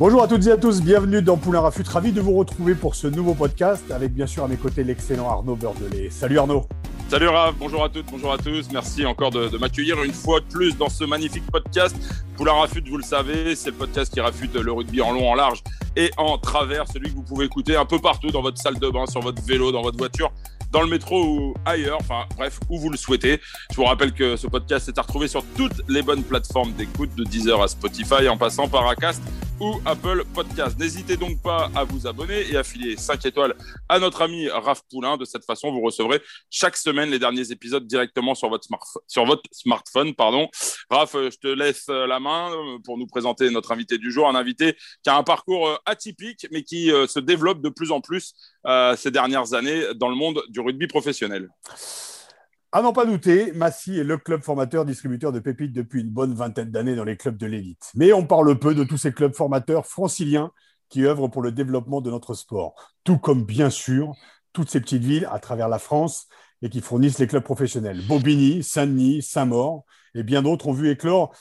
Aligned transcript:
Bonjour 0.00 0.22
à 0.22 0.28
toutes 0.28 0.46
et 0.46 0.50
à 0.50 0.56
tous, 0.56 0.80
bienvenue 0.80 1.20
dans 1.20 1.36
Poulain 1.36 1.60
Rafut. 1.60 1.86
Ravi 1.86 2.10
de 2.10 2.22
vous 2.22 2.32
retrouver 2.32 2.74
pour 2.74 2.94
ce 2.94 3.06
nouveau 3.06 3.34
podcast 3.34 3.90
avec 3.90 4.14
bien 4.14 4.26
sûr 4.26 4.42
à 4.42 4.48
mes 4.48 4.56
côtés 4.56 4.82
l'excellent 4.82 5.28
Arnaud 5.28 5.56
Beurdelet. 5.56 6.08
Salut 6.08 6.38
Arnaud. 6.38 6.64
Salut 7.10 7.28
Raph, 7.28 7.54
bonjour 7.58 7.84
à 7.84 7.90
toutes, 7.90 8.06
bonjour 8.10 8.32
à 8.32 8.38
tous. 8.38 8.70
Merci 8.72 9.04
encore 9.04 9.30
de, 9.30 9.58
m'accueillir 9.58 10.02
une 10.02 10.14
fois 10.14 10.40
de 10.40 10.46
plus 10.46 10.74
dans 10.78 10.88
ce 10.88 11.04
magnifique 11.04 11.44
podcast. 11.52 11.94
Poulain 12.38 12.54
Rafut, 12.54 12.82
vous 12.88 12.96
le 12.96 13.02
savez, 13.02 13.54
c'est 13.54 13.72
le 13.72 13.76
podcast 13.76 14.10
qui 14.10 14.22
rafute 14.22 14.54
le 14.54 14.72
rugby 14.72 15.02
en 15.02 15.12
long, 15.12 15.30
en 15.30 15.34
large 15.34 15.62
et 15.96 16.10
en 16.16 16.38
travers. 16.38 16.88
Celui 16.90 17.10
que 17.10 17.16
vous 17.16 17.22
pouvez 17.22 17.44
écouter 17.44 17.76
un 17.76 17.84
peu 17.84 17.98
partout 17.98 18.30
dans 18.30 18.40
votre 18.40 18.56
salle 18.56 18.78
de 18.78 18.88
bain, 18.88 19.04
sur 19.04 19.20
votre 19.20 19.42
vélo, 19.42 19.70
dans 19.70 19.82
votre 19.82 19.98
voiture 19.98 20.32
dans 20.70 20.82
le 20.82 20.88
métro 20.88 21.24
ou 21.24 21.54
ailleurs, 21.64 21.98
enfin 22.00 22.26
bref, 22.36 22.60
où 22.68 22.78
vous 22.78 22.90
le 22.90 22.96
souhaitez. 22.96 23.40
Je 23.70 23.76
vous 23.76 23.84
rappelle 23.84 24.12
que 24.12 24.36
ce 24.36 24.46
podcast 24.46 24.88
est 24.88 24.98
à 24.98 25.02
retrouver 25.02 25.28
sur 25.28 25.44
toutes 25.56 25.82
les 25.88 26.02
bonnes 26.02 26.22
plateformes 26.22 26.72
d'écoute, 26.72 27.14
de 27.16 27.24
Deezer 27.24 27.60
à 27.60 27.68
Spotify, 27.68 28.28
en 28.28 28.36
passant 28.36 28.68
par 28.68 28.86
Acast 28.88 29.22
ou 29.60 29.78
Apple 29.84 30.24
Podcast. 30.34 30.78
N'hésitez 30.78 31.16
donc 31.16 31.42
pas 31.42 31.70
à 31.74 31.84
vous 31.84 32.06
abonner 32.06 32.50
et 32.50 32.56
à 32.56 32.62
filer 32.62 32.96
5 32.96 33.26
étoiles 33.26 33.54
à 33.88 33.98
notre 33.98 34.22
ami 34.22 34.48
Raph 34.48 34.82
Poulain. 34.90 35.16
De 35.16 35.24
cette 35.24 35.44
façon, 35.44 35.70
vous 35.70 35.82
recevrez 35.82 36.22
chaque 36.48 36.76
semaine 36.76 37.10
les 37.10 37.18
derniers 37.18 37.52
épisodes 37.52 37.86
directement 37.86 38.34
sur 38.34 38.48
votre, 38.48 38.66
sur 39.06 39.26
votre 39.26 39.42
smartphone. 39.52 40.14
Pardon. 40.14 40.48
Raph, 40.88 41.12
je 41.14 41.36
te 41.36 41.48
laisse 41.48 41.88
la 41.88 42.20
main 42.20 42.50
pour 42.84 42.96
nous 42.96 43.06
présenter 43.06 43.50
notre 43.50 43.72
invité 43.72 43.98
du 43.98 44.10
jour, 44.10 44.28
un 44.28 44.34
invité 44.34 44.76
qui 45.02 45.10
a 45.10 45.16
un 45.16 45.22
parcours 45.22 45.78
atypique, 45.84 46.46
mais 46.52 46.62
qui 46.62 46.90
se 47.08 47.18
développe 47.20 47.60
de 47.60 47.68
plus 47.68 47.90
en 47.90 48.00
plus 48.00 48.34
euh, 48.66 48.96
ces 48.96 49.10
dernières 49.10 49.54
années 49.54 49.82
dans 49.96 50.08
le 50.08 50.16
monde 50.16 50.42
du 50.48 50.60
rugby 50.60 50.86
professionnel. 50.86 51.48
À 52.72 52.82
n'en 52.82 52.92
pas 52.92 53.04
douter, 53.04 53.50
Massy 53.52 53.98
est 53.98 54.04
le 54.04 54.16
club 54.16 54.42
formateur 54.42 54.84
distributeur 54.84 55.32
de 55.32 55.40
pépites 55.40 55.72
depuis 55.72 56.02
une 56.02 56.10
bonne 56.10 56.34
vingtaine 56.34 56.70
d'années 56.70 56.94
dans 56.94 57.04
les 57.04 57.16
clubs 57.16 57.36
de 57.36 57.46
l'élite. 57.46 57.90
Mais 57.96 58.12
on 58.12 58.24
parle 58.24 58.56
peu 58.58 58.74
de 58.74 58.84
tous 58.84 58.96
ces 58.96 59.12
clubs 59.12 59.34
formateurs 59.34 59.86
franciliens 59.86 60.52
qui 60.88 61.04
œuvrent 61.04 61.28
pour 61.28 61.42
le 61.42 61.50
développement 61.50 62.00
de 62.00 62.10
notre 62.10 62.34
sport. 62.34 62.74
Tout 63.02 63.18
comme, 63.18 63.44
bien 63.44 63.70
sûr, 63.70 64.12
toutes 64.52 64.70
ces 64.70 64.80
petites 64.80 65.02
villes 65.02 65.28
à 65.32 65.40
travers 65.40 65.68
la 65.68 65.78
France 65.78 66.28
et 66.62 66.68
qui 66.68 66.80
fournissent 66.80 67.18
les 67.18 67.26
clubs 67.26 67.42
professionnels. 67.42 68.06
Bobigny, 68.06 68.62
Saint-Denis, 68.62 69.22
Saint-Maur 69.22 69.84
et 70.14 70.22
bien 70.22 70.42
d'autres 70.42 70.68
ont 70.68 70.72
vu 70.72 70.90
éclore 70.90 71.34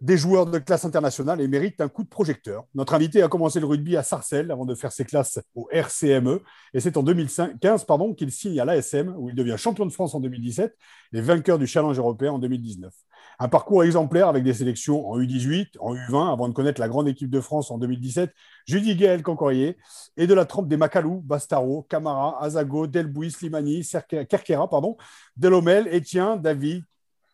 des 0.00 0.18
joueurs 0.18 0.46
de 0.46 0.58
classe 0.58 0.84
internationale 0.84 1.40
et 1.40 1.48
méritent 1.48 1.80
un 1.80 1.88
coup 1.88 2.04
de 2.04 2.08
projecteur. 2.08 2.64
Notre 2.74 2.94
invité 2.94 3.22
a 3.22 3.28
commencé 3.28 3.60
le 3.60 3.66
rugby 3.66 3.96
à 3.96 4.02
Sarcelles 4.02 4.50
avant 4.50 4.66
de 4.66 4.74
faire 4.74 4.92
ses 4.92 5.04
classes 5.04 5.38
au 5.54 5.68
RCME 5.70 6.42
et 6.74 6.80
c'est 6.80 6.96
en 6.98 7.02
2015 7.02 7.84
pardon, 7.84 8.12
qu'il 8.14 8.30
signe 8.30 8.60
à 8.60 8.66
l'ASM 8.66 9.14
où 9.16 9.30
il 9.30 9.34
devient 9.34 9.56
champion 9.56 9.86
de 9.86 9.92
France 9.92 10.14
en 10.14 10.20
2017 10.20 10.76
et 11.14 11.20
vainqueur 11.20 11.58
du 11.58 11.66
challenge 11.66 11.98
européen 11.98 12.32
en 12.32 12.38
2019. 12.38 12.92
Un 13.38 13.48
parcours 13.48 13.84
exemplaire 13.84 14.28
avec 14.28 14.44
des 14.44 14.52
sélections 14.52 15.08
en 15.08 15.18
U18, 15.18 15.78
en 15.80 15.94
U20 15.94 16.32
avant 16.32 16.48
de 16.48 16.54
connaître 16.54 16.80
la 16.80 16.88
grande 16.88 17.08
équipe 17.08 17.30
de 17.30 17.40
France 17.40 17.70
en 17.70 17.78
2017, 17.78 18.32
Judy 18.66 18.96
Gaël 18.96 19.22
Cancorier 19.22 19.78
et 20.16 20.26
de 20.26 20.34
la 20.34 20.44
trempe 20.44 20.68
des 20.68 20.76
Macalou, 20.76 21.22
Bastaro, 21.22 21.86
Camara, 21.88 22.42
Azago, 22.42 22.86
Delbouy, 22.86 23.30
Slimani, 23.30 23.86
Kerkera, 24.28 24.68
pardon, 24.68 24.96
Delomel, 25.36 25.88
Etienne, 25.88 26.40
David, 26.40 26.84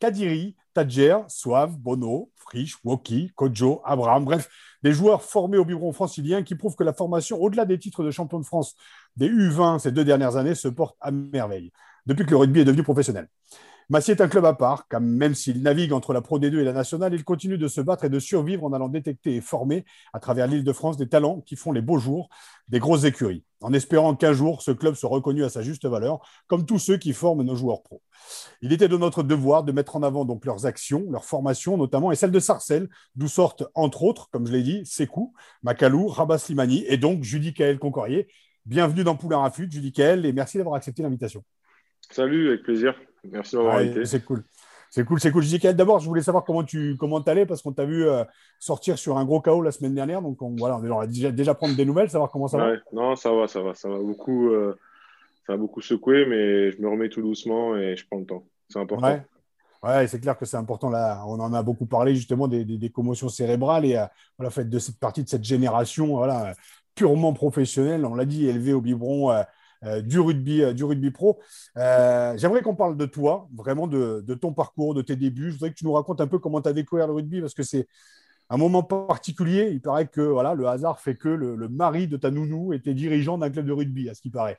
Kadiri, 0.03 0.57
Tadjer, 0.75 1.19
Soave, 1.29 1.79
Bono, 1.79 2.29
Frisch, 2.35 2.77
Woki, 2.83 3.31
Kojo, 3.37 3.81
Abraham, 3.85 4.25
bref, 4.25 4.49
des 4.83 4.93
joueurs 4.93 5.23
formés 5.23 5.59
au 5.59 5.65
biberon 5.65 5.93
francilien 5.93 6.43
qui 6.43 6.57
prouvent 6.57 6.75
que 6.75 6.83
la 6.83 6.93
formation, 6.93 7.41
au-delà 7.41 7.65
des 7.67 7.79
titres 7.79 8.03
de 8.03 8.11
champion 8.11 8.41
de 8.41 8.45
France 8.45 8.75
des 9.15 9.29
U20 9.29 9.79
ces 9.79 9.93
deux 9.93 10.05
dernières 10.05 10.35
années, 10.35 10.57
se 10.57 10.67
porte 10.67 10.97
à 11.01 11.13
merveille, 11.13 11.71
depuis 12.05 12.27
que 12.27 12.33
le 12.33 12.37
rugby 12.39 12.59
est 12.59 12.65
devenu 12.65 12.83
professionnel. 12.83 13.29
Massy 13.93 14.11
est 14.11 14.23
un 14.23 14.29
club 14.29 14.47
à 14.47 14.55
part, 14.55 14.89
car 14.89 15.03
même 15.03 15.35
s'il 15.35 15.61
navigue 15.61 15.93
entre 15.93 16.15
la 16.15 16.23
Pro 16.23 16.39
D2 16.39 16.61
et 16.61 16.65
la 16.65 16.73
nationale, 16.73 17.13
il 17.13 17.25
continue 17.25 17.59
de 17.59 17.69
se 17.69 17.83
battre 17.83 18.07
et 18.07 18.09
de 18.09 18.19
survivre 18.19 18.65
en 18.65 18.73
allant 18.73 18.89
détecter 18.89 19.37
et 19.37 19.43
former 19.43 19.85
à 20.15 20.19
travers 20.19 20.47
l'île 20.47 20.65
de 20.65 20.73
France 20.73 20.97
des 20.97 21.11
talents 21.11 21.43
qui 21.43 21.57
font 21.57 21.73
les 21.73 21.83
beaux 21.83 21.99
jours 21.99 22.31
des 22.69 22.79
grosses 22.79 23.05
écuries, 23.05 23.45
en 23.61 23.75
espérant 23.75 24.17
qu'un 24.17 24.33
jour 24.33 24.63
ce 24.63 24.71
club 24.71 24.95
soit 24.95 25.11
reconnu 25.11 25.45
à 25.45 25.51
sa 25.51 25.61
juste 25.61 25.85
valeur, 25.85 26.27
comme 26.47 26.65
tous 26.65 26.79
ceux 26.79 26.97
qui 26.97 27.13
forment 27.13 27.43
nos 27.43 27.55
joueurs 27.55 27.83
pros. 27.83 28.01
Il 28.63 28.73
était 28.73 28.89
de 28.89 28.97
notre 28.97 29.23
devoir 29.23 29.63
de 29.63 29.73
mettre 29.73 29.95
en 29.95 30.03
avant 30.03 30.25
donc 30.25 30.47
leurs 30.47 30.65
actions, 30.65 31.05
leurs 31.11 31.27
formations 31.27 31.77
notamment, 31.77 32.13
et 32.13 32.17
celle 32.17 32.31
de 32.31 32.41
Sarcelles, 32.41 32.89
d'où 33.15 33.29
sortent 33.29 33.65
entre 33.75 34.05
autres, 34.05 34.31
comme 34.31 34.47
je 34.47 34.53
l'ai 34.53 34.63
dit, 34.63 34.87
Sekou, 34.87 35.35
Makalou, 35.63 36.07
Rabat 36.07 36.39
Slimani 36.39 36.83
et 36.89 36.97
donc 36.97 37.25
Judy 37.25 37.53
Kael 37.53 37.79
Concorier. 37.79 38.27
Bienvenue 38.65 39.05
dans 39.05 39.17
Poulain 39.17 39.41
Rafut, 39.41 39.71
Judy 39.71 39.93
Kael, 39.93 40.25
et 40.25 40.33
merci 40.33 40.57
d'avoir 40.57 40.77
accepté 40.77 41.03
l'invitation. 41.03 41.45
Salut, 42.11 42.49
avec 42.49 42.63
plaisir. 42.63 42.95
Merci 43.31 43.57
d'avoir 43.57 43.77
invité. 43.77 44.05
C'est 44.05 44.25
cool. 44.25 44.45
C'est 44.95 45.07
cool, 45.07 45.21
c'est 45.21 45.33
cool. 45.33 45.43
Je 45.43 45.57
dis 45.57 45.75
d'abord, 45.75 46.01
je 46.01 46.07
voulais 46.07 46.21
savoir 46.21 46.45
comment 46.45 46.65
tu 46.65 46.97
comment 46.99 47.21
allais 47.21 47.47
parce 47.47 47.63
qu'on 47.63 47.73
t'a 47.73 47.87
vu 47.87 48.07
euh, 48.07 48.25
sortir 48.59 48.99
sur 48.99 49.17
un 49.17 49.25
gros 49.25 49.41
chaos 49.41 49.63
la 49.63 49.73
semaine 49.73 49.95
dernière. 49.95 50.21
Donc 50.21 50.43
on, 50.43 50.55
voilà, 50.55 50.77
on 50.77 50.99
va 50.99 51.07
déjà, 51.07 51.31
déjà 51.31 51.55
prendre 51.55 51.75
des 51.75 51.87
nouvelles, 51.87 52.11
savoir 52.11 52.31
comment 52.31 52.47
ça 52.47 52.59
va. 52.59 52.73
Non, 52.93 53.17
ça 53.17 53.33
va, 53.33 53.49
ça 53.49 53.63
va, 53.63 53.75
ça 53.75 53.89
va 53.89 53.97
beaucoup, 53.97 54.51
euh, 54.51 54.79
ça 55.47 55.57
beaucoup 55.57 55.81
secoué, 55.81 56.27
mais 56.27 56.73
je 56.73 56.83
me 56.83 56.91
remets 56.91 57.09
tout 57.09 57.23
doucement 57.23 57.75
et 57.75 57.97
je 57.97 58.07
prends 58.07 58.19
le 58.19 58.27
temps. 58.27 58.45
C'est 58.69 58.81
important. 58.81 59.07
Ouais. 59.07 59.23
Ouais, 59.83 60.07
c'est 60.09 60.21
clair 60.21 60.37
que 60.37 60.45
c'est 60.45 60.59
important. 60.59 60.91
Là, 60.91 61.25
on 61.27 61.41
en 61.41 61.55
a 61.55 61.63
beaucoup 61.63 61.87
parlé 61.87 62.15
justement 62.15 62.47
des, 62.47 62.67
des, 62.67 62.91
commotions 62.91 63.31
cérébrales 63.31 63.87
et 63.87 63.97
euh, 63.97 64.05
voilà, 64.39 64.53
de 64.63 64.79
cette 64.79 64.99
partie 64.99 65.25
de 65.25 65.29
cette 65.29 65.43
génération, 65.43 66.09
voilà, 66.09 66.53
purement 66.95 67.33
professionnelle. 67.33 68.05
On 68.05 68.15
l'a 68.15 68.27
dit, 68.27 68.47
élevée 68.47 68.75
au 68.75 68.83
biberon. 68.83 69.33
Euh, 69.85 70.01
du, 70.01 70.21
rugby, 70.21 70.63
euh, 70.63 70.73
du 70.73 70.85
rugby 70.85 71.11
pro. 71.11 71.41
Euh, 71.77 72.35
j'aimerais 72.37 72.63
qu'on 72.63 72.77
parle 72.77 72.97
de 72.97 73.07
toi, 73.07 73.49
vraiment 73.53 73.89
de, 73.89 74.35
ton 74.35 74.53
parcours, 74.53 74.95
de 74.95 75.03
tes 75.03 75.17
débuts. 75.17 75.49
Je 75.49 75.55
voudrais 75.55 75.71
que 75.71 75.75
tu 75.75 75.85
nous 75.85 75.93
racontes 75.93 76.21
un 76.21 76.29
peu 76.29 76.39
comment 76.39 76.61
tu 76.63 76.69
as 76.69 76.73
découvert 76.73 77.09
le 77.09 77.15
rugby 77.15 77.41
parce 77.41 77.55
que 77.55 77.65
c'est 77.65 77.89
un 78.49 78.57
moment 78.59 78.85
particulier. 78.85 79.71
Il 79.73 79.81
paraît 79.81 80.07
que 80.07 80.21
voilà, 80.21 80.55
le 80.55 80.67
hasard 80.67 81.01
fait 81.01 81.17
que 81.17 81.29
le, 81.29 81.69
mari 81.69 82.07
de 82.07 82.17
ta 82.17 82.31
nounou 82.31 82.73
était 82.73 82.95
dirigeant 82.95 83.39
d'un 83.39 83.51
club 83.51 83.67
de 83.67 83.73
rugby, 83.73 84.09
à 84.09 84.15
ce 84.15 84.23
qui 84.23 84.31
paraît. 84.31 84.59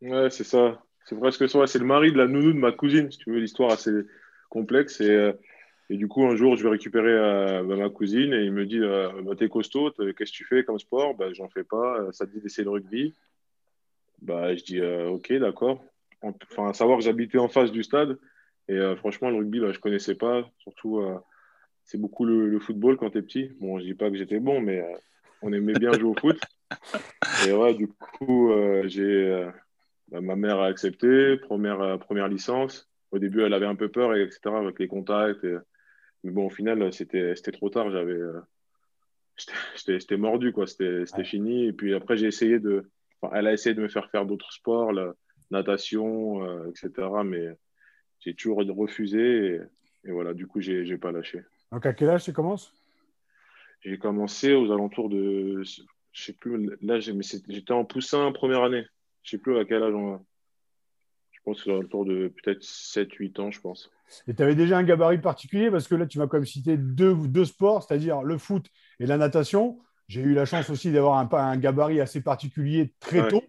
Ouais, 0.00 0.30
c'est 0.30 0.44
ça. 0.44 0.80
C'est 1.04 1.18
presque 1.18 1.48
ça. 1.48 1.66
C'est 1.66 1.78
le 1.78 1.84
mari 1.84 2.12
de 2.12 2.18
la 2.18 2.26
nounou 2.26 2.52
de 2.52 2.58
ma 2.58 2.72
cousine, 2.72 3.10
si 3.10 3.18
tu 3.18 3.32
veux, 3.32 3.38
l'histoire 3.38 3.72
assez 3.72 3.92
complexe. 4.48 5.02
Et, 5.02 5.32
et, 5.90 5.96
du 5.98 6.08
coup, 6.08 6.24
un 6.24 6.34
jour, 6.34 6.56
je 6.56 6.62
vais 6.62 6.70
récupérer 6.70 7.62
bah, 7.62 7.76
ma 7.76 7.90
cousine 7.90 8.32
et 8.32 8.42
il 8.44 8.52
me 8.52 8.64
dit 8.64 8.80
bah, 8.80 9.34
T'es 9.36 9.50
costaud, 9.50 9.90
qu'est-ce 9.90 10.32
que 10.32 10.36
tu 10.36 10.44
fais 10.44 10.64
comme 10.64 10.78
sport? 10.78 11.14
Bah, 11.14 11.30
J'en 11.34 11.48
fais 11.50 11.64
pas. 11.64 12.10
Ça 12.12 12.26
te 12.26 12.32
dit 12.32 12.40
d'essayer 12.40 12.64
le 12.64 12.70
rugby 12.70 13.14
bah, 14.22 14.54
je 14.54 14.64
dis 14.64 14.80
euh, 14.80 15.08
ok, 15.08 15.32
d'accord. 15.34 15.84
Enfin, 16.22 16.72
savoir 16.72 16.98
que 16.98 17.04
j'habitais 17.04 17.38
en 17.38 17.48
face 17.48 17.70
du 17.70 17.82
stade. 17.82 18.18
Et 18.68 18.74
euh, 18.74 18.96
franchement, 18.96 19.30
le 19.30 19.36
rugby, 19.36 19.60
bah, 19.60 19.70
je 19.72 19.78
ne 19.78 19.82
connaissais 19.82 20.14
pas. 20.14 20.48
Surtout, 20.58 20.98
euh, 20.98 21.18
c'est 21.84 22.00
beaucoup 22.00 22.24
le, 22.24 22.58
football 22.58 22.96
quand 22.96 23.10
tu 23.10 23.18
es 23.18 23.22
petit. 23.22 23.50
Bon, 23.60 23.78
je 23.78 23.84
dis 23.84 23.94
pas 23.94 24.10
que 24.10 24.16
j'étais 24.16 24.40
bon, 24.40 24.60
mais 24.60 24.84
on 25.42 25.52
aimait 25.52 25.74
bien 25.74 25.92
jouer 25.92 26.10
au 26.10 26.14
foot. 26.14 26.40
Et 27.46 27.52
ouais, 27.52 27.74
du 27.74 27.88
coup, 27.88 28.50
j'ai 28.84 29.48
bah, 30.08 30.20
ma 30.20 30.34
mère 30.34 30.58
a 30.58 30.66
accepté, 30.66 31.36
première, 31.36 31.98
première 32.00 32.28
licence. 32.28 32.90
Au 33.12 33.18
début, 33.18 33.42
elle 33.42 33.54
avait 33.54 33.66
un 33.66 33.76
peu 33.76 33.88
peur, 33.88 34.14
et, 34.14 34.22
etc., 34.22 34.40
avec 34.56 34.78
les 34.80 34.88
contacts. 34.88 35.46
Mais 36.24 36.32
bon, 36.32 36.46
au 36.46 36.50
final, 36.50 36.92
c'était 36.92 37.34
trop 37.52 37.70
tard. 37.70 37.90
J'avais, 37.92 38.18
j'étais 39.86 40.16
mordu, 40.16 40.52
quoi. 40.52 40.66
C'était 40.66 41.24
fini. 41.24 41.66
Et 41.66 41.72
puis 41.72 41.94
après, 41.94 42.16
j'ai 42.16 42.26
essayé 42.26 42.58
de, 42.58 42.90
elle 43.32 43.46
a 43.46 43.52
essayé 43.52 43.74
de 43.74 43.82
me 43.82 43.88
faire 43.88 44.10
faire 44.10 44.26
d'autres 44.26 44.52
sports, 44.52 44.92
la 44.92 45.14
natation, 45.50 46.44
euh, 46.44 46.70
etc. 46.70 47.08
Mais 47.24 47.48
j'ai 48.20 48.34
toujours 48.34 48.58
refusé. 48.58 49.60
Et, 50.04 50.10
voilà, 50.10 50.34
du 50.34 50.46
coup, 50.46 50.60
j'ai 50.60 50.84
n'ai 50.84 50.98
pas 50.98 51.12
lâché. 51.12 51.42
Donc, 51.72 51.86
à 51.86 51.92
quel 51.92 52.10
âge 52.10 52.24
tu 52.24 52.32
commences? 52.32 52.72
J'ai 53.80 53.98
commencé 53.98 54.54
aux 54.54 54.72
alentours 54.72 55.08
de. 55.08 55.62
Je 56.12 56.22
sais 56.22 56.32
plus, 56.32 56.76
là, 56.80 56.98
j'étais 56.98 57.72
en 57.72 57.84
poussin 57.84 58.30
première 58.32 58.62
année. 58.62 58.86
Je 59.22 59.30
sais 59.30 59.38
plus 59.38 59.58
à 59.58 59.64
quel 59.64 59.82
âge 59.82 59.94
on 59.94 60.24
Je 61.30 61.38
pense 61.44 61.62
que 61.62 61.70
autour 61.70 62.04
de 62.04 62.28
peut-être 62.28 62.62
7-8 62.62 63.40
ans, 63.40 63.50
je 63.50 63.60
pense. 63.60 63.90
Et 64.26 64.34
tu 64.34 64.42
avais 64.42 64.54
déjà 64.54 64.78
un 64.78 64.84
gabarit 64.84 65.18
particulier? 65.18 65.70
Parce 65.70 65.88
que 65.88 65.94
là, 65.94 66.06
tu 66.06 66.18
m'as 66.18 66.26
quand 66.26 66.38
même 66.38 66.46
cité 66.46 66.76
deux, 66.76 67.14
deux 67.14 67.44
sports, 67.44 67.82
c'est-à-dire 67.82 68.22
le 68.22 68.38
foot 68.38 68.66
et 69.00 69.06
la 69.06 69.18
natation. 69.18 69.78
J'ai 70.08 70.20
eu 70.20 70.34
la 70.34 70.44
chance 70.44 70.70
aussi 70.70 70.92
d'avoir 70.92 71.18
un, 71.18 71.28
un, 71.32 71.56
gabarit 71.56 72.00
assez 72.00 72.20
particulier 72.20 72.92
très 73.00 73.26
tôt. 73.28 73.42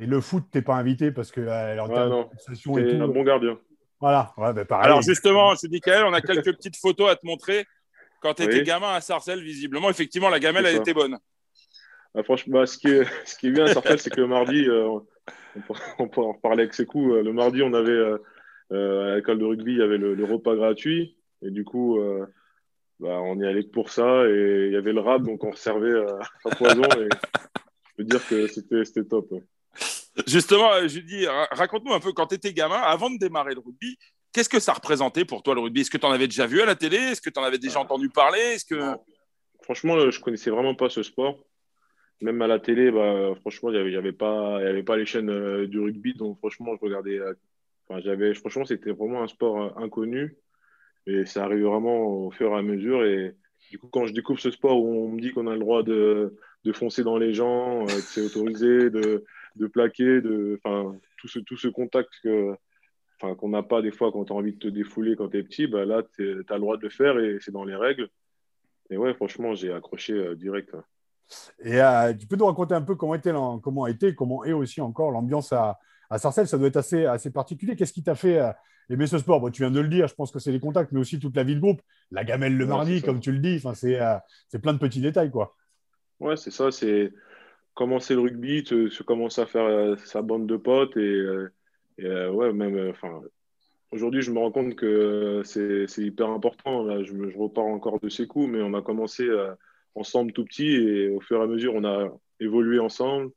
Et 0.00 0.06
le 0.06 0.20
foot, 0.20 0.44
tu 0.50 0.58
n'es 0.58 0.62
pas 0.62 0.76
invité 0.76 1.10
parce 1.10 1.30
que 1.30 1.40
euh, 1.40 1.78
en 1.82 1.88
ouais, 1.88 3.00
un 3.00 3.08
bon 3.08 3.24
gardien. 3.24 3.58
Voilà, 4.00 4.32
ouais, 4.36 4.64
pareil. 4.64 4.86
Alors 4.86 5.02
justement, 5.02 5.54
je 5.54 5.66
dis 5.66 5.80
Kael, 5.80 6.04
on 6.04 6.12
a 6.12 6.20
quelques 6.20 6.54
petites 6.54 6.76
photos 6.76 7.10
à 7.10 7.16
te 7.16 7.26
montrer. 7.26 7.66
Quand 8.20 8.34
tu 8.34 8.44
étais 8.44 8.62
gamin 8.62 8.94
à 8.94 9.00
Sarcelles, 9.00 9.42
visiblement, 9.42 9.90
effectivement, 9.90 10.28
la 10.28 10.40
gamelle, 10.40 10.66
elle 10.66 10.76
était 10.76 10.94
bonne. 10.94 11.18
Ah, 12.14 12.22
franchement, 12.22 12.60
bah, 12.60 12.66
ce, 12.66 12.78
qui 12.78 12.88
est, 12.88 13.04
ce 13.26 13.36
qui 13.36 13.48
est 13.48 13.50
bien 13.50 13.64
à 13.64 13.74
Sarcelles, 13.74 13.98
c'est 13.98 14.10
que 14.10 14.20
le 14.20 14.28
mardi, 14.28 14.66
euh, 14.66 15.00
on, 15.98 16.08
peut, 16.08 16.20
en 16.20 16.32
reparler 16.32 16.62
avec 16.62 16.74
ses 16.74 16.86
coups. 16.86 17.12
Euh, 17.12 17.22
le 17.22 17.32
mardi, 17.32 17.62
on 17.62 17.74
avait 17.74 18.00
à 18.70 19.16
l'école 19.16 19.38
de 19.40 19.44
rugby, 19.44 19.72
il 19.72 19.78
y 19.78 19.82
avait 19.82 19.98
le, 19.98 20.24
repas 20.24 20.54
gratuit. 20.54 21.16
Et 21.42 21.50
du 21.50 21.64
coup, 21.64 21.98
bah, 23.00 23.20
on 23.22 23.38
y 23.38 23.46
allait 23.46 23.62
pour 23.62 23.90
ça. 23.90 24.26
Et 24.28 24.66
il 24.66 24.72
y 24.72 24.76
avait 24.76 24.92
le 24.92 25.00
rap, 25.00 25.22
donc 25.22 25.44
on 25.44 25.54
servait 25.54 25.94
à 26.44 26.50
poison. 26.56 26.82
Et 26.82 27.08
je 27.08 27.96
peux 27.96 28.04
dire 28.04 28.26
que 28.28 28.46
c'était 28.84 29.04
top. 29.04 29.32
Justement, 30.26 30.72
euh, 30.72 30.88
Judy, 30.88 31.26
raconte-nous 31.52 31.92
un 31.92 32.00
peu, 32.00 32.12
quand 32.12 32.26
tu 32.26 32.34
étais 32.34 32.52
gamin, 32.52 32.76
avant 32.76 33.10
de 33.10 33.18
démarrer 33.18 33.54
le 33.54 33.60
rugby, 33.60 33.96
qu'est-ce 34.32 34.48
que 34.48 34.58
ça 34.58 34.72
représentait 34.72 35.24
pour 35.24 35.42
toi 35.42 35.54
le 35.54 35.60
rugby? 35.60 35.82
Est-ce 35.82 35.90
que 35.90 35.98
tu 35.98 36.06
en 36.06 36.10
avais 36.10 36.26
déjà 36.26 36.46
vu 36.46 36.60
à 36.60 36.66
la 36.66 36.74
télé? 36.74 36.96
Est-ce 36.96 37.20
que 37.20 37.30
tu 37.30 37.38
en 37.38 37.44
avais 37.44 37.58
déjà 37.58 37.80
entendu 37.80 38.08
parler? 38.08 38.40
Est-ce 38.40 38.64
que... 38.64 38.96
Franchement, 39.62 39.96
euh, 39.96 40.10
je 40.10 40.20
connaissais 40.20 40.50
vraiment 40.50 40.74
pas 40.74 40.88
ce 40.88 41.02
sport. 41.02 41.38
Même 42.20 42.42
à 42.42 42.48
la 42.48 42.58
télé, 42.58 42.90
bah, 42.90 43.34
franchement, 43.40 43.70
il 43.70 43.86
n'y 43.86 43.96
avait, 43.96 44.12
pas, 44.12 44.56
avait 44.56 44.82
pas 44.82 44.96
les 44.96 45.06
chaînes 45.06 45.30
euh, 45.30 45.66
du 45.68 45.78
rugby. 45.78 46.14
Donc, 46.14 46.38
franchement, 46.38 46.74
je 46.74 46.84
regardais. 46.84 47.20
J'avais, 47.98 48.34
franchement, 48.34 48.64
c'était 48.64 48.90
vraiment 48.90 49.22
un 49.22 49.28
sport 49.28 49.78
inconnu. 49.78 50.36
Et 51.08 51.24
ça 51.24 51.44
arrive 51.44 51.64
vraiment 51.64 52.26
au 52.26 52.30
fur 52.30 52.52
et 52.52 52.58
à 52.58 52.62
mesure. 52.62 53.02
Et 53.04 53.34
du 53.70 53.78
coup, 53.78 53.88
quand 53.88 54.06
je 54.06 54.12
découvre 54.12 54.38
ce 54.38 54.50
sport 54.50 54.78
où 54.82 55.06
on 55.06 55.08
me 55.08 55.20
dit 55.20 55.32
qu'on 55.32 55.46
a 55.46 55.54
le 55.54 55.60
droit 55.60 55.82
de, 55.82 56.36
de 56.64 56.72
foncer 56.72 57.02
dans 57.02 57.16
les 57.16 57.32
gens, 57.32 57.86
que 57.86 57.92
c'est 57.92 58.20
autorisé, 58.20 58.90
de, 58.90 59.24
de 59.56 59.66
plaquer, 59.66 60.20
de, 60.20 60.60
tout 61.16 61.28
ce, 61.28 61.38
tout 61.38 61.56
ce 61.56 61.68
contact 61.68 62.10
que, 62.22 62.54
qu'on 63.20 63.48
n'a 63.48 63.62
pas 63.62 63.80
des 63.80 63.90
fois 63.90 64.12
quand 64.12 64.26
tu 64.26 64.32
as 64.34 64.36
envie 64.36 64.52
de 64.52 64.58
te 64.58 64.68
défouler 64.68 65.16
quand 65.16 65.30
tu 65.30 65.38
es 65.38 65.42
petit, 65.42 65.66
bah 65.66 65.86
là, 65.86 66.02
tu 66.14 66.44
as 66.46 66.54
le 66.54 66.60
droit 66.60 66.76
de 66.76 66.82
le 66.82 66.90
faire 66.90 67.18
et 67.18 67.38
c'est 67.40 67.52
dans 67.52 67.64
les 67.64 67.74
règles. 67.74 68.10
Et 68.90 68.98
ouais, 68.98 69.14
franchement, 69.14 69.54
j'ai 69.54 69.72
accroché 69.72 70.12
euh, 70.12 70.34
direct. 70.34 70.76
Et 71.62 71.80
euh, 71.80 72.12
tu 72.14 72.26
peux 72.26 72.36
nous 72.36 72.46
raconter 72.46 72.74
un 72.74 72.82
peu 72.82 72.96
comment, 72.96 73.14
était, 73.14 73.32
comment 73.62 73.86
été, 73.86 74.14
comment 74.14 74.44
est 74.44 74.52
aussi 74.52 74.80
encore 74.82 75.10
l'ambiance 75.10 75.52
à, 75.52 75.78
à 76.10 76.18
Sarcelles? 76.18 76.48
Ça 76.48 76.58
doit 76.58 76.68
être 76.68 76.76
assez, 76.76 77.06
assez 77.06 77.30
particulier. 77.30 77.76
Qu'est-ce 77.76 77.92
qui 77.92 78.02
t'a 78.02 78.14
fait 78.14 78.40
euh, 78.90 78.94
aimer 78.94 79.06
ce 79.06 79.18
sport 79.18 79.40
bon, 79.40 79.50
Tu 79.50 79.62
viens 79.62 79.70
de 79.70 79.80
le 79.80 79.88
dire, 79.88 80.08
je 80.08 80.14
pense 80.14 80.30
que 80.30 80.38
c'est 80.38 80.52
les 80.52 80.60
contacts, 80.60 80.92
mais 80.92 81.00
aussi 81.00 81.18
toute 81.18 81.36
la 81.36 81.44
vie 81.44 81.54
de 81.54 81.60
groupe. 81.60 81.82
La 82.10 82.24
gamelle 82.24 82.56
le 82.56 82.66
mardi, 82.66 83.02
comme 83.02 83.20
tu 83.20 83.32
le 83.32 83.38
dis. 83.38 83.56
Enfin, 83.56 83.74
c'est, 83.74 83.98
plein 84.60 84.72
de 84.72 84.78
petits 84.78 85.00
détails. 85.00 85.30
quoi. 85.30 85.56
Ouais, 86.20 86.36
c'est 86.36 86.50
ça. 86.50 86.70
C'est 86.70 87.12
commencer 87.78 88.14
le 88.14 88.22
rugby, 88.22 88.64
tu, 88.64 88.90
commences 89.04 89.38
à 89.38 89.46
faire 89.46 89.64
euh, 89.64 89.94
sa 90.04 90.20
bande 90.20 90.48
de 90.48 90.56
potes 90.56 90.96
et, 90.96 91.00
euh, 91.00 91.48
euh, 92.00 92.28
ouais, 92.28 92.52
même, 92.52 92.90
enfin, 92.90 93.20
aujourd'hui, 93.92 94.20
je 94.20 94.32
me 94.32 94.40
rends 94.40 94.50
compte 94.50 94.74
que 94.74 95.42
c'est 95.44 95.86
hyper 95.98 96.28
important. 96.30 96.82
Là, 96.82 97.04
je, 97.04 97.12
je, 97.30 97.38
repars 97.38 97.66
encore 97.66 98.00
de 98.00 98.08
ces 98.08 98.26
coups, 98.26 98.48
mais 98.50 98.60
on 98.62 98.74
a 98.74 98.82
commencé 98.82 99.28
ensemble 99.94 100.32
tout 100.32 100.44
petit 100.44 100.74
et 100.74 101.08
au 101.08 101.20
fur 101.20 101.40
et 101.40 101.44
à 101.44 101.46
mesure, 101.46 101.74
on 101.76 101.84
a 101.84 102.08
évolué 102.40 102.80
ensemble. 102.80 103.30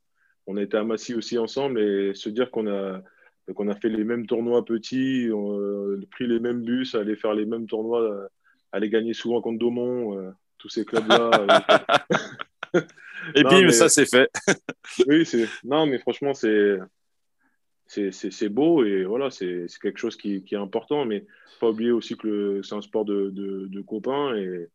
On 0.48 0.56
a 0.56 0.62
été 0.62 0.76
à 0.76 0.82
Massy 0.82 1.14
aussi 1.14 1.38
ensemble 1.38 1.80
et 1.80 2.14
se 2.14 2.28
dire 2.28 2.50
qu'on 2.50 2.66
a, 2.66 3.00
qu'on 3.54 3.68
a 3.68 3.74
fait 3.74 3.88
les 3.88 4.04
mêmes 4.04 4.26
tournois 4.26 4.64
petits, 4.64 5.30
on, 5.32 6.00
pris 6.10 6.26
les 6.26 6.40
mêmes 6.40 6.62
bus, 6.62 6.94
aller 6.94 7.16
faire 7.16 7.34
les 7.34 7.46
mêmes 7.46 7.66
tournois, 7.66 8.28
aller 8.70 8.88
gagner 8.88 9.14
souvent 9.14 9.40
contre 9.40 9.58
Daumont, 9.58 10.32
tous 10.58 10.68
ces 10.68 10.84
clubs-là. 10.84 11.30
Et 13.34 13.44
puis, 13.44 13.72
ça 13.72 13.88
c'est 13.88 14.06
fait. 14.06 14.30
oui, 15.06 15.24
c'est. 15.24 15.46
Non, 15.64 15.86
mais 15.86 15.98
franchement, 15.98 16.34
c'est. 16.34 16.78
C'est 17.86 18.48
beau 18.48 18.84
et 18.84 19.04
voilà, 19.04 19.30
c'est 19.30 19.66
quelque 19.82 19.98
chose 19.98 20.16
qui, 20.16 20.42
qui, 20.44 20.54
est 20.54 20.58
important, 20.58 21.04
mais 21.04 21.26
pas 21.60 21.68
oublier 21.68 21.90
aussi 21.90 22.16
que 22.16 22.62
c'est 22.62 22.74
un 22.74 22.80
sport 22.80 23.04
de, 23.04 23.28
de, 23.30 23.80
copains 23.82 24.34
et, 24.34 24.70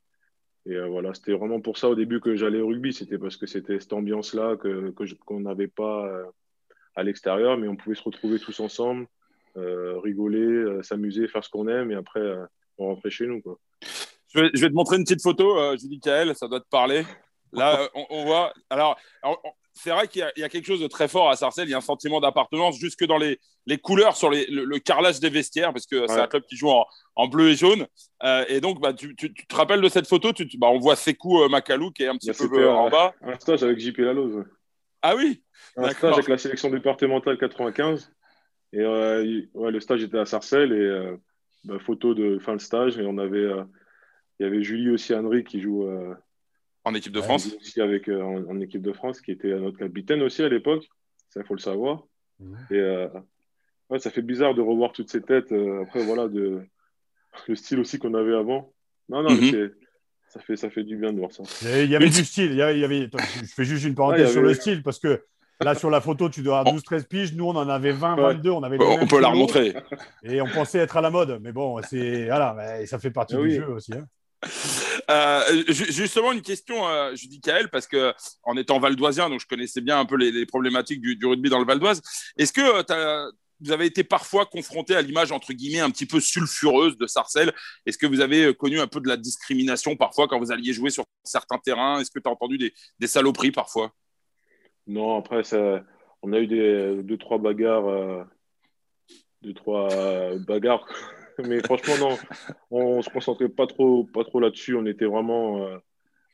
et 0.67 0.75
euh, 0.75 0.85
voilà, 0.85 1.15
c'était 1.15 1.31
vraiment 1.31 1.59
pour 1.59 1.79
ça 1.79 1.89
au 1.89 1.95
début 1.95 2.19
que 2.19 2.35
j'allais 2.35 2.61
au 2.61 2.67
rugby, 2.67 2.93
c'était 2.93 3.17
parce 3.17 3.35
que 3.35 3.47
c'était 3.47 3.79
cette 3.79 3.93
ambiance-là 3.93 4.57
qu'on 4.57 4.91
que 4.91 5.15
qu'on 5.25 5.39
n'avait 5.39 5.67
pas 5.67 6.05
euh, 6.05 6.25
à 6.97 7.03
l'extérieur, 7.03 7.57
mais 7.57 7.69
on 7.69 7.77
pouvait 7.77 7.95
se 7.95 8.03
retrouver 8.03 8.39
tous 8.39 8.59
ensemble, 8.59 9.07
euh, 9.55 9.97
rigoler, 9.99 10.83
s'amuser, 10.83 11.29
faire 11.29 11.43
ce 11.43 11.49
qu'on 11.49 11.69
aime 11.69 11.91
et 11.91 11.95
après 11.95 12.21
on 12.77 12.87
rentrait 12.87 13.09
chez 13.09 13.25
nous. 13.25 13.41
Quoi. 13.41 13.57
Je, 14.33 14.41
vais, 14.41 14.49
je 14.53 14.59
vais 14.59 14.69
te 14.69 14.73
montrer 14.73 14.97
une 14.97 15.03
petite 15.03 15.21
photo, 15.21 15.77
Julie 15.77 16.01
Kael, 16.01 16.35
ça 16.35 16.49
doit 16.49 16.59
te 16.59 16.69
parler. 16.69 17.05
Là, 17.53 17.89
on, 18.09 18.25
voit. 18.25 18.53
Alors, 18.69 18.97
c'est 19.73 19.91
vrai 19.91 20.07
qu'il 20.07 20.25
y, 20.37 20.43
a 20.43 20.49
quelque 20.49 20.65
chose 20.65 20.79
de 20.81 20.87
très 20.87 21.07
fort 21.07 21.29
à 21.29 21.35
Sarcelles. 21.35 21.67
Il 21.67 21.71
y 21.71 21.73
a 21.73 21.77
un 21.77 21.81
sentiment 21.81 22.19
d'appartenance 22.19 22.77
jusque 22.77 23.05
dans 23.05 23.17
les, 23.17 23.39
couleurs 23.77 24.15
sur 24.15 24.29
le, 24.29 24.79
carrelage 24.79 25.19
des 25.19 25.29
vestiaires, 25.29 25.73
parce 25.73 25.85
que 25.85 26.07
c'est 26.07 26.19
un 26.19 26.27
club 26.27 26.43
qui 26.43 26.55
joue 26.55 26.71
en, 27.15 27.27
bleu 27.27 27.49
et 27.49 27.55
jaune. 27.55 27.87
Euh, 28.23 28.45
et 28.47 28.61
donc, 28.61 28.81
bah, 28.81 28.93
tu, 28.93 29.15
te 29.15 29.55
rappelles 29.55 29.81
de 29.81 29.89
cette 29.89 30.07
photo? 30.07 30.33
Tu, 30.33 30.47
bah, 30.57 30.67
On 30.67 30.79
voit 30.79 30.95
Sekou 30.95 31.43
euh, 31.43 31.49
Makalou 31.49 31.91
qui 31.91 32.03
est 32.03 32.07
un 32.07 32.17
petit 32.17 32.31
peu 32.31 32.63
euh, 32.63 32.71
en 32.71 32.89
bas. 32.89 33.13
Un 33.21 33.39
stage 33.39 33.63
avec 33.63 33.79
JP 33.79 33.97
Laloz. 33.99 34.43
Ah 35.01 35.15
oui 35.15 35.43
Un 35.75 35.89
stage 35.89 36.13
avec 36.13 36.27
la 36.27 36.37
sélection 36.37 36.69
départementale 36.69 37.37
95. 37.37 38.11
Et 38.73 38.79
le 38.79 39.79
stage 39.79 40.03
était 40.03 40.19
à 40.19 40.25
Sarcelles. 40.25 40.73
Et 40.73 41.17
bah, 41.63 41.79
photo 41.79 42.13
de 42.13 42.39
fin 42.39 42.55
de 42.55 42.61
stage. 42.61 42.97
Et 42.97 43.05
on 43.05 43.17
avait, 43.17 43.49
il 44.39 44.43
y 44.43 44.45
avait 44.45 44.61
Julie 44.61 44.89
aussi 44.89 45.13
Henry 45.13 45.43
qui 45.43 45.61
joue 45.61 45.87
en 46.87 46.93
équipe 46.93 47.11
de 47.11 47.21
France 47.21 47.53
aussi 47.59 47.81
avec, 47.81 48.07
euh, 48.07 48.21
en, 48.21 48.61
équipe 48.61 48.81
de 48.81 48.93
France, 48.93 49.19
qui 49.19 49.31
était 49.31 49.53
notre 49.59 49.77
capitaine 49.77 50.21
aussi 50.21 50.41
à 50.41 50.49
l'époque. 50.49 50.87
Ça, 51.29 51.41
il 51.41 51.45
faut 51.45 51.53
le 51.53 51.59
savoir. 51.59 52.05
Et 52.71 52.75
euh, 52.75 53.09
ouais, 53.89 53.99
ça 53.99 54.09
fait 54.09 54.21
bizarre 54.21 54.55
de 54.55 54.61
revoir 54.61 54.93
toutes 54.93 55.09
ces 55.09 55.21
têtes. 55.21 55.51
Euh, 55.51 55.83
après, 55.83 56.05
voilà, 56.05 56.29
de... 56.29 56.61
le 57.47 57.55
style 57.55 57.79
aussi 57.79 57.99
qu'on 57.99 58.13
avait 58.13 58.35
avant. 58.35 58.73
Non, 59.09 59.21
non, 59.21 59.31
mhm. 59.31 59.71
Ça, 60.37 60.43
fait, 60.45 60.55
ça 60.55 60.69
fait 60.69 60.83
du 60.83 60.97
bien 60.97 61.11
de 61.11 61.19
voir 61.19 61.31
ça. 61.31 61.43
Il 61.83 61.89
y 61.89 61.95
avait 61.95 62.09
du 62.09 62.23
style. 62.23 62.51
Il 62.51 62.57
y 62.57 62.61
avait, 62.61 63.09
je 63.41 63.53
fais 63.53 63.65
juste 63.65 63.85
une 63.85 63.95
parenthèse 63.95 64.31
sur 64.31 64.41
le 64.41 64.53
style 64.53 64.83
parce 64.83 64.99
que 64.99 65.21
Là, 65.59 65.73
sur 65.73 65.89
la 65.89 66.01
photo, 66.01 66.29
tu 66.29 66.43
dois 66.43 66.59
avoir 66.59 66.75
12-13 66.75 67.07
piges. 67.07 67.33
Nous, 67.33 67.45
on 67.45 67.55
en 67.55 67.67
avait 67.67 67.91
20, 67.91 68.15
22. 68.15 68.51
On, 68.51 68.61
avait 68.61 68.77
on 68.79 69.07
peut 69.07 69.19
la 69.19 69.29
remontrer. 69.29 69.73
Et 70.23 70.39
on 70.39 70.45
pensait 70.45 70.77
être 70.77 70.97
à 70.97 71.01
la 71.01 71.09
mode. 71.09 71.39
Mais 71.41 71.51
bon, 71.51 71.81
c'est 71.81 72.25
voilà, 72.25 72.85
ça 72.85 72.99
fait 72.99 73.09
partie 73.09 73.35
ah 73.35 73.41
du 73.41 73.55
jeu 73.55 73.67
aussi. 73.67 73.91
Hein. 73.93 74.05
Euh, 75.09 75.63
justement, 75.69 76.31
une 76.31 76.41
question, 76.41 76.87
euh, 76.87 77.15
je 77.15 77.27
dis 77.27 77.39
Kael, 77.39 77.69
parce 77.69 77.87
que 77.87 78.13
en 78.43 78.55
étant 78.55 78.79
valdoisien, 78.79 79.29
donc 79.29 79.39
je 79.39 79.47
connaissais 79.47 79.81
bien 79.81 79.99
un 79.99 80.05
peu 80.05 80.15
les, 80.15 80.45
problématiques 80.45 81.01
du, 81.01 81.17
rugby 81.25 81.49
dans 81.49 81.59
le 81.59 81.65
Val 81.65 81.79
d'Oise. 81.79 82.01
Est-ce 82.37 82.53
que 82.53 82.61
euh, 82.61 83.31
vous 83.59 83.71
avez 83.71 83.85
été 83.85 84.03
parfois 84.03 84.45
confronté 84.45 84.95
à 84.95 85.01
l'image 85.01 85.31
entre 85.31 85.53
guillemets 85.53 85.79
un 85.79 85.89
petit 85.89 86.05
peu 86.05 86.19
sulfureuse 86.19 86.97
de 86.97 87.07
Sarcelles 87.07 87.53
Est-ce 87.85 87.97
que 87.97 88.05
vous 88.05 88.21
avez 88.21 88.53
connu 88.53 88.79
un 88.79 88.87
peu 88.87 88.99
de 88.99 89.07
la 89.07 89.17
discrimination 89.17 89.95
parfois 89.95 90.27
quand 90.27 90.39
vous 90.39 90.51
alliez 90.51 90.73
jouer 90.73 90.89
sur 90.89 91.05
certains 91.23 91.57
terrains? 91.57 91.99
Est-ce 91.99 92.11
que 92.11 92.19
tu 92.19 92.27
as 92.29 92.31
entendu 92.31 92.57
des, 92.57 93.07
saloperies 93.07 93.51
parfois? 93.51 93.91
Non, 94.85 95.17
après, 95.17 95.43
ça, 95.43 95.83
on 96.21 96.33
a 96.33 96.39
eu 96.39 96.47
des, 96.47 97.03
deux, 97.03 97.17
trois 97.17 97.37
bagarres. 97.37 98.27
deux, 99.41 99.53
trois 99.53 99.89
bagarres 100.47 100.87
mais 101.45 101.59
franchement, 101.59 101.93
non, 101.99 102.17
on 102.71 103.01
se 103.01 103.09
concentrait 103.09 103.49
pas 103.49 103.67
trop, 103.67 104.05
pas 104.05 104.23
trop 104.23 104.39
là-dessus. 104.39 104.75
On 104.75 104.85
était 104.85 105.05
vraiment. 105.05 105.63
Euh, 105.63 105.77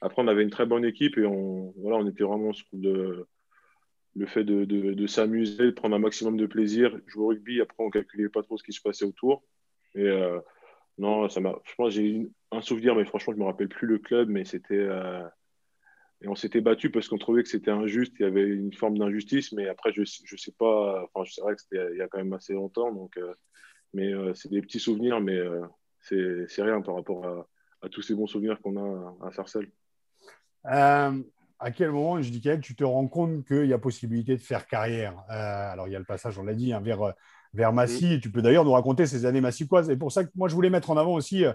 après, 0.02 0.22
on 0.22 0.28
avait 0.28 0.44
une 0.44 0.50
très 0.50 0.66
bonne 0.66 0.86
équipe 0.86 1.18
et 1.18 1.26
on, 1.26 1.74
voilà, 1.78 1.98
on 1.98 2.08
était 2.08 2.24
vraiment 2.24 2.54
sur 2.54 2.68
le, 2.74 3.28
le 4.16 4.26
fait 4.26 4.44
de, 4.44 4.66
de, 4.66 5.08
s'amuser, 5.08 5.66
de 5.66 5.72
prendre 5.72 5.96
un 5.96 6.00
maximum 6.00 6.38
de 6.38 6.46
plaisir, 6.46 6.98
jouer 7.08 7.24
au 7.24 7.28
rugby. 7.30 7.62
Après, 7.62 7.84
on 7.84 7.90
calculait 7.90 8.30
pas 8.30 8.44
trop 8.44 8.58
ce 8.58 8.64
qui 8.64 8.74
se 8.74 8.82
passait 8.82 9.06
autour. 9.06 9.44
Et 9.96 10.04
euh, 10.04 10.40
non, 10.98 11.28
ça 11.30 11.40
m'a. 11.40 11.56
Je 11.64 11.76
pense 11.76 11.94
j'ai 11.94 12.30
un 12.52 12.62
souvenir, 12.62 12.96
mais 12.96 13.06
franchement, 13.06 13.34
je 13.34 13.40
me 13.40 13.46
rappelle 13.46 13.70
plus 13.70 13.88
le 13.88 13.98
club, 13.98 14.30
mais 14.30 14.46
c'était. 14.46 14.76
Euh, 14.76 15.24
et 16.22 16.28
on 16.28 16.36
s'était 16.36 16.62
battu 16.62 16.90
parce 16.90 17.10
qu'on 17.10 17.18
trouvait 17.18 17.44
que 17.44 17.50
c'était 17.50 17.72
injuste, 17.72 18.14
il 18.20 18.22
y 18.22 18.26
avait 18.26 18.48
une 18.48 18.72
forme 18.72 18.98
d'injustice, 18.98 19.52
mais 19.52 19.68
après, 19.68 19.92
je 19.92 20.02
ne 20.02 20.38
sais 20.38 20.54
pas, 20.58 21.06
enfin, 21.14 21.30
c'est 21.30 21.42
vrai 21.42 21.54
que 21.54 21.62
c'était 21.62 21.86
il 21.92 21.98
y 21.98 22.02
a 22.02 22.08
quand 22.08 22.20
même 22.20 22.32
assez 22.32 22.54
longtemps, 22.54 22.94
donc 22.94 23.20
mais 23.94 24.14
euh, 24.14 24.34
c'est 24.34 24.50
des 24.50 24.62
petits 24.62 24.80
souvenirs, 24.80 25.20
mais 25.20 25.38
c'est 26.00 26.64
rien 26.64 26.82
par 26.82 26.96
rapport 26.96 27.26
à, 27.82 27.90
tous 27.90 28.02
ces 28.02 28.16
bons 28.16 28.28
souvenirs 28.28 28.62
qu'on 28.62 28.78
a 28.78 29.18
à, 29.28 29.32
Sarcelles. 29.34 29.70
Euh, 31.64 31.68
à 31.68 31.72
quel 31.72 31.92
moment, 31.92 32.22
je 32.22 32.30
dis 32.30 32.42
tu 32.62 32.76
te 32.76 32.84
rends 32.84 33.08
compte 33.08 33.46
qu'il 33.46 33.66
y 33.66 33.74
a 33.74 33.78
possibilité 33.78 34.36
de 34.36 34.42
faire 34.42 34.68
carrière? 34.68 35.24
Alors, 35.30 35.88
il 35.88 35.92
y 35.92 35.96
a 35.96 36.00
le 36.00 36.06
passage, 36.06 36.38
on 36.38 36.44
l'a 36.44 36.54
dit, 36.54 36.74
hein, 36.74 36.82
vers, 36.82 37.14
vers 37.54 37.74
Massy. 37.74 38.20
Tu 38.22 38.32
peux 38.32 38.42
d'ailleurs 38.42 38.66
nous 38.66 38.74
raconter 38.74 39.06
ces 39.06 39.26
années 39.26 39.42
massicoises. 39.42 39.90
Et 39.90 39.98
pour 39.98 40.12
ça 40.12 40.24
que 40.24 40.30
moi, 40.36 40.48
je 40.48 40.56
voulais 40.56 40.70
mettre 40.70 40.92
en 40.92 40.98
avant 40.98 41.14
aussi, 41.14 41.46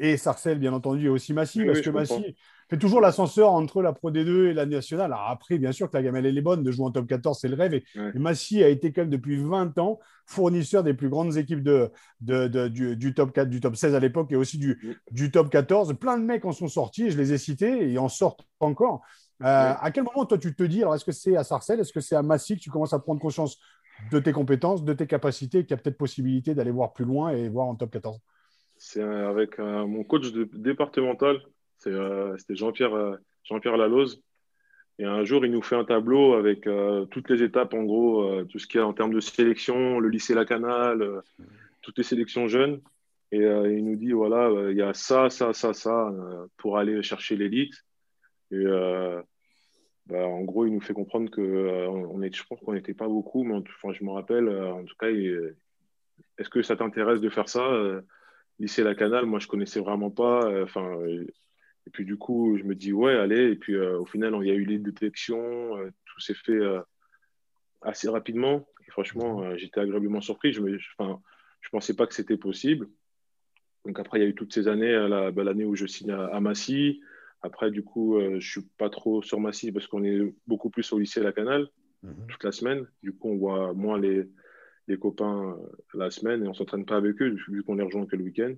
et 0.00 0.16
Sarcelles, 0.16 0.58
bien 0.58 0.72
entendu, 0.72 1.06
et 1.06 1.08
aussi 1.08 1.32
Massy, 1.32 1.64
parce 1.64 1.80
que 1.80 1.90
Massy, 1.90 2.36
fait 2.68 2.78
toujours 2.78 3.00
l'ascenseur 3.00 3.50
entre 3.50 3.82
la 3.82 3.92
Pro 3.92 4.10
D2 4.10 4.50
et 4.50 4.54
la 4.54 4.66
nationale. 4.66 5.06
Alors 5.12 5.28
après, 5.28 5.58
bien 5.58 5.72
sûr 5.72 5.90
que 5.90 5.96
la 5.96 6.02
gamelle, 6.02 6.26
elle 6.26 6.36
est 6.36 6.42
bonne. 6.42 6.62
De 6.62 6.70
jouer 6.70 6.86
en 6.86 6.90
top 6.90 7.06
14, 7.06 7.38
c'est 7.40 7.48
le 7.48 7.56
rêve. 7.56 7.74
Et, 7.74 7.84
Massy 8.14 8.62
a 8.62 8.68
été 8.68 8.92
quand 8.92 9.02
même 9.02 9.10
depuis 9.10 9.36
20 9.36 9.78
ans 9.78 9.98
fournisseur 10.26 10.84
des 10.84 10.92
plus 10.92 11.08
grandes 11.08 11.36
équipes 11.38 11.62
de, 11.62 11.90
du, 12.20 13.14
top 13.14 13.32
4, 13.32 13.48
du 13.48 13.60
top 13.60 13.76
16 13.76 13.94
à 13.94 14.00
l'époque 14.00 14.30
et 14.30 14.36
aussi 14.36 14.58
du, 14.58 14.98
du, 15.10 15.30
top 15.30 15.50
14. 15.50 15.94
Plein 15.98 16.18
de 16.18 16.24
mecs 16.24 16.44
en 16.44 16.52
sont 16.52 16.68
sortis, 16.68 17.10
je 17.10 17.16
les 17.16 17.32
ai 17.32 17.38
cités, 17.38 17.90
et 17.90 17.98
en 17.98 18.08
sortent 18.08 18.46
encore. 18.60 19.02
Euh, 19.42 19.74
à 19.80 19.90
quel 19.92 20.04
moment, 20.04 20.24
toi, 20.26 20.38
tu 20.38 20.54
te 20.54 20.62
dis, 20.64 20.82
alors 20.82 20.94
est-ce 20.94 21.04
que 21.04 21.12
c'est 21.12 21.36
à 21.36 21.44
Sarcelles, 21.44 21.80
est-ce 21.80 21.92
que 21.92 22.00
c'est 22.00 22.16
à 22.16 22.22
Massy 22.22 22.56
que 22.56 22.60
tu 22.60 22.70
commences 22.70 22.92
à 22.92 22.98
prendre 22.98 23.20
conscience 23.20 23.58
de 24.10 24.18
tes 24.18 24.32
compétences, 24.32 24.84
de 24.84 24.92
tes 24.92 25.06
capacités, 25.06 25.62
qu'il 25.62 25.70
y 25.70 25.74
a 25.74 25.76
peut-être 25.76 25.98
possibilité 25.98 26.54
d'aller 26.54 26.70
voir 26.70 26.92
plus 26.92 27.04
loin 27.04 27.30
et 27.30 27.48
voir 27.48 27.66
en 27.66 27.76
top 27.76 27.90
14 27.92 28.18
C'est 28.76 29.02
avec 29.02 29.58
mon 29.58 30.04
coach 30.04 30.32
départemental, 30.32 31.40
c'était 31.76 32.54
Jean-Pierre 32.54 33.18
Jean-Pierre 33.44 33.76
Laloze. 33.76 34.22
Et 35.00 35.04
un 35.04 35.24
jour, 35.24 35.44
il 35.46 35.52
nous 35.52 35.62
fait 35.62 35.76
un 35.76 35.84
tableau 35.84 36.34
avec 36.34 36.68
toutes 37.10 37.30
les 37.30 37.42
étapes, 37.42 37.74
en 37.74 37.84
gros, 37.84 38.44
tout 38.44 38.58
ce 38.58 38.66
qu'il 38.66 38.80
y 38.80 38.82
a 38.82 38.86
en 38.86 38.92
termes 38.92 39.14
de 39.14 39.20
sélection, 39.20 40.00
le 40.00 40.08
lycée 40.08 40.34
Lacanal, 40.34 41.22
toutes 41.82 41.98
les 41.98 42.04
sélections 42.04 42.48
jeunes. 42.48 42.80
Et 43.30 43.42
il 43.42 43.84
nous 43.84 43.96
dit 43.96 44.12
voilà, 44.12 44.50
il 44.70 44.76
y 44.76 44.82
a 44.82 44.94
ça, 44.94 45.30
ça, 45.30 45.52
ça, 45.52 45.72
ça 45.74 46.12
pour 46.56 46.78
aller 46.78 47.02
chercher 47.02 47.36
l'élite. 47.36 47.74
Et 48.50 48.64
bah, 50.08 50.26
en 50.26 50.42
gros, 50.42 50.64
il 50.66 50.72
nous 50.72 50.80
fait 50.80 50.94
comprendre 50.94 51.30
que 51.30 51.40
euh, 51.42 52.30
je 52.32 52.42
pense 52.44 52.60
qu'on 52.60 52.72
n'était 52.72 52.94
pas 52.94 53.08
beaucoup, 53.08 53.44
mais 53.44 53.56
enfin, 53.56 53.92
je 53.92 54.02
me 54.04 54.10
rappelle, 54.10 54.48
euh, 54.48 54.72
en 54.72 54.84
tout 54.84 54.96
cas, 54.98 55.08
est-ce 55.10 56.48
que 56.48 56.62
ça 56.62 56.76
t'intéresse 56.76 57.20
de 57.20 57.28
faire 57.28 57.48
ça 57.48 57.66
euh, 57.66 58.00
Lycée 58.58 58.82
La 58.82 58.94
Canale, 58.94 59.26
moi, 59.26 59.38
je 59.38 59.48
connaissais 59.48 59.80
vraiment 59.80 60.10
pas. 60.10 60.62
Enfin, 60.62 60.98
et 61.06 61.90
puis 61.92 62.04
du 62.06 62.16
coup, 62.16 62.56
je 62.56 62.64
me 62.64 62.74
dis 62.74 62.92
ouais, 62.92 63.16
allez. 63.16 63.52
Et 63.52 63.56
puis 63.56 63.78
au 63.78 64.04
final, 64.06 64.34
il 64.40 64.48
y 64.48 64.50
a 64.50 64.54
eu 64.54 64.64
les 64.64 64.78
détections, 64.78 65.76
tout 66.06 66.20
s'est 66.20 66.34
fait 66.34 66.58
assez 67.82 68.08
rapidement. 68.08 68.66
Et 68.86 68.90
franchement, 68.90 69.56
j'étais 69.56 69.80
agréablement 69.80 70.20
surpris. 70.20 70.52
Je 70.52 70.62
ne 70.62 70.78
pensais 71.70 71.94
pas 71.94 72.06
que 72.08 72.14
c'était 72.14 72.36
possible. 72.36 72.88
Donc 73.84 74.00
après, 74.00 74.18
il 74.18 74.22
y 74.22 74.26
a 74.26 74.28
eu 74.28 74.34
toutes 74.34 74.52
ces 74.52 74.66
années, 74.66 75.06
bah, 75.32 75.44
l'année 75.44 75.64
où 75.64 75.76
je 75.76 75.86
signe 75.86 76.10
à 76.10 76.40
Massy. 76.40 77.00
Après, 77.42 77.70
du 77.70 77.84
coup, 77.84 78.16
euh, 78.16 78.30
je 78.30 78.34
ne 78.34 78.40
suis 78.40 78.70
pas 78.78 78.90
trop 78.90 79.22
sur 79.22 79.40
Massy 79.40 79.70
parce 79.70 79.86
qu'on 79.86 80.04
est 80.04 80.34
beaucoup 80.46 80.70
plus 80.70 80.92
au 80.92 80.98
lycée 80.98 81.20
La 81.20 81.32
Canale 81.32 81.68
mhm. 82.02 82.26
toute 82.28 82.44
la 82.44 82.52
semaine. 82.52 82.86
Du 83.02 83.12
coup, 83.12 83.28
on 83.28 83.36
voit 83.36 83.72
moins 83.74 83.98
les, 83.98 84.28
les 84.88 84.98
copains 84.98 85.52
euh, 85.52 85.68
la 85.94 86.10
semaine 86.10 86.42
et 86.42 86.46
on 86.46 86.50
ne 86.50 86.56
s'entraîne 86.56 86.84
pas 86.84 86.96
avec 86.96 87.20
eux 87.22 87.36
vu 87.48 87.62
qu'on 87.62 87.76
les 87.76 87.84
rejoint 87.84 88.06
que 88.06 88.16
le 88.16 88.24
week-end. 88.24 88.54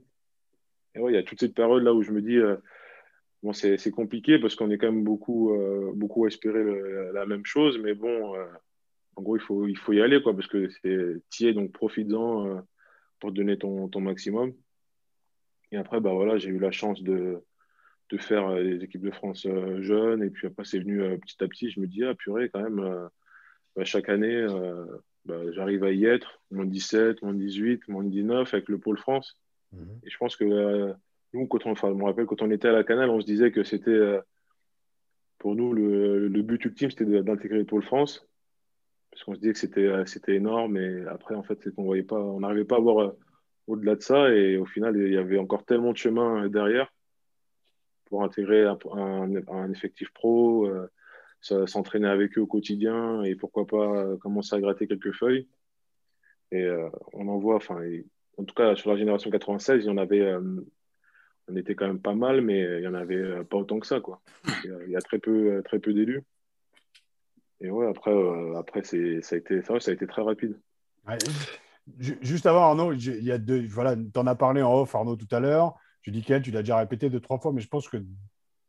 Et 0.95 1.01
ouais, 1.01 1.13
il 1.13 1.15
y 1.15 1.19
a 1.19 1.23
toute 1.23 1.41
cette 1.41 1.55
période 1.55 1.83
là 1.83 1.93
où 1.93 2.03
je 2.03 2.11
me 2.11 2.23
dis, 2.23 2.39
euh, 2.39 2.57
bon, 3.43 3.53
c'est 3.53 3.91
compliqué 3.91 4.39
parce 4.39 4.57
qu'on 4.57 4.71
est 4.71 4.79
quand 4.79 4.91
même 4.91 5.05
beaucoup, 5.05 5.57
beaucoup 5.95 6.25
à 6.25 6.29
espérer 6.29 6.65
la 7.13 7.27
même 7.27 7.45
chose, 7.45 7.79
mais 7.79 7.95
bon, 7.95 8.35
en 9.15 9.23
gros, 9.23 9.37
il 9.37 9.41
faut, 9.41 9.69
il 9.69 9.79
faut 9.79 9.93
y 9.93 10.01
aller 10.01 10.21
quoi 10.21 10.35
parce 10.35 10.49
que 10.49 10.69
c'est 10.69 11.23
tiers, 11.31 11.55
donc 11.55 11.71
profites-en 11.71 12.63
pour 13.21 13.31
donner 13.31 13.57
ton, 13.57 13.89
ton 13.89 14.01
maximum. 14.01 14.53
Et 15.71 15.77
après, 15.77 16.01
bah 16.01 16.13
voilà, 16.13 16.39
j'ai 16.39 16.49
eu 16.49 16.59
la 16.59 16.73
chance 16.73 17.01
de 17.05 17.41
de 18.11 18.19
faire 18.19 18.55
les 18.55 18.79
euh, 18.79 18.85
équipes 18.85 19.03
de 19.03 19.11
France 19.11 19.47
euh, 19.47 19.83
jeunes. 19.83 20.23
Et 20.23 20.31
puis 20.31 20.47
après, 20.47 20.65
c'est 20.65 20.79
venu 20.79 21.03
euh, 21.03 21.17
petit 21.17 21.43
à 21.43 21.49
petit. 21.49 21.71
Je 21.71 21.81
me 21.81 21.87
dis, 21.87 22.05
ah 22.05 22.15
purée, 22.15 22.49
quand 22.49 22.63
même, 22.63 23.09
bah, 23.77 23.85
chaque 23.85 24.09
année, 24.09 24.47
bah, 25.25 25.41
j'arrive 25.53 25.85
à 25.85 25.93
y 25.93 26.05
être. 26.05 26.41
Moins 26.51 26.67
17, 26.67 27.23
moins 27.23 27.35
18, 27.35 27.89
moins 27.89 28.05
19 28.05 28.53
avec 28.53 28.69
le 28.69 28.79
Pôle 28.79 28.99
France. 28.99 29.39
Mhm. 29.73 30.01
Et 30.05 30.11
je 30.11 30.19
pense 30.19 30.37
que 30.37 30.95
nous, 31.33 31.47
quand 31.47 31.67
on, 31.67 31.73
enfin, 31.73 31.89
je 31.91 31.95
me 31.95 32.05
rappelle, 32.05 32.27
quand 32.27 32.43
on 32.43 32.51
était 32.51 32.69
à 32.69 32.73
la 32.73 32.85
Canale, 32.85 33.11
on 33.11 33.21
se 33.21 33.27
disait 33.27 33.53
que 33.53 33.63
c'était, 33.63 34.19
pour 35.39 35.55
nous, 35.55 35.73
le, 35.73 36.29
le 36.29 36.43
but 36.43 36.65
ultime, 36.65 36.91
c'était 36.91 37.23
d'intégrer 37.23 37.59
le 37.59 37.65
Pôle 37.65 37.83
France. 37.83 38.27
Parce 39.11 39.25
qu'on 39.25 39.35
se 39.35 39.41
disait 39.41 39.53
que 39.53 39.59
c'était, 39.59 40.07
c'était 40.07 40.35
énorme. 40.35 40.77
Et 40.77 41.05
après, 41.07 41.35
en 41.35 41.43
fait, 41.43 41.59
c'est 41.63 41.75
qu'on 41.75 41.85
voyait 41.85 42.05
pas, 42.05 42.21
on 42.21 42.41
n'arrivait 42.41 42.65
pas 42.65 42.77
à 42.77 42.81
voir 42.81 43.13
au-delà 43.67 43.97
de 43.97 44.03
ça. 44.03 44.33
Et 44.33 44.57
au 44.57 44.67
final, 44.67 44.97
il 44.97 45.13
y 45.13 45.17
avait 45.17 45.39
encore 45.39 45.65
tellement 45.65 45.93
de 45.93 45.97
chemin 45.97 46.49
derrière 46.49 46.93
pour 48.11 48.25
intégrer 48.25 48.67
un, 48.67 49.73
effectif 49.73 50.13
pro, 50.13 50.67
euh, 50.67 51.67
s'entraîner 51.67 52.09
avec 52.09 52.37
eux 52.37 52.43
au 52.43 52.47
quotidien 52.47 53.23
et 53.23 53.35
pourquoi 53.37 53.67
pas 53.67 53.97
euh, 53.97 54.17
commencer 54.19 54.55
à 54.55 54.61
gratter 54.61 54.87
quelques 54.87 55.13
feuilles. 55.13 55.49
Et 56.51 56.63
euh, 56.65 56.91
on 57.13 57.29
en 57.29 57.39
voit, 57.39 57.57
enfin, 57.57 57.81
en 58.37 58.45
tout 58.45 58.55
cas 58.55 58.75
sur 58.75 58.91
la 58.91 58.97
génération 58.97 59.31
96, 59.31 59.85
il 59.85 59.87
y 59.87 59.91
en 59.91 59.97
avait, 59.97 60.35
on 61.49 61.57
était 61.57 61.77
quand 61.77 61.87
même 61.87 62.01
pas 62.01 62.15
mal, 62.15 62.43
mais 62.43 62.79
il 62.79 62.83
y 62.83 62.89
en 62.89 62.95
avait 62.95 63.45
pas 63.45 63.57
autant 63.57 63.79
que 63.79 63.87
ça, 63.87 64.01
quoi. 64.01 64.21
Il 64.65 64.91
y 64.91 64.97
a, 64.97 65.01
très 65.01 65.21
peu, 65.21 65.63
très 65.65 65.79
peu 65.79 65.95
d'élus. 65.95 66.23
Et 67.61 67.71
ouais, 67.71 67.87
après, 67.87 68.13
après 68.57 68.83
ça 68.83 68.97
a 68.97 69.39
été, 69.39 69.63
ça 69.63 69.75
a 69.75 69.93
été 69.93 70.07
très 70.09 70.23
rapide. 70.23 70.59
Juste 71.99 72.47
avant, 72.47 72.63
Arnaud, 72.63 72.93
il 72.93 73.25
y 73.25 73.31
a 73.31 73.39
deux, 73.39 73.65
voilà, 73.69 73.95
tu 73.95 74.19
en 74.19 74.27
as 74.27 74.35
parlé 74.35 74.63
en 74.63 74.75
off, 74.81 74.95
Arnaud, 74.97 75.17
tout 75.17 75.33
à 75.35 75.39
l'heure. 75.39 75.77
Tu 76.03 76.11
dis 76.11 76.23
qu'elle, 76.23 76.43
tu 76.43 76.51
l'as 76.51 76.61
déjà 76.63 76.79
répété 76.79 77.11
deux, 77.11 77.21
trois 77.21 77.39
fois, 77.39 77.53
mais 77.53 77.61
je 77.61 77.69
pense 77.69 77.89
que 77.89 77.99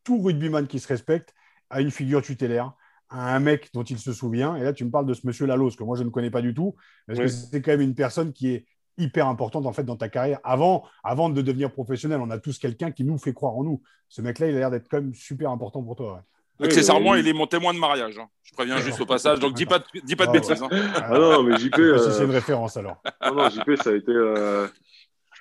tout 0.04 0.22
rugbyman 0.22 0.68
qui 0.68 0.80
se 0.80 0.88
respecte 0.88 1.34
a 1.70 1.82
une 1.82 1.92
figure 1.92 2.22
tutélaire, 2.22 2.74
a 3.10 3.36
un 3.36 3.40
mec 3.40 3.70
dont 3.74 3.84
il 3.84 4.00
se 4.00 4.14
souvient. 4.14 4.56
Et 4.56 4.64
là, 4.64 4.74
tu 4.74 4.84
me 4.86 4.92
parles 4.92 5.06
de 5.06 5.14
ce 5.14 5.26
monsieur 5.26 5.46
Lalos, 5.46 5.76
que 5.76 5.84
moi, 5.84 5.98
je 5.98 6.04
ne 6.04 6.10
connais 6.10 6.32
pas 6.32 6.42
du 6.42 6.54
tout, 6.54 6.76
parce 7.08 7.20
que 7.20 7.28
c'est 7.28 7.62
quand 7.62 7.72
même 7.72 7.82
une 7.82 7.96
personne 7.96 8.34
qui 8.34 8.50
est 8.50 8.66
hyper 8.98 9.28
importante 9.28 9.66
en 9.66 9.74
fait 9.74 9.84
dans 9.84 9.96
ta 9.96 10.10
carrière. 10.10 10.40
Avant, 10.44 10.84
avant 11.04 11.30
de 11.30 11.42
devenir 11.42 11.72
professionnel, 11.72 12.20
on 12.22 12.30
a 12.30 12.40
tous 12.40 12.60
quelqu'un 12.60 12.92
qui 12.92 13.04
nous 13.04 13.18
fait 13.18 13.34
croire 13.34 13.56
en 13.56 13.64
nous. 13.64 13.82
Ce 14.10 14.22
mec-là, 14.22 14.48
il 14.48 14.56
a 14.56 14.60
l'air 14.60 14.72
d'être 14.72 14.88
quand 14.90 15.02
même 15.02 15.14
super 15.14 15.50
important 15.52 15.82
pour 15.82 15.96
toi. 15.96 16.24
Ouais. 16.60 16.68
Accessoirement, 16.68 17.16
il 17.16 17.28
est 17.28 17.34
mon 17.34 17.48
témoin 17.48 17.74
de 17.74 17.80
mariage. 17.80 18.20
Hein. 18.20 18.28
Je 18.44 18.54
préviens 18.54 18.78
juste 18.78 19.02
au 19.02 19.06
passage. 19.06 19.40
Donc, 19.40 19.56
dis 19.56 19.66
pas, 19.66 19.84
dis 20.04 20.16
pas 20.16 20.26
de 20.26 20.30
ah, 20.30 20.34
bêtises. 20.34 20.62
Hein. 20.62 20.70
Ah, 20.96 21.18
non, 21.18 21.44
mais 21.44 21.58
JP. 21.58 21.80
Euh... 21.80 21.98
C'est 21.98 22.24
une 22.24 22.32
référence 22.32 22.78
alors. 22.78 23.02
Non, 23.26 23.36
non, 23.36 23.50
JP, 23.50 23.76
ça 23.82 23.90
a 23.90 23.94
été. 23.94 24.12
Euh... 24.12 24.68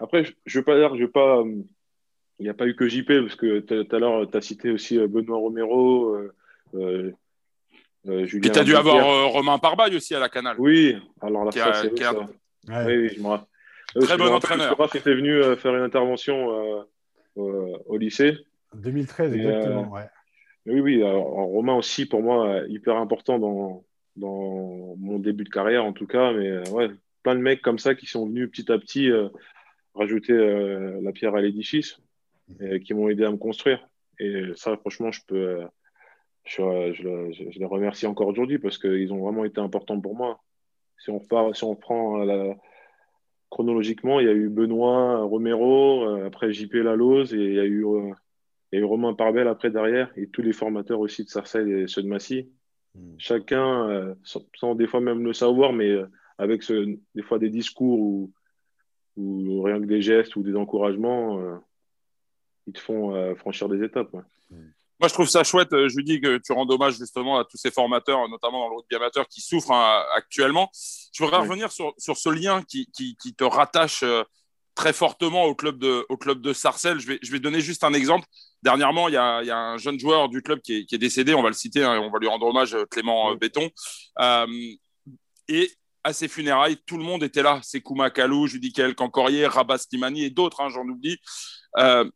Après, 0.01 0.25
je 0.25 0.31
ne 0.31 0.61
veux 0.61 0.65
pas 0.65 0.77
dire, 0.77 0.95
je 0.97 1.03
veux 1.03 1.11
pas 1.11 1.39
euh, 1.41 1.63
il 2.41 2.45
n'y 2.45 2.49
a 2.49 2.55
pas 2.55 2.67
eu 2.67 2.75
que 2.75 2.89
JP, 2.89 3.07
parce 3.07 3.37
que 3.37 3.61
tout 3.61 3.95
à 3.95 3.99
l'heure, 3.99 4.29
tu 4.29 4.37
as 4.37 4.41
cité 4.41 4.71
aussi 4.71 4.99
euh, 4.99 5.07
Benoît 5.07 5.37
Romero, 5.37 6.15
euh, 6.15 6.35
euh, 6.75 7.13
euh 8.09 8.25
Julien. 8.25 8.49
Et 8.49 8.53
tu 8.53 8.59
as 8.59 8.65
dû 8.65 8.75
avoir 8.75 9.31
Romain 9.31 9.59
Parbaille 9.59 9.95
aussi 9.95 10.15
à 10.15 10.21
la 10.21 10.31
Canal. 10.31 10.57
Oui, 10.59 10.97
alors 11.21 11.45
là, 11.45 11.53
ça, 11.53 11.75
c'est 11.75 11.97
ça. 11.99 12.15
Oui, 12.17 12.97
oui, 12.97 13.09
je 13.15 13.23
me 13.23 14.07
Très 14.07 14.17
bon 14.17 14.33
entraîneur. 14.33 14.75
Je 14.79 14.99
était 14.99 15.15
venu 15.15 15.39
faire 15.57 15.77
une 15.77 15.83
intervention 15.83 16.87
au 17.37 17.97
lycée. 17.99 18.39
2013, 18.75 19.35
exactement. 19.35 19.93
Ouais. 19.93 20.09
Oui, 20.67 20.81
oui. 20.81 21.03
Alors, 21.03 21.25
Romain 21.25 21.75
aussi, 21.75 22.07
pour 22.07 22.23
moi, 22.23 22.63
hyper 22.69 22.97
important 22.97 23.39
dans, 23.39 23.85
dans 24.17 24.95
mon 24.99 25.19
début 25.19 25.45
de 25.45 25.51
carrière, 25.51 25.85
en 25.85 25.93
tout 25.93 26.07
cas. 26.07 26.33
Mais 26.33 26.67
ouais, 26.71 26.89
plein 27.23 27.35
de 27.35 27.41
mecs 27.41 27.61
comme 27.61 27.79
ça 27.79 27.95
qui 27.95 28.07
sont 28.07 28.27
venus 28.27 28.49
petit 28.51 28.73
à 28.73 28.79
petit 28.79 29.11
rajouter 29.95 30.33
la 31.03 31.13
pierre 31.13 31.35
à 31.35 31.43
l'édifice 31.43 32.01
qui 32.85 32.95
m'ont 32.95 33.09
aidé 33.09 33.25
à 33.25 33.31
me 33.31 33.37
construire. 33.37 33.87
Et 34.19 34.45
ça, 34.55 34.77
franchement, 34.77 35.13
je 35.13 35.21
peux, 35.27 35.61
je, 36.45 36.93
je, 36.93 37.59
les 37.59 37.65
remercie 37.65 38.07
encore 38.07 38.29
aujourd'hui 38.29 38.59
parce 38.59 38.79
qu'ils 38.79 39.13
ont 39.13 39.21
vraiment 39.21 39.45
été 39.45 39.61
importants 39.61 40.01
pour 40.01 40.15
moi. 40.15 40.41
Si 40.99 41.11
on 41.11 41.19
repart, 41.19 41.55
si 41.55 41.65
on 41.65 41.71
reprend 41.71 42.19
la, 42.19 42.57
chronologiquement, 43.51 44.21
il 44.21 44.27
y 44.27 44.31
a 44.31 44.33
eu 44.33 44.49
Benoît 44.49 45.23
Romero, 45.23 46.05
euh, 46.05 46.27
après 46.27 46.53
JP 46.53 46.73
Lalose, 46.75 47.35
et 47.35 47.45
il 47.45 47.55
y 47.55 47.61
a 47.61 47.65
eu, 47.65 47.85
euh, 47.85 48.13
il 48.73 48.77
y 48.77 48.79
a 48.79 48.83
eu 48.83 48.85
Romain 48.85 49.15
Parbel 49.15 49.49
après 49.49 49.71
derrière, 49.71 50.11
et 50.17 50.29
tous 50.29 50.43
les 50.43 50.53
formateurs 50.53 51.01
aussi 51.01 51.25
de 51.25 51.29
Sarcelles 51.29 51.71
et 51.71 51.89
ceux 51.89 52.03
de 52.03 52.09
Massy. 52.09 52.49
Hmm. 52.95 53.15
Chacun, 53.19 53.91
euh, 53.91 54.15
sans, 54.23 54.75
des 54.75 54.87
fois 54.87 55.01
même 55.01 55.25
le 55.25 55.33
savoir, 55.33 55.73
mais 55.73 55.97
avec 56.39 56.63
ce, 56.63 56.97
des 57.15 57.23
fois 57.23 57.39
des 57.39 57.51
discours 57.51 57.99
ou, 57.99 58.33
ou 59.17 59.63
rien 59.63 59.81
que 59.81 59.87
des 59.87 60.01
gestes 60.01 60.37
ou 60.37 60.43
des 60.43 60.57
encouragements, 60.57 61.61
ils 62.67 62.73
te 62.73 62.81
font 62.81 63.15
euh, 63.15 63.35
franchir 63.35 63.69
des 63.69 63.85
étapes. 63.85 64.13
Moi, 64.13 65.09
je 65.09 65.15
trouve 65.15 65.29
ça 65.29 65.45
chouette. 65.45 65.73
Euh, 65.73 65.89
je 65.89 66.01
dis 66.01 66.21
que 66.21 66.39
tu 66.39 66.53
rends 66.53 66.69
hommage 66.69 66.99
justement 66.99 67.39
à 67.39 67.45
tous 67.45 67.57
ces 67.57 67.71
formateurs, 67.71 68.29
notamment 68.29 68.61
dans 68.61 68.69
le 68.69 68.77
rugby 68.77 68.97
amateur, 68.97 69.27
qui 69.29 69.41
souffrent 69.41 69.73
hein, 69.73 70.05
actuellement. 70.15 70.71
Je 71.13 71.25
voudrais 71.25 71.39
revenir 71.39 71.73
sur, 71.73 71.95
sur, 71.97 72.17
ce 72.17 72.29
lien 72.29 72.63
qui, 72.63 72.87
qui, 72.93 73.17
qui 73.17 73.35
te 73.35 73.45
rattache 73.45 74.03
euh, 74.03 74.23
très 74.75 74.93
fortement 74.93 75.45
au 75.45 75.55
club 75.55 75.79
de, 75.79 76.05
au 76.11 76.17
club 76.17 76.43
de 76.43 76.53
Sarcelles. 76.53 77.01
Je 77.01 77.07
vais, 77.07 77.19
je 77.23 77.33
vais 77.33 77.41
donner 77.41 77.61
juste 77.61 77.83
un 77.83 77.95
exemple. 77.95 78.27
Dernièrement, 78.63 79.09
il 79.09 79.15
y 79.15 79.17
a, 79.17 79.43
il 79.43 79.47
y 79.47 79.51
a 79.51 79.59
un 79.59 79.79
jeune 79.79 79.99
joueur 79.99 80.29
du 80.29 80.43
club 80.43 80.61
qui 80.61 80.77
est, 80.77 80.85
qui 80.85 80.95
est 80.95 80.99
décédé. 80.99 81.33
On 81.35 81.43
va 81.43 81.49
le 81.49 81.55
citer, 81.55 81.83
hein, 81.83 81.99
on 81.99 82.11
va 82.11 82.19
lui 82.19 82.29
rendre 82.29 82.47
hommage, 82.47 82.77
Clément 82.91 83.35
Béton. 83.37 83.71
et 85.49 85.71
à 86.05 86.13
ses 86.13 86.29
funérailles, 86.29 86.77
tout 86.87 86.97
le 86.97 87.05
monde 87.05 87.23
était 87.23 87.43
là. 87.43 87.61
C'est 87.63 87.81
Kouma 87.81 88.11
Kalou, 88.11 88.47
Judikel 88.47 88.95
Cancorier, 88.95 89.47
Rabat 89.47 89.79
Slimani 89.79 90.25
et 90.25 90.31
d'autres, 90.31 90.61
hein, 90.61 90.69
j'en 90.69 90.87
oublie. 90.87 91.19
Euh, 91.79 92.09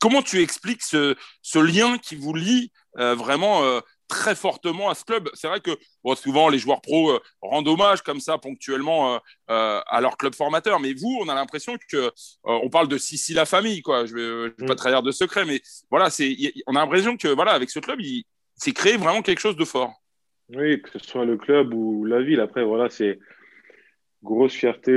comment 0.00 0.22
tu 0.22 0.40
expliques 0.40 0.82
ce, 0.82 1.14
lien 1.54 1.98
qui 1.98 2.16
vous 2.16 2.34
lie 2.34 2.72
euh, 2.98 3.14
vraiment 3.14 3.62
euh, 3.62 3.80
très 4.08 4.34
fortement 4.34 4.90
à 4.90 4.94
ce 4.94 5.04
club? 5.04 5.28
C'est 5.34 5.46
vrai 5.46 5.60
que 5.60 5.70
souvent 6.16 6.48
les 6.48 6.58
joueurs 6.58 6.80
pros 6.80 7.12
euh, 7.12 7.20
rendent 7.40 7.68
hommage 7.68 8.02
comme 8.02 8.18
ça 8.18 8.38
ponctuellement 8.38 9.20
à 9.46 10.00
leur 10.00 10.16
club 10.16 10.34
formateur, 10.34 10.80
mais 10.80 10.94
vous, 10.94 11.18
on 11.20 11.28
a 11.28 11.34
l'impression 11.34 11.76
que 11.88 12.10
on 12.44 12.68
parle 12.70 12.88
de 12.88 12.98
Sissi 12.98 13.34
la 13.34 13.44
famille, 13.44 13.82
quoi. 13.82 14.06
Je 14.06 14.14
ne 14.14 14.44
vais, 14.58 14.66
pas 14.66 14.74
mm. 14.74 14.76
trahir 14.76 15.02
de 15.02 15.12
secret, 15.12 15.44
mais 15.44 15.60
voilà, 15.90 16.10
c'est, 16.10 16.36
on 16.66 16.74
a 16.74 16.80
l'impression 16.80 17.16
que 17.16 17.28
voilà, 17.28 17.52
avec 17.52 17.70
ce 17.70 17.78
club, 17.78 18.00
il 18.00 18.24
s'est 18.56 18.72
créé 18.72 18.96
vraiment 18.96 19.22
quelque 19.22 19.40
chose 19.40 19.56
de 19.56 19.64
fort. 19.64 19.92
Oui, 20.48 20.82
que 20.82 20.90
ce 20.90 20.98
soit 20.98 21.24
le 21.24 21.36
club 21.36 21.74
ou 21.74 22.04
la 22.04 22.22
ville. 22.22 22.40
Après, 22.40 22.64
voilà, 22.64 22.90
c'est 22.90 23.18
grosse 24.22 24.54
fierté 24.54 24.92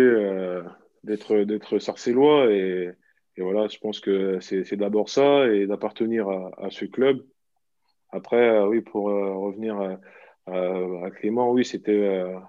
d'être 1.03 1.36
d'être 1.43 1.79
sarcellois 1.79 2.51
et 2.51 2.91
et 3.36 3.42
voilà, 3.42 3.68
je 3.68 3.78
pense 3.80 4.00
que 4.00 4.40
c'est 4.42 4.75
d'abord 4.75 5.10
ça 5.10 5.48
et 5.48 5.66
d'appartenir 5.66 6.30
à, 6.30 6.70
ce 6.70 6.86
club. 6.86 7.25
Après, 8.12 8.50
euh, 8.50 8.68
oui, 8.68 8.82
pour 8.82 9.10
euh, 9.10 9.34
revenir 9.34 9.98
Euh, 10.50 11.10
Clément, 11.12 11.52
oui, 11.52 11.63
c'était 11.66 12.06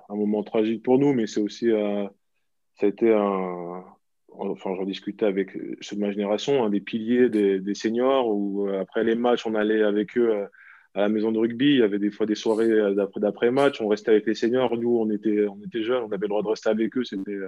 un 0.09 0.17
moment 0.17 0.43
tragique 0.43 0.83
pour 0.83 0.99
nous, 0.99 1.15
mais 1.15 1.27
c'est 1.27 1.41
aussi, 1.41 1.71
ça 1.71 2.87
a 2.87 2.89
été 2.89 3.13
un, 3.15 3.85
enfin, 4.29 4.75
j'en 4.75 4.85
discutais 4.85 5.27
avec 5.27 5.53
ceux 5.81 5.97
de 5.97 6.01
ma 6.01 6.11
génération, 6.11 6.65
un 6.65 6.71
des 6.71 6.81
piliers 6.81 7.29
des, 7.29 7.75
seniors, 7.75 8.27
où 8.29 8.69
après 8.69 9.05
les 9.05 9.15
matchs, 9.15 9.47
on 9.47 9.55
allait 9.55 9.83
avec 9.85 10.19
eux 10.19 10.49
à 10.95 11.01
la 11.03 11.09
maison 11.09 11.31
de 11.33 11.39
rugby. 11.39 11.67
Il 11.75 11.79
y 11.79 11.83
avait 11.83 12.01
des 12.01 12.11
fois 12.11 12.27
des 12.27 12.35
soirées 12.35 12.95
d'après-match. 13.17 13.81
On 13.81 13.89
restait 13.89 14.11
avec 14.11 14.27
les 14.27 14.35
seniors. 14.35 14.77
Nous, 14.77 14.99
on 14.99 15.09
était, 15.11 15.47
on 15.47 15.61
était 15.65 15.85
jeunes. 15.85 16.03
On 16.03 16.13
avait 16.13 16.27
le 16.27 16.29
droit 16.29 16.43
de 16.43 16.49
rester 16.49 16.71
avec 16.71 16.97
eux. 16.97 17.05
C'était, 17.05 17.39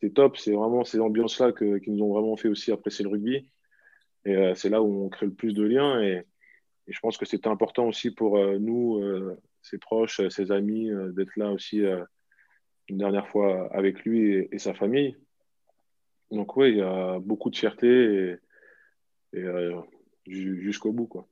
c'était 0.00 0.12
top. 0.12 0.36
C'est 0.36 0.52
vraiment 0.52 0.84
ces 0.84 1.00
ambiances-là 1.00 1.52
qui 1.52 1.90
nous 1.90 2.04
ont 2.04 2.12
vraiment 2.12 2.36
fait 2.36 2.48
aussi 2.48 2.72
apprécier 2.72 3.04
le 3.04 3.10
rugby. 3.10 3.50
Et 4.24 4.34
euh, 4.34 4.54
c'est 4.54 4.68
là 4.68 4.82
où 4.82 5.04
on 5.04 5.08
crée 5.08 5.26
le 5.26 5.34
plus 5.34 5.52
de 5.52 5.64
liens. 5.64 6.00
Et, 6.02 6.24
je 6.88 7.00
pense 7.00 7.18
que 7.18 7.26
c'était 7.26 7.48
important 7.48 7.88
aussi 7.88 8.12
pour 8.12 8.38
euh, 8.38 8.58
nous, 8.60 9.02
ses 9.60 9.76
proches, 9.76 10.20
ses 10.28 10.52
amis, 10.52 10.88
d'être 11.16 11.34
là 11.36 11.50
aussi 11.50 11.82
une 12.88 12.98
dernière 12.98 13.26
fois 13.26 13.68
avec 13.74 14.04
lui 14.04 14.48
et, 14.52 14.58
sa 14.58 14.72
famille. 14.72 15.16
Donc 16.30 16.56
oui, 16.56 16.70
il 16.70 16.76
y 16.76 16.82
a 16.82 17.18
beaucoup 17.18 17.50
de 17.50 17.56
fierté 17.56 18.38
et, 19.32 19.40
et 19.40 19.72
jusqu'au 20.26 20.92
bout. 20.92 21.06
Quoi. 21.06 21.26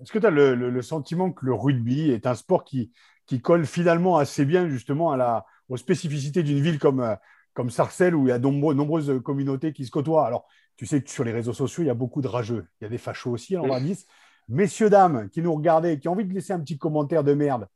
Est-ce 0.00 0.12
que 0.12 0.18
tu 0.18 0.26
as 0.26 0.30
le, 0.30 0.82
sentiment 0.82 1.32
que 1.32 1.46
le 1.46 1.54
rugby 1.54 2.10
est 2.10 2.26
un 2.26 2.34
sport 2.34 2.64
qui, 2.64 2.92
qui 3.26 3.40
colle 3.40 3.64
finalement 3.64 4.18
assez 4.18 4.44
bien 4.44 4.68
justement 4.68 5.10
à 5.10 5.16
la, 5.16 5.46
aux 5.68 5.76
spécificités 5.76 6.42
d'une 6.42 6.60
ville 6.60 6.78
comme, 6.78 7.00
euh, 7.00 7.14
comme 7.56 7.70
Sarcelles 7.70 8.14
où 8.14 8.26
il 8.26 8.28
y 8.28 8.32
a 8.32 8.38
de 8.38 8.46
nombreuses 8.46 9.20
communautés 9.24 9.72
qui 9.72 9.86
se 9.86 9.90
côtoient 9.90 10.26
Alors, 10.26 10.46
tu 10.76 10.84
sais 10.84 11.02
que 11.02 11.10
sur 11.10 11.24
les 11.24 11.32
réseaux 11.32 11.54
sociaux, 11.54 11.82
il 11.82 11.86
y 11.86 11.90
a 11.90 11.94
beaucoup 11.94 12.20
de 12.20 12.28
rageux. 12.28 12.66
Il 12.80 12.84
y 12.84 12.86
a 12.86 12.90
des 12.90 12.98
fachos 12.98 13.30
aussi, 13.30 13.56
on 13.56 13.66
va 13.66 13.80
dire. 13.80 13.96
Messieurs, 14.48 14.90
dames, 14.90 15.30
qui 15.30 15.40
nous 15.40 15.54
regardez, 15.54 15.98
qui 15.98 16.06
ont 16.06 16.12
envie 16.12 16.26
de 16.26 16.34
laisser 16.34 16.52
un 16.52 16.60
petit 16.60 16.78
commentaire 16.78 17.24
de 17.24 17.32
merde, 17.32 17.66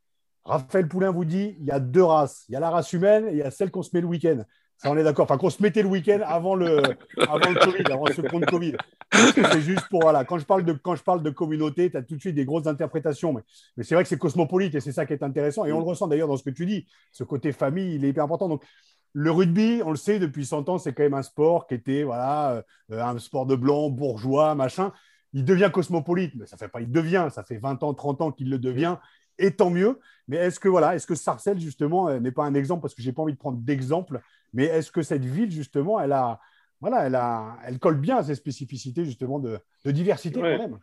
Raphaël 0.45 0.87
Poulain 0.87 1.11
vous 1.11 1.25
dit 1.25 1.57
il 1.59 1.65
y 1.65 1.71
a 1.71 1.81
deux 1.81 2.05
races. 2.05 2.45
Il 2.49 2.53
y 2.53 2.57
a 2.57 2.61
la 2.61 2.71
race 2.71 2.93
humaine 2.93 3.27
et 3.29 3.33
il 3.33 3.37
y 3.39 3.43
a 3.43 3.51
celle 3.51 3.71
qu'on 3.71 3.83
se 3.83 3.91
met 3.95 4.03
le 4.03 4.07
week-end. 4.07 4.45
Ça, 4.77 4.91
on 4.91 4.97
est 4.97 5.03
d'accord. 5.03 5.25
Enfin, 5.25 5.39
qu'on 5.39 5.51
se 5.51 5.63
mettait 5.63 5.83
le 5.83 5.89
week-end 5.89 6.21
avant 6.25 6.55
le, 6.55 6.83
avant 7.19 7.37
le 7.37 7.65
Covid, 7.65 7.93
avant 7.93 8.07
ce 8.07 8.21
compte 8.23 8.47
Covid. 8.47 8.77
C'est 9.13 9.61
juste 9.61 9.87
pour, 9.91 10.01
voilà, 10.01 10.25
quand 10.25 10.39
je 10.39 10.45
parle 10.45 10.65
de, 10.65 10.73
quand 10.73 10.95
je 10.95 11.03
parle 11.03 11.23
de 11.23 11.31
communauté, 11.31 11.91
tu 11.91 11.97
as 11.97 12.03
tout 12.03 12.17
de 12.17 12.21
suite 12.21 12.35
des 12.35 12.45
grosses 12.45 12.67
interprétations. 12.67 13.33
Mais, 13.33 13.43
mais 13.77 13.85
c'est 13.85 13.95
vrai 13.95 14.05
que 14.05 14.09
c'est 14.09 14.19
cosmopolite 14.19 14.75
et 14.75 14.81
c'est 14.81 14.93
ça 14.93 15.05
qui 15.05 15.13
est 15.15 15.23
intéressant. 15.23 15.65
Et 15.65 15.73
on 15.73 15.79
le 15.79 15.85
ressent 15.85 16.07
d'ailleurs 16.07 16.29
dans 16.29 16.37
ce 16.37 16.45
que 16.45 16.51
tu 16.51 16.67
dis. 16.67 16.87
Ce 17.13 17.25
côté 17.25 17.53
famille, 17.53 17.95
il 17.95 18.05
est 18.05 18.09
hyper 18.11 18.25
important. 18.25 18.49
Donc, 18.49 18.65
le 19.13 19.31
rugby, 19.31 19.83
on 19.85 19.91
le 19.91 19.97
sait 19.97 20.19
depuis 20.19 20.47
100 20.47 20.69
ans, 20.69 20.79
c'est 20.79 20.93
quand 20.93 21.03
même 21.03 21.15
un 21.15 21.23
sport 21.23 21.67
qui 21.67 21.75
était, 21.75 22.03
voilà, 22.03 22.65
euh, 22.93 23.03
un 23.03 23.19
sport 23.19 23.47
de 23.47 23.57
blanc, 23.57 23.91
bourgeois, 23.91 24.55
machin. 24.55 24.93
Il 25.33 25.45
devient 25.45 25.71
cosmopolite, 25.73 26.35
mais 26.37 26.47
ça 26.47 26.57
fait 26.57 26.69
pas, 26.69 26.81
il 26.81 26.91
devient, 26.91 27.29
ça 27.31 27.45
fait 27.45 27.59
20 27.59 27.83
ans, 27.83 27.95
30 27.95 28.21
ans 28.21 28.33
qu'il 28.33 28.51
le 28.51 28.59
devient 28.59 28.97
et 29.39 29.53
tant 29.53 29.71
mieux. 29.71 29.99
Mais 30.29 30.37
est-ce 30.37 30.61
que 30.61 30.69
voilà, 30.69 30.95
est-ce 30.95 31.07
que 31.07 31.15
Sarcelles 31.15 31.59
justement 31.59 32.09
euh, 32.09 32.21
n'est 32.21 32.33
pas 32.33 32.45
un 32.45 32.55
exemple 32.55 32.83
parce 32.83 32.95
que 32.95 33.03
j'ai 33.03 33.13
pas 33.13 33.23
envie 33.23 33.33
de 33.33 33.39
prendre 33.39 33.59
d'exemple, 33.59 34.21
mais 34.53 34.65
est-ce 34.65 34.93
que 34.93 35.03
cette 35.03 35.25
ville, 35.25 35.51
justement, 35.51 36.01
elle 36.01 36.13
a, 36.13 36.41
voilà, 36.81 37.07
elle 37.07 37.15
a, 37.15 37.59
elle 37.65 37.79
colle 37.79 37.99
bien 37.99 38.19
à 38.19 38.23
ses 38.23 38.35
spécificités, 38.35 39.05
justement, 39.05 39.39
de, 39.39 39.59
de 39.85 39.91
diversité 39.91 40.41
quand 40.41 40.47
même? 40.47 40.79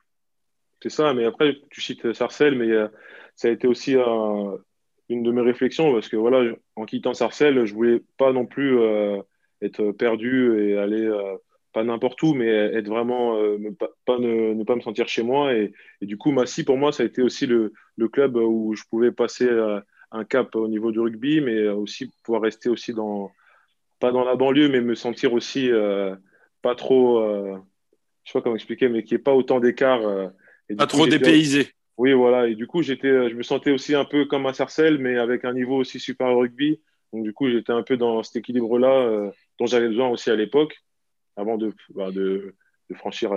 C'est 0.81 0.89
ça, 0.89 1.13
mais 1.13 1.25
après, 1.25 1.55
tu 1.69 1.81
cites 1.81 2.13
Sarcelles, 2.13 2.57
mais 2.57 2.69
euh, 2.69 2.87
ça 3.35 3.47
a 3.47 3.51
été 3.51 3.67
aussi 3.67 3.95
euh, 3.95 4.57
une 5.09 5.23
de 5.23 5.31
mes 5.31 5.41
réflexions, 5.41 5.93
parce 5.93 6.09
que 6.09 6.17
voilà, 6.17 6.53
en 6.75 6.85
quittant 6.85 7.13
Sarcelles, 7.13 7.65
je 7.65 7.73
voulais 7.73 8.01
pas 8.17 8.33
non 8.33 8.45
plus 8.45 8.77
euh, 8.77 9.21
être 9.61 9.91
perdu 9.91 10.61
et 10.61 10.77
aller 10.77 11.09
pas 11.73 11.83
n'importe 11.83 12.21
où, 12.23 12.33
mais 12.33 12.47
être 12.47 12.87
vraiment, 12.87 13.35
ne, 13.37 13.69
pas, 13.69 14.19
ne, 14.19 14.63
pas 14.63 14.75
me 14.75 14.81
sentir 14.81 15.07
chez 15.07 15.23
moi. 15.23 15.53
Et, 15.53 15.73
et, 16.01 16.05
du 16.05 16.17
coup, 16.17 16.31
Massy, 16.31 16.63
pour 16.63 16.77
moi, 16.77 16.91
ça 16.91 17.03
a 17.03 17.05
été 17.05 17.21
aussi 17.21 17.45
le, 17.45 17.73
le 17.95 18.07
club 18.07 18.35
où 18.35 18.75
je 18.75 18.83
pouvais 18.89 19.11
passer 19.11 19.49
un 20.11 20.23
cap 20.25 20.55
au 20.55 20.67
niveau 20.67 20.91
du 20.91 20.99
rugby, 20.99 21.41
mais 21.41 21.67
aussi 21.67 22.11
pouvoir 22.23 22.41
rester 22.41 22.69
aussi 22.69 22.93
dans, 22.93 23.31
pas 23.99 24.11
dans 24.11 24.23
la 24.23 24.35
banlieue, 24.35 24.69
mais 24.69 24.81
me 24.81 24.95
sentir 24.95 25.33
aussi 25.33 25.69
euh, 25.71 26.15
pas 26.61 26.75
trop, 26.75 27.19
euh, 27.19 27.57
je 28.23 28.31
sais 28.31 28.39
pas 28.39 28.41
comment 28.41 28.55
expliquer, 28.55 28.89
mais 28.89 29.03
qui 29.03 29.13
n'y 29.13 29.19
ait 29.19 29.23
pas 29.23 29.33
autant 29.33 29.59
d'écart. 29.59 30.01
Euh, 30.01 30.27
pas 30.77 30.87
trop 30.87 31.07
dépaysé. 31.07 31.71
Oui, 31.97 32.13
voilà. 32.13 32.47
Et 32.47 32.55
du 32.55 32.67
coup, 32.67 32.81
j'étais, 32.81 33.29
je 33.29 33.35
me 33.35 33.43
sentais 33.43 33.71
aussi 33.71 33.95
un 33.95 34.05
peu 34.05 34.25
comme 34.25 34.45
un 34.45 34.53
Sarcelles, 34.53 34.99
mais 34.99 35.17
avec 35.17 35.45
un 35.45 35.53
niveau 35.53 35.77
aussi 35.77 35.99
super 35.99 36.27
au 36.27 36.39
rugby. 36.39 36.79
Donc, 37.11 37.23
du 37.23 37.33
coup, 37.33 37.49
j'étais 37.49 37.73
un 37.73 37.83
peu 37.83 37.97
dans 37.97 38.21
cet 38.23 38.35
équilibre-là 38.37 39.31
dont 39.59 39.65
j'avais 39.65 39.87
besoin 39.87 40.09
aussi 40.09 40.29
à 40.29 40.35
l'époque, 40.35 40.77
avant 41.35 41.57
de, 41.57 41.73
bah, 41.95 42.11
de, 42.11 42.55
de, 42.89 42.95
franchir 42.95 43.33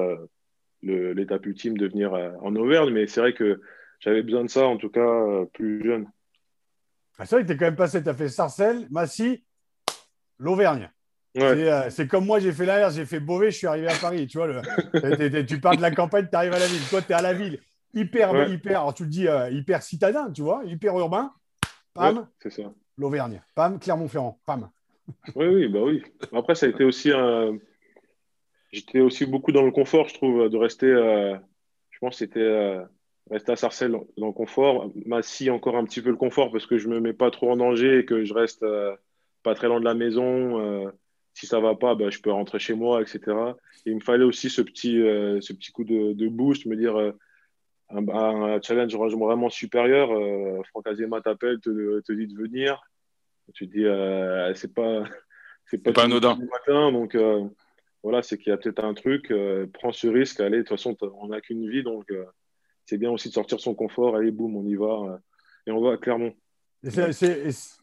l'étape 0.82 1.46
ultime 1.46 1.78
de 1.78 1.86
venir 1.86 2.12
en 2.12 2.54
Auvergne. 2.56 2.92
Mais 2.92 3.06
c'est 3.06 3.20
vrai 3.20 3.32
que 3.32 3.60
j'avais 4.00 4.22
besoin 4.22 4.44
de 4.44 4.50
ça, 4.50 4.66
en 4.66 4.76
tout 4.76 4.90
cas, 4.90 5.44
plus 5.54 5.82
jeune. 5.84 6.06
Ah, 7.18 7.26
c'est 7.26 7.36
vrai 7.36 7.42
que 7.42 7.48
tu 7.48 7.52
es 7.52 7.56
quand 7.58 7.66
même 7.66 7.76
passé, 7.76 8.02
tu 8.02 8.08
as 8.08 8.14
fait 8.14 8.30
Sarcelles, 8.30 8.86
Massy, 8.90 9.44
l'Auvergne. 10.38 10.90
Euh, 11.36 11.90
c'est 11.90 12.08
comme 12.08 12.24
moi, 12.24 12.40
j'ai 12.40 12.50
fait 12.50 12.64
l'arrière, 12.64 12.90
j'ai 12.90 13.04
fait 13.04 13.20
Beauvais, 13.20 13.50
je 13.50 13.58
suis 13.58 13.66
arrivé 13.66 13.88
à 13.88 13.94
Paris. 13.94 14.26
Tu 14.26 14.38
vois, 14.38 14.46
le, 14.46 15.44
tu 15.44 15.60
pars 15.60 15.76
de 15.76 15.82
la 15.82 15.90
campagne, 15.90 16.26
tu 16.30 16.34
arrives 16.34 16.54
à 16.54 16.58
la 16.58 16.66
ville. 16.66 16.80
Toi, 16.88 17.02
tu 17.02 17.12
es 17.12 17.14
à 17.14 17.20
la 17.20 17.34
ville. 17.34 17.60
Hyper, 17.94 18.48
hyper, 18.48 18.80
alors 18.80 18.94
tu 18.94 19.04
le 19.04 19.08
dis, 19.08 19.26
euh, 19.26 19.50
hyper 19.50 19.82
citadin, 19.82 20.30
tu 20.30 20.42
vois, 20.42 20.62
hyper 20.64 20.98
urbain. 20.98 21.32
Pam. 21.94 22.28
c'est 22.38 22.50
ça. 22.50 22.72
L'Auvergne. 22.96 23.42
Pam, 23.54 23.78
Clermont-Ferrand. 23.78 24.40
Pam. 24.46 24.70
Oui, 25.34 25.46
oui, 25.48 25.66
bah 25.66 25.80
oui. 25.82 26.04
Après, 26.32 26.54
ça 26.54 26.66
a 26.66 26.68
été 26.68 26.84
aussi 26.84 27.10
un. 27.10 27.58
J'étais 28.70 29.00
aussi 29.00 29.26
beaucoup 29.26 29.50
dans 29.50 29.64
le 29.64 29.72
confort, 29.72 30.08
je 30.08 30.14
trouve, 30.14 30.48
de 30.48 30.56
rester. 30.56 30.86
Euh, 30.86 31.36
je 31.90 31.98
pense 31.98 32.12
que 32.12 32.18
c'était 32.18 32.78
rester 33.28 33.50
à 33.50 33.56
Sarcelles 33.56 33.98
dans 34.16 34.26
le 34.28 34.32
confort. 34.32 34.92
Massy, 35.06 35.50
encore 35.50 35.76
un 35.76 35.84
petit 35.84 36.00
peu 36.00 36.10
le 36.10 36.16
confort 36.16 36.52
parce 36.52 36.66
que 36.66 36.78
je 36.78 36.88
me 36.88 37.00
mets 37.00 37.12
pas 37.12 37.32
trop 37.32 37.50
en 37.50 37.56
danger 37.56 37.98
et 37.98 38.04
que 38.04 38.24
je 38.24 38.32
reste 38.32 38.64
pas 39.42 39.54
très 39.54 39.68
loin 39.68 39.80
de 39.80 39.84
la 39.84 39.94
maison. 39.94 40.60
Euh, 40.60 40.90
si 41.34 41.46
ça 41.46 41.60
va 41.60 41.74
pas, 41.74 41.94
bah, 41.94 42.10
je 42.10 42.20
peux 42.20 42.30
rentrer 42.32 42.58
chez 42.58 42.74
moi, 42.74 43.00
etc. 43.00 43.20
Et 43.86 43.90
il 43.90 43.96
me 43.96 44.00
fallait 44.00 44.24
aussi 44.24 44.50
ce 44.50 44.62
petit, 44.62 45.00
euh, 45.00 45.40
ce 45.40 45.52
petit 45.52 45.72
coup 45.72 45.84
de, 45.84 46.12
de, 46.12 46.28
boost, 46.28 46.66
me 46.66 46.76
dire 46.76 46.98
euh, 46.98 47.12
un, 47.90 48.60
challenge 48.62 48.96
vraiment 48.96 49.50
supérieur. 49.50 50.08
Franck 50.70 50.86
Azema 50.86 51.20
t'appelle, 51.20 51.60
te, 51.60 52.00
te, 52.00 52.12
dit 52.12 52.26
de 52.26 52.36
venir. 52.36 52.80
Tu 53.54 53.68
te 53.68 53.72
dis, 53.72 53.84
c'est 54.58 54.74
pas, 54.74 55.04
c'est 55.66 55.78
pas, 55.78 55.92
pas 55.92 56.04
anodin. 56.04 56.36
Matin, 56.36 56.92
donc 56.92 57.16
voilà, 58.02 58.22
c'est 58.22 58.38
qu'il 58.38 58.50
y 58.50 58.52
a 58.52 58.56
peut-être 58.56 58.84
un 58.84 58.94
truc. 58.94 59.32
prends 59.74 59.92
ce 59.92 60.08
risque. 60.08 60.40
Allez, 60.40 60.58
de 60.58 60.62
toute 60.62 60.70
façon, 60.70 60.96
on 61.20 61.28
n'a 61.28 61.40
qu'une 61.40 61.68
vie, 61.68 61.82
donc 61.82 62.12
c'est 62.84 62.98
bien 62.98 63.10
aussi 63.10 63.28
de 63.28 63.34
sortir 63.34 63.60
son 63.60 63.74
confort. 63.74 64.16
Allez, 64.16 64.30
boum, 64.30 64.56
on 64.56 64.64
y 64.64 64.76
va. 64.76 65.20
et 65.66 65.70
on 65.70 65.80
va 65.80 65.92
à 65.92 65.96
Clermont. 65.96 66.34
Et 66.82 66.90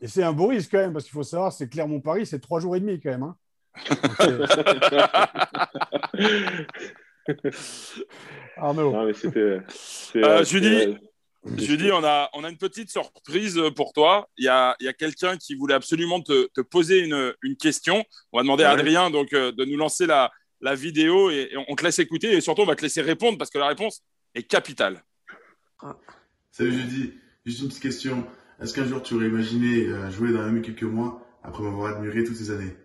c'est 0.07 0.23
un 0.23 0.33
beau 0.33 0.47
risque 0.47 0.71
quand 0.71 0.79
même, 0.79 0.93
parce 0.93 1.05
qu'il 1.05 1.13
faut 1.13 1.23
savoir, 1.23 1.53
c'est 1.53 1.69
Clermont-Paris, 1.69 2.25
c'est 2.25 2.39
trois 2.39 2.59
jours 2.59 2.75
et 2.75 2.79
demi 2.79 2.99
quand 2.99 3.11
même. 3.11 3.23
Hein. 3.23 3.37
Arnaud. 8.59 8.91
Non, 8.91 9.05
mais 9.05 9.13
euh, 9.37 9.61
euh, 10.15 10.43
Julie, 10.43 10.97
Julie, 11.55 11.91
on 11.91 12.03
a, 12.03 12.29
on 12.33 12.43
a 12.43 12.49
une 12.49 12.57
petite 12.57 12.89
surprise 12.89 13.59
pour 13.75 13.93
toi. 13.93 14.27
Il 14.37 14.45
y 14.45 14.49
a, 14.49 14.75
il 14.79 14.85
y 14.85 14.89
a 14.89 14.93
quelqu'un 14.93 15.37
qui 15.37 15.55
voulait 15.55 15.73
absolument 15.73 16.21
te, 16.21 16.47
te 16.53 16.61
poser 16.61 16.99
une, 16.99 17.33
une, 17.41 17.55
question. 17.55 18.03
On 18.31 18.37
va 18.37 18.43
demander 18.43 18.63
à 18.63 18.71
Adrien 18.71 19.09
donc, 19.09 19.33
euh, 19.33 19.51
de 19.51 19.65
nous 19.65 19.77
lancer 19.77 20.05
la, 20.05 20.31
la 20.61 20.75
vidéo 20.75 21.29
et, 21.29 21.51
on 21.67 21.75
te 21.75 21.83
laisse 21.83 21.99
écouter 21.99 22.33
et 22.33 22.41
surtout 22.41 22.63
on 22.63 22.65
va 22.65 22.75
te 22.75 22.81
laisser 22.81 23.01
répondre 23.01 23.37
parce 23.37 23.49
que 23.49 23.59
la 23.59 23.67
réponse 23.67 24.03
est 24.35 24.43
capitale. 24.43 25.03
Salut 26.51 26.73
Julie, 26.73 27.13
juste 27.45 27.61
une 27.61 27.67
petite 27.67 27.83
question. 27.83 28.25
Est-ce 28.61 28.73
qu'un 28.73 28.85
jour 28.85 29.01
tu 29.03 29.13
aurais 29.13 29.27
imaginé 29.27 29.85
euh, 29.85 30.09
jouer 30.09 30.31
dans 30.31 30.41
la 30.41 30.47
même 30.47 30.61
quelques 30.61 30.83
mois 30.83 31.25
après 31.43 31.63
m'avoir 31.63 31.95
admiré 31.95 32.23
toutes 32.23 32.35
ces 32.35 32.51
années? 32.51 32.75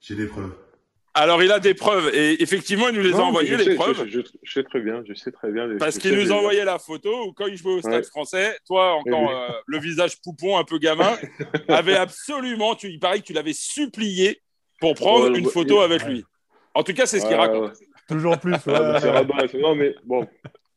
J'ai 0.00 0.16
des 0.16 0.26
preuves. 0.26 0.54
Alors, 1.14 1.42
il 1.42 1.52
a 1.52 1.60
des 1.60 1.74
preuves 1.74 2.10
et 2.14 2.42
effectivement, 2.42 2.88
il 2.88 2.94
nous 2.94 3.02
les 3.02 3.12
a 3.12 3.22
envoyées, 3.22 3.56
les 3.56 3.74
preuves. 3.74 4.06
Je, 4.08 4.20
sais 4.50 4.62
très 4.62 4.80
bien, 4.80 5.02
je 5.06 5.12
sais 5.12 5.30
très 5.30 5.50
bien. 5.50 5.68
Parce 5.78 5.98
qu'il 5.98 6.14
nous 6.16 6.32
a 6.32 6.36
envoyé 6.36 6.64
la 6.64 6.78
photo 6.78 7.26
où, 7.26 7.32
quand 7.32 7.46
il 7.46 7.56
jouait 7.56 7.74
au 7.74 7.80
Stade 7.80 8.06
français, 8.06 8.56
toi, 8.66 8.94
encore 8.94 9.30
euh, 9.30 9.48
le 9.66 9.78
visage 9.78 10.20
poupon, 10.22 10.56
un 10.56 10.64
peu 10.64 10.78
gamin, 10.78 11.14
avait 11.68 11.96
absolument, 11.96 12.74
tu, 12.74 12.88
il 12.88 12.98
paraît 12.98 13.20
que 13.20 13.24
tu 13.24 13.34
l'avais 13.34 13.52
supplié 13.52 14.40
pour 14.80 14.94
prendre 14.94 15.36
une 15.36 15.48
photo 15.48 15.80
avec 15.80 16.04
lui. 16.06 16.24
En 16.74 16.82
tout 16.82 16.94
cas, 16.94 17.04
c'est 17.04 17.20
ce 17.20 17.26
qu'il 17.26 17.36
raconte. 17.36 17.74
Toujours 18.08 18.38
plus. 18.38 18.54
non, 18.66 19.74
mais 19.74 19.94
bon, 20.04 20.26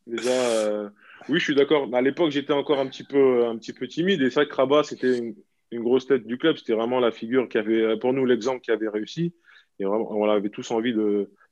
déjà. 0.06 0.32
Euh, 0.32 0.90
oui, 1.30 1.40
je 1.40 1.44
suis 1.46 1.56
d'accord. 1.56 1.90
À 1.94 2.02
l'époque, 2.02 2.32
j'étais 2.32 2.54
encore 2.54 2.80
un 2.80 2.88
petit 2.88 3.04
peu, 3.04 3.46
un 3.46 3.58
petit 3.58 3.74
peu 3.74 3.88
timide. 3.88 4.22
Et 4.22 4.30
c'est 4.30 4.42
vrai 4.42 4.48
que 4.48 4.56
Rabat, 4.56 4.84
c'était 4.84 5.18
une, 5.18 5.36
grosse 5.82 6.08
tête 6.08 6.26
du 6.28 6.38
club. 6.38 6.58
C'était 6.58 6.74
vraiment 6.74 7.00
la 7.00 7.12
figure 7.12 7.50
qui 7.50 7.58
avait, 7.58 7.98
pour 7.98 8.14
nous, 8.14 8.26
l'exemple 8.26 8.62
qui 8.62 8.72
avait 8.72 8.90
réussi. 8.90 9.34
Et 9.80 9.86
vraiment, 9.86 10.10
on 10.12 10.30
avait 10.30 10.50
tous 10.50 10.72
envie 10.72 10.94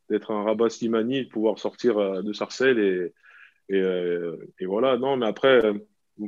d'être 0.09 0.31
un 0.31 0.43
Rabat 0.43 0.69
Slimani, 0.69 1.25
de 1.25 1.29
pouvoir 1.29 1.59
sortir 1.59 1.97
euh, 1.97 2.21
de 2.21 2.33
Sarcelles. 2.33 3.11
Et, 3.69 3.75
euh, 3.75 4.37
et, 4.59 4.65
voilà. 4.65 4.97
Non, 4.97 5.17
mais 5.17 5.27
après, 5.27 5.65
euh, 5.65 5.73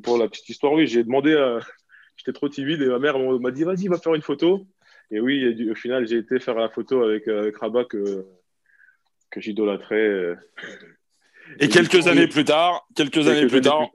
pour 0.04 0.18
la 0.18 0.28
petite 0.28 0.50
histoire, 0.50 0.74
oui, 0.74 0.88
j'ai 0.88 1.04
demandé 1.04 1.36
J'étais 2.18 2.32
trop 2.32 2.48
timide 2.48 2.82
et 2.82 2.88
ma 2.88 2.98
mère 2.98 3.20
m'a 3.20 3.52
dit 3.52 3.66
vas-y, 3.66 3.90
va 3.90 3.98
faire 3.98 4.16
une 4.16 4.22
photo. 4.22 4.66
Et 5.12 5.20
oui, 5.20 5.70
au 5.70 5.76
final, 5.76 6.08
j'ai 6.08 6.16
été 6.16 6.40
faire 6.40 6.56
la 6.56 6.70
photo 6.70 7.04
avec, 7.04 7.28
avec 7.28 7.58
Rabat 7.58 7.84
que, 7.84 8.26
que 9.30 9.42
j'idolâtrais. 9.42 10.38
Et 11.60 11.68
quelques 11.68 12.08
années 12.08 12.28
plus 12.28 12.46
tard, 12.46 12.88
quelques, 12.96 13.28
années 13.28 13.48
plus 13.48 13.60
tard, 13.60 13.90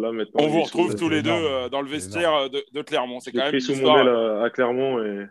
Là, 0.00 0.12
maintenant, 0.12 0.40
On 0.44 0.46
vous 0.48 0.62
retrouve 0.62 0.90
sous- 0.92 0.96
tous 0.98 1.08
les 1.08 1.22
deux 1.22 1.30
énorme. 1.30 1.44
euh, 1.44 1.68
dans 1.68 1.80
le 1.82 1.88
vestiaire 1.88 2.32
euh, 2.34 2.48
de, 2.48 2.62
de 2.72 2.82
Clermont. 2.82 3.18
C'est 3.20 3.32
quand 3.32 3.38
même 3.38 3.48
pris 3.48 3.56
une 3.58 3.60
sous 3.62 3.72
mon 3.72 3.78
histoire. 3.78 3.98
aile 3.98 4.08
à, 4.08 4.44
à 4.44 4.50
Clermont 4.50 5.02
et. 5.02 5.26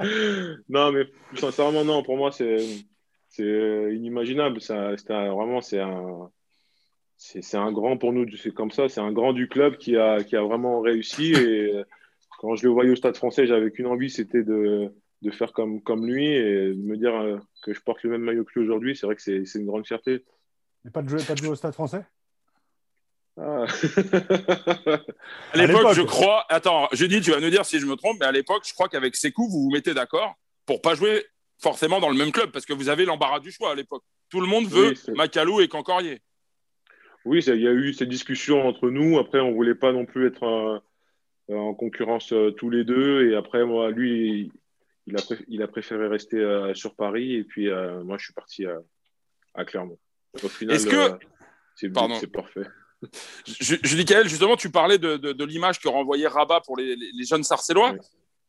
non, 0.68 0.92
mais 0.92 1.04
plus 1.04 1.36
sincèrement, 1.38 1.84
non, 1.84 2.02
pour 2.02 2.16
moi, 2.16 2.30
c'est 2.32 2.58
c'est 3.28 3.42
euh, 3.42 3.94
inimaginable. 3.94 4.60
Ça- 4.60 4.96
C'est 4.96 5.10
un- 5.12 5.32
vraiment, 5.34 5.60
c'est 5.60 5.80
un. 5.80 6.30
C'est 7.16 7.42
c'est 7.42 7.56
un 7.56 7.72
grand 7.72 7.96
pour 7.96 8.12
nous, 8.12 8.26
c'est 8.36 8.54
comme 8.54 8.70
ça, 8.70 8.88
c'est 8.88 9.00
un 9.00 9.10
grand 9.12 9.32
du 9.32 9.48
club 9.48 9.76
qui 9.76 9.96
a, 9.96 10.22
qui 10.22 10.36
a 10.36 10.42
vraiment 10.42 10.80
réussi. 10.80 11.32
Et 11.32 11.74
euh, 11.74 11.82
quand 12.38 12.54
je 12.54 12.64
le 12.64 12.70
voyais 12.72 12.90
au 12.92 12.96
Stade 12.96 13.16
français, 13.16 13.46
j'avais 13.46 13.72
qu'une 13.72 13.86
envie, 13.86 14.08
c'était 14.08 14.44
de, 14.44 14.92
de 15.22 15.30
faire 15.32 15.52
comme, 15.52 15.82
comme 15.82 16.06
lui 16.06 16.26
et 16.28 16.68
de 16.68 16.80
me 16.80 16.96
dire 16.96 17.14
euh, 17.16 17.38
que 17.64 17.72
je 17.74 17.80
porte 17.80 18.04
le 18.04 18.10
même 18.10 18.22
maillot 18.22 18.44
que 18.44 18.52
lui 18.54 18.62
aujourd'hui. 18.64 18.94
C'est 18.94 19.06
vrai 19.06 19.16
que 19.16 19.22
c'est 19.22 19.44
c'est 19.46 19.58
une 19.58 19.66
grande 19.66 19.84
fierté. 19.86 20.22
Mais 20.84 20.90
pas 20.90 21.02
de 21.02 21.08
jouer, 21.08 21.22
pas 21.24 21.34
de 21.34 21.38
jouer 21.38 21.48
au 21.48 21.54
Stade 21.56 21.74
français? 21.74 22.04
Ah. 23.40 23.66
À 25.52 25.56
l'époque, 25.56 25.92
je 25.94 26.02
crois. 26.02 26.44
Attends, 26.48 26.88
je 26.92 27.04
dis, 27.06 27.20
tu 27.20 27.30
vas 27.30 27.40
nous 27.40 27.50
dire 27.50 27.64
si 27.64 27.78
je 27.78 27.86
me 27.86 27.94
trompe, 27.96 28.16
mais 28.20 28.26
à 28.26 28.32
l'époque, 28.32 28.64
je 28.66 28.72
crois 28.74 28.88
qu'avec 28.88 29.16
Sekou, 29.16 29.48
vous 29.48 29.62
vous 29.64 29.70
mettez 29.70 29.94
d'accord 29.94 30.34
pour 30.66 30.82
pas 30.82 30.94
jouer 30.94 31.24
forcément 31.58 32.00
dans 32.00 32.08
le 32.10 32.16
même 32.16 32.32
club 32.32 32.50
parce 32.50 32.66
que 32.66 32.72
vous 32.72 32.88
avez 32.88 33.04
l'embarras 33.04 33.40
du 33.40 33.50
choix 33.50 33.72
à 33.72 33.74
l'époque. 33.74 34.02
Tout 34.30 34.40
le 34.40 34.46
monde 34.46 34.66
veut 34.66 34.90
Oui, 35.08 35.14
Macalou 35.14 35.60
et 35.60 35.68
Cancorier. 35.68 36.20
Oui, 37.24 37.42
il 37.46 37.60
y 37.62 37.68
a 37.68 37.72
eu 37.72 37.92
ces 37.92 38.06
discussions 38.06 38.66
entre 38.66 38.90
nous. 38.90 39.18
Après, 39.18 39.40
on 39.40 39.52
voulait 39.52 39.74
pas 39.74 39.92
non 39.92 40.04
plus 40.06 40.26
être 40.26 40.44
euh, 41.50 41.54
en 41.54 41.74
concurrence 41.74 42.32
euh, 42.32 42.50
tous 42.52 42.70
les 42.70 42.84
deux. 42.84 43.30
Et 43.30 43.36
après, 43.36 43.64
moi, 43.64 43.90
lui, 43.90 44.52
il 45.06 45.16
a, 45.16 45.22
pré- 45.22 45.44
il 45.48 45.62
a 45.62 45.68
préféré 45.68 46.06
rester 46.08 46.38
euh, 46.38 46.74
sur 46.74 46.94
Paris. 46.94 47.34
Et 47.34 47.44
puis, 47.44 47.68
euh, 47.68 48.02
moi, 48.04 48.18
je 48.18 48.24
suis 48.24 48.34
parti 48.34 48.64
à 49.54 49.64
Clermont. 49.64 49.98
Au 50.42 50.48
final, 50.48 50.76
Est-ce 50.76 50.86
que- 50.86 50.96
euh, 50.96 51.16
c'est 51.74 51.90
Pardon. 51.90 52.16
c'est 52.20 52.26
parfait. 52.32 52.62
Ju- 53.46 53.78
Julie 53.82 54.04
Kael, 54.04 54.28
justement, 54.28 54.56
tu 54.56 54.70
parlais 54.70 54.98
de, 54.98 55.16
de- 55.16 55.32
de 55.32 55.44
l'image 55.44 55.78
que 55.78 55.88
renvoyait 55.88 56.26
Rabat 56.26 56.60
pour 56.62 56.76
les, 56.76 56.96
les- 56.96 57.12
les 57.12 57.24
jeunes 57.24 57.44
Sarcellois. 57.44 57.92
Oui. 57.92 57.98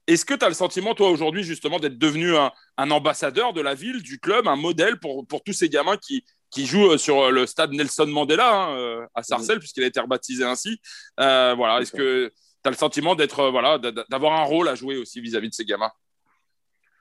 Est-ce 0.07 0.25
que 0.25 0.33
tu 0.33 0.43
as 0.43 0.47
le 0.47 0.55
sentiment, 0.55 0.95
toi, 0.95 1.11
aujourd'hui, 1.11 1.43
justement, 1.43 1.77
d'être 1.79 1.99
devenu 1.99 2.35
un, 2.35 2.51
un 2.77 2.89
ambassadeur 2.89 3.53
de 3.53 3.61
la 3.61 3.75
ville, 3.75 4.01
du 4.01 4.19
club, 4.19 4.47
un 4.47 4.55
modèle 4.55 4.97
pour, 4.99 5.27
pour 5.27 5.43
tous 5.43 5.53
ces 5.53 5.69
gamins 5.69 5.97
qui, 5.97 6.25
qui 6.49 6.65
jouent 6.65 6.93
euh, 6.93 6.97
sur 6.97 7.21
euh, 7.25 7.29
le 7.29 7.45
stade 7.45 7.71
Nelson 7.73 8.07
Mandela 8.07 8.51
hein, 8.71 9.07
à 9.13 9.21
Sarcelles, 9.21 9.59
puisqu'il 9.59 9.83
a 9.83 9.87
été 9.87 9.99
rebaptisé 9.99 10.43
ainsi? 10.43 10.81
Euh, 11.19 11.53
Voilà. 11.55 11.79
Est-ce 11.81 11.91
que 11.91 12.27
tu 12.27 12.67
as 12.67 12.71
le 12.71 12.75
sentiment 12.75 13.13
d'être, 13.13 13.49
voilà, 13.51 13.77
d'a- 13.77 13.91
d'avoir 14.09 14.33
un 14.41 14.43
rôle 14.45 14.67
à 14.67 14.73
jouer 14.73 14.97
aussi 14.97 15.21
vis-à-vis 15.21 15.49
de 15.49 15.53
ces 15.53 15.65
gamins? 15.65 15.91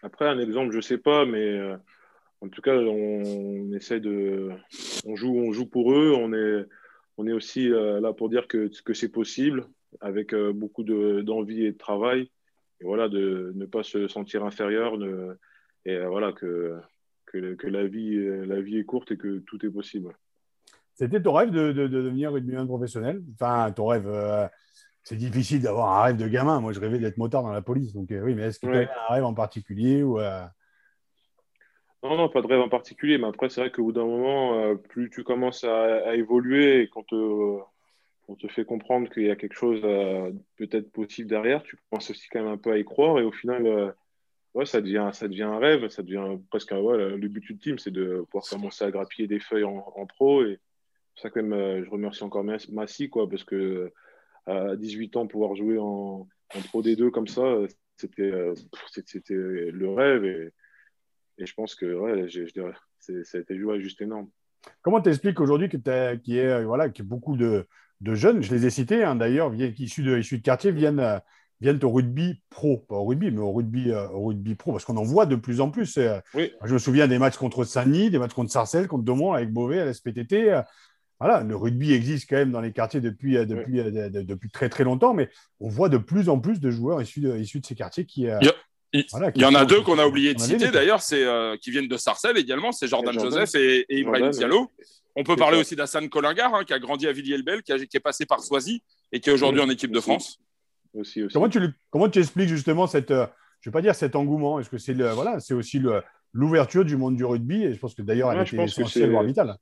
Après, 0.03 0.29
un 0.29 0.39
exemple, 0.39 0.73
je 0.75 0.81
sais 0.83 0.99
pas, 0.99 1.25
mais 1.25 1.59
en 2.41 2.49
tout 2.49 2.63
cas, 2.63 2.77
on, 2.77 3.73
essaie 3.73 4.01
de, 4.01 4.51
on 5.05 5.17
joue, 5.17 5.37
on 5.37 5.53
joue 5.53 5.67
pour 5.67 5.93
eux. 5.93 6.15
On 6.17 6.33
est, 6.33 6.65
on 7.17 7.27
est 7.27 7.33
aussi 7.33 7.71
euh, 7.71 8.01
là 8.01 8.13
pour 8.13 8.29
dire 8.29 8.47
que, 8.47 8.71
que 8.83 8.95
c'est 8.95 9.09
possible, 9.09 9.65
avec 10.01 10.33
euh, 10.33 10.53
beaucoup 10.53 10.85
de- 10.85 11.21
d'envie 11.23 11.65
et 11.65 11.73
de 11.73 11.79
travail. 11.79 12.31
Et 12.81 12.85
voilà, 12.85 13.09
de 13.09 13.53
ne 13.57 13.67
pas 13.67 13.83
se 13.83 14.07
sentir 14.07 14.45
inférieur, 14.45 14.99
ne- 14.99 15.35
et 15.85 15.97
euh, 15.97 16.09
voilà 16.09 16.33
que, 16.33 16.77
que, 17.27 17.55
que 17.55 17.67
la 17.67 17.87
vie, 17.87 18.17
la 18.47 18.61
vie 18.61 18.79
est 18.79 18.85
courte 18.85 19.11
et 19.13 19.17
que 19.17 19.39
tout 19.41 19.65
est 19.67 19.71
possible. 19.71 20.15
C'était 20.95 21.21
ton 21.23 21.33
rêve 21.33 21.51
de, 21.51 21.73
de- 21.73 21.87
de 21.89 22.03
devenir 22.03 22.33
rugbyman 22.33 22.67
professionnel? 22.67 23.23
Enfin, 23.35 23.73
ton 23.73 23.87
rêve, 23.87 24.09
euh, 24.09 24.47
c'est 25.03 25.17
difficile 25.17 25.63
d'avoir 25.63 25.99
un 25.99 26.03
rêve 26.05 26.17
de 26.17 26.29
gamin. 26.29 26.61
Moi, 26.61 26.73
je 26.73 26.81
rêvais 26.81 26.99
d'être 26.99 27.17
motard 27.19 27.43
dans 27.43 27.53
la 27.53 27.63
police. 27.63 27.93
Donc, 27.95 28.11
euh, 28.13 28.21
oui, 28.23 28.35
mais 28.35 28.43
est-ce 28.43 28.59
que 28.61 28.67
tu 28.67 28.73
avais 28.73 28.89
un 29.09 29.15
rêve 29.15 29.25
en 29.25 29.35
particulier 29.35 30.03
ou, 30.03 30.21
euh, 30.21 30.43
Non, 32.03 32.17
non, 32.17 32.29
pas 32.29 32.43
de 32.43 32.47
rêve 32.47 32.61
en 32.61 32.69
particulier, 32.69 33.19
mais 33.19 33.27
après, 33.27 33.49
c'est 33.49 33.61
vrai 33.61 33.73
qu'au 33.73 33.83
bout 33.85 33.93
d'un 33.93 34.05
moment, 34.05 34.55
euh, 34.61 34.77
plus 34.77 35.11
tu 35.11 35.25
commences 35.25 35.65
à, 35.65 36.15
évoluer 36.15 36.83
et 36.83 36.89
qu'on 36.89 37.03
te, 37.03 37.59
on 38.29 38.37
te 38.37 38.47
fait 38.49 38.65
comprendre 38.65 39.11
qu'il 39.11 39.25
y 39.25 39.31
a 39.31 39.37
quelque 39.37 39.57
chose 39.57 39.81
euh, 39.85 40.31
peut-être 40.57 40.93
possible 40.93 41.29
derrière, 41.29 41.63
tu 41.65 41.77
commences 41.91 42.11
aussi 42.11 42.29
quand 42.31 42.41
même 42.43 42.53
un 42.53 42.57
peu 42.59 42.73
à 42.73 42.79
y 42.79 42.85
croire 42.85 43.19
et 43.19 43.25
au 43.25 43.33
final, 43.33 43.67
euh, 43.67 43.91
ouais, 44.55 44.67
ça 44.67 44.81
devient, 44.81 45.11
ça 45.13 45.29
devient 45.29 45.45
un 45.45 45.59
rêve, 45.59 45.89
ça 45.89 46.03
devient 46.03 46.39
presque 46.51 46.73
le 46.73 47.17
but 47.29 47.51
ultime, 47.51 47.79
c'est 47.79 47.91
de 47.91 48.25
pouvoir 48.31 48.45
commencer 48.49 48.85
à 48.85 48.91
grappiller 48.93 49.29
des 49.29 49.41
feuilles 49.41 49.65
en, 49.65 50.07
pro 50.07 50.45
et 50.45 50.61
c'est 51.17 51.23
ça 51.25 51.31
quand 51.31 51.43
même, 51.43 51.85
je 51.85 51.91
remercie 51.91 52.25
encore 52.25 52.45
Mas- 52.45 52.71
Massy, 52.71 53.11
quoi, 53.11 53.29
parce 53.29 53.45
que 53.45 53.93
à 54.47 54.77
18 54.77 55.17
ans, 55.17 55.27
pouvoir 55.27 55.57
jouer 55.57 55.79
en, 55.79 56.29
pro 56.69 56.83
des 56.83 56.97
deux 56.97 57.11
comme 57.11 57.29
ça, 57.29 57.43
c'était, 57.97 58.33
c'était 58.87 59.35
le 59.35 59.91
rêve 59.91 60.51
et 61.39 61.47
je 61.47 61.55
pense 61.55 61.75
que 61.75 61.87
ouais, 61.87 62.29
je 62.29 62.43
c'est- 62.99 63.25
ça 63.25 63.39
a 63.39 63.41
été 63.41 63.57
joué 63.59 63.81
juste 63.81 64.01
énorme. 64.03 64.29
Comment 64.83 65.01
t'expliques 65.01 65.41
aujourd'hui 65.41 65.69
qu'il 65.69 65.81
y 66.27 66.39
ait 66.39 66.65
voilà, 66.65 66.89
que 66.89 67.03
beaucoup 67.03 67.37
de, 67.37 67.67
de 68.01 68.15
jeunes, 68.15 68.43
je 68.43 68.55
les 68.55 68.67
ai 68.67 68.71
cités 68.71 69.05
hein, 69.05 69.15
d'ailleurs, 69.17 69.55
issus 69.55 70.03
de, 70.03 70.19
issus 70.19 70.39
de 70.39 70.43
quartier, 70.43 70.73
viennent, 70.73 70.99
euh, 71.01 71.19
viennent 71.61 71.83
au 71.85 71.91
rugby 71.91 72.43
pro, 72.51 72.79
pas 72.89 72.97
au 72.97 73.05
rugby, 73.05 73.31
mais 73.31 73.41
au 73.41 73.53
rugby, 73.53 73.91
euh, 73.91 74.09
au 74.11 74.27
rugby 74.27 74.55
pro, 74.57 74.73
parce 74.73 74.85
qu'on 74.85 74.97
en 74.97 75.03
voit 75.05 75.27
de 75.27 75.37
plus 75.37 75.61
en 75.61 75.71
plus. 75.71 75.97
Euh, 75.97 76.19
Oui. 76.35 76.53
Je 76.65 76.75
me 76.75 76.79
souviens 76.79 77.07
des 77.09 77.19
matchs 77.19 77.37
contre 77.37 77.65
Saint-Denis, 77.65 78.11
des 78.11 78.19
matchs 78.19 78.35
contre 78.35 78.51
Sarcelles, 78.51 78.89
contre 78.89 79.05
Daumont, 79.05 79.33
avec 79.33 79.53
Beauvais 79.53 79.81
à 79.81 79.85
la 79.85 79.93
SPTT. 79.95 80.51
euh, 80.53 80.63
Voilà, 81.21 81.43
le 81.43 81.57
rugby 81.57 81.93
existe 81.95 82.31
quand 82.31 82.37
même 82.37 82.53
dans 82.53 82.61
les 82.61 82.73
quartiers 82.73 83.01
depuis, 83.01 83.37
euh, 83.37 83.45
depuis, 83.45 83.81
euh, 83.81 83.91
de- 83.91 84.09
de- 84.09 84.23
depuis 84.23 84.51
très 84.51 84.69
très 84.69 84.85
longtemps, 84.85 85.15
mais 85.15 85.29
on 85.59 85.69
voit 85.69 85.89
de 85.89 85.99
plus 85.99 86.29
en 86.29 86.39
plus 86.39 86.61
de 86.61 86.71
joueurs 86.71 87.03
issus 87.03 87.21
de, 87.21 87.37
issus 87.37 87.59
de 87.59 87.67
ces 87.67 87.75
quartiers 87.75 88.07
qui. 88.07 88.29
euh, 88.29 88.39
Il 88.41 88.53
Il, 88.95 89.05
Voilà, 89.11 89.31
il 89.35 89.43
y 89.43 89.45
en 89.45 89.55
a 89.55 89.65
deux 89.67 89.83
qu'on 89.83 89.99
a 89.99 90.07
oublié 90.07 90.33
de 90.35 90.41
citer 90.41 90.71
d'ailleurs, 90.71 91.03
c'est 91.03 91.23
euh, 91.25 91.57
qui 91.61 91.71
viennent 91.71 91.89
de 91.89 91.97
Sarcelles 91.99 92.39
également, 92.39 92.73
c'est 92.73 92.87
Jordan, 92.89 93.13
Jordan. 93.13 93.33
Joseph 93.33 93.55
et, 93.55 93.81
et 93.89 93.99
Ibrahim 94.01 94.25
Jordan, 94.33 94.39
Diallo. 94.39 94.71
On 95.17 95.25
peut 95.25 95.37
parler 95.37 95.57
ça. 95.57 95.61
aussi 95.63 95.77
d'Hassan 95.77 96.09
Collingar, 96.09 96.55
hein, 96.55 96.65
qui 96.65 96.73
a 96.73 96.79
grandi 96.79 97.07
à 97.07 97.13
Villiers-le-Bel, 97.13 97.63
qui, 97.63 97.73
a- 97.73 97.79
qui 97.79 97.97
est 97.97 98.01
passé 98.01 98.25
par 98.25 98.41
Soisy 98.41 98.83
et 99.13 99.21
qui 99.21 99.29
est 99.29 99.33
aujourd'hui 99.33 99.61
en 99.61 99.69
équipe 99.69 99.91
de. 99.91 100.01
France. 100.01 100.39
Aussi, 100.95 101.23
aussi. 101.23 101.35
Comment 101.35 101.49
tu, 101.51 101.61
comment 101.91 102.09
tu 102.09 102.19
expliques 102.21 102.49
justement 102.49 102.87
cette, 102.87 103.11
euh, 103.11 103.27
je 103.61 103.69
vais 103.69 103.73
pas 103.75 103.83
dire 103.83 103.95
cet 103.95 104.17
engouement, 104.17 104.59
est-ce 104.59 104.71
que 104.71 104.79
c'est 104.79 104.95
le, 104.95 105.11
voilà, 105.11 105.39
c'est 105.39 105.53
aussi 105.55 105.83
l'ouverture 106.33 106.85
du 106.85 106.97
monde 106.97 107.15
du 107.17 107.25
rugby 107.27 107.65
et 107.65 107.75
je 107.75 107.79
pense 107.79 107.95
que 107.95 108.01
d'ailleurs 108.03 108.33
elle 108.33 108.39
Ouais, 108.39 108.45
était 108.47 108.57
essentielle 108.65 109.05
c'est- 109.05 109.11
voire 109.11 109.23
vitale. 109.25 109.55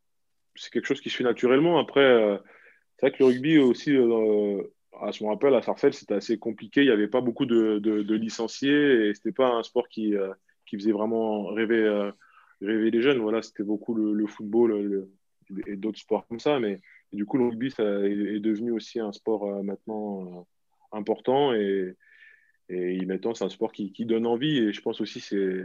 C'est 0.54 0.70
quelque 0.72 0.86
chose 0.86 1.00
qui 1.00 1.10
se 1.10 1.16
fait 1.16 1.24
naturellement. 1.24 1.78
Après, 1.80 2.00
euh, 2.00 2.36
c'est 2.98 3.06
vrai 3.08 3.12
que 3.18 3.22
le 3.24 3.24
rugby 3.26 3.58
aussi, 3.58 3.90
euh, 3.96 4.62
à 5.00 5.12
ce 5.12 5.22
me 5.22 5.28
rappelle, 5.28 5.54
à 5.54 5.62
Sarcelles, 5.62 5.94
c'était 5.94 6.14
assez 6.14 6.38
compliqué. 6.38 6.82
Il 6.82 6.86
n'y 6.86 6.92
avait 6.92 7.08
pas 7.08 7.20
beaucoup 7.20 7.46
de, 7.46 7.78
de- 7.78 8.14
licenciés 8.14 9.08
et 9.08 9.14
c'était 9.14 9.32
pas 9.32 9.48
un 9.48 9.62
sport 9.62 9.88
qui, 9.88 10.14
euh, 10.14 10.32
qui 10.66 10.76
faisait 10.76 10.92
vraiment 10.92 11.46
rêver, 11.46 11.82
euh, 11.82 12.10
rêver 12.60 12.90
les 12.90 13.02
jeunes. 13.02 13.18
Voilà, 13.18 13.42
c'était 13.42 13.62
beaucoup 13.62 13.94
le, 13.94 14.26
football 14.26 15.08
et 15.66 15.76
d'autres 15.76 15.98
sports 15.98 16.26
comme 16.26 16.40
ça. 16.40 16.58
Mais 16.58 16.80
du 17.12 17.26
coup, 17.26 17.38
le 17.38 17.46
rugby 17.46 17.70
ça 17.70 17.82
est, 17.84 18.40
devenu 18.40 18.72
aussi 18.72 19.00
un 19.00 19.12
sport 19.12 19.44
euh, 19.44 19.62
maintenant 19.62 20.46
important 20.92 21.52
et, 21.52 21.94
et 22.68 22.98
c'est 23.34 23.44
un 23.44 23.48
sport 23.48 23.72
qui, 23.72 23.92
qui 23.92 24.06
donne 24.06 24.26
envie. 24.26 24.58
Et 24.58 24.72
je 24.72 24.80
pense 24.80 25.00
aussi 25.00 25.20
c'est 25.20 25.62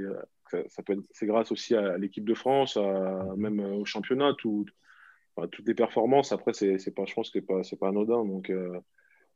ça, 0.68 0.84
peut 0.84 1.02
c'est 1.12 1.26
grâce 1.26 1.52
aussi 1.52 1.76
à 1.76 1.98
l'équipe 1.98 2.26
de 2.26 2.34
France, 2.34 2.78
à, 2.78 3.26
même 3.38 3.60
au 3.60 3.86
championnat, 3.86 4.34
tout, 4.38 4.66
toutes 5.52 5.68
les 5.68 5.74
performances. 5.74 6.32
Après, 6.34 6.54
c'est 6.54 6.78
c'est 6.78 6.92
pas, 6.92 7.06
je 7.06 7.14
pense 7.14 7.30
que 7.30 7.40
c'est 7.40 7.46
pas, 7.46 7.62
pas 7.80 7.88
anodin. 7.90 8.26
Donc, 8.26 8.52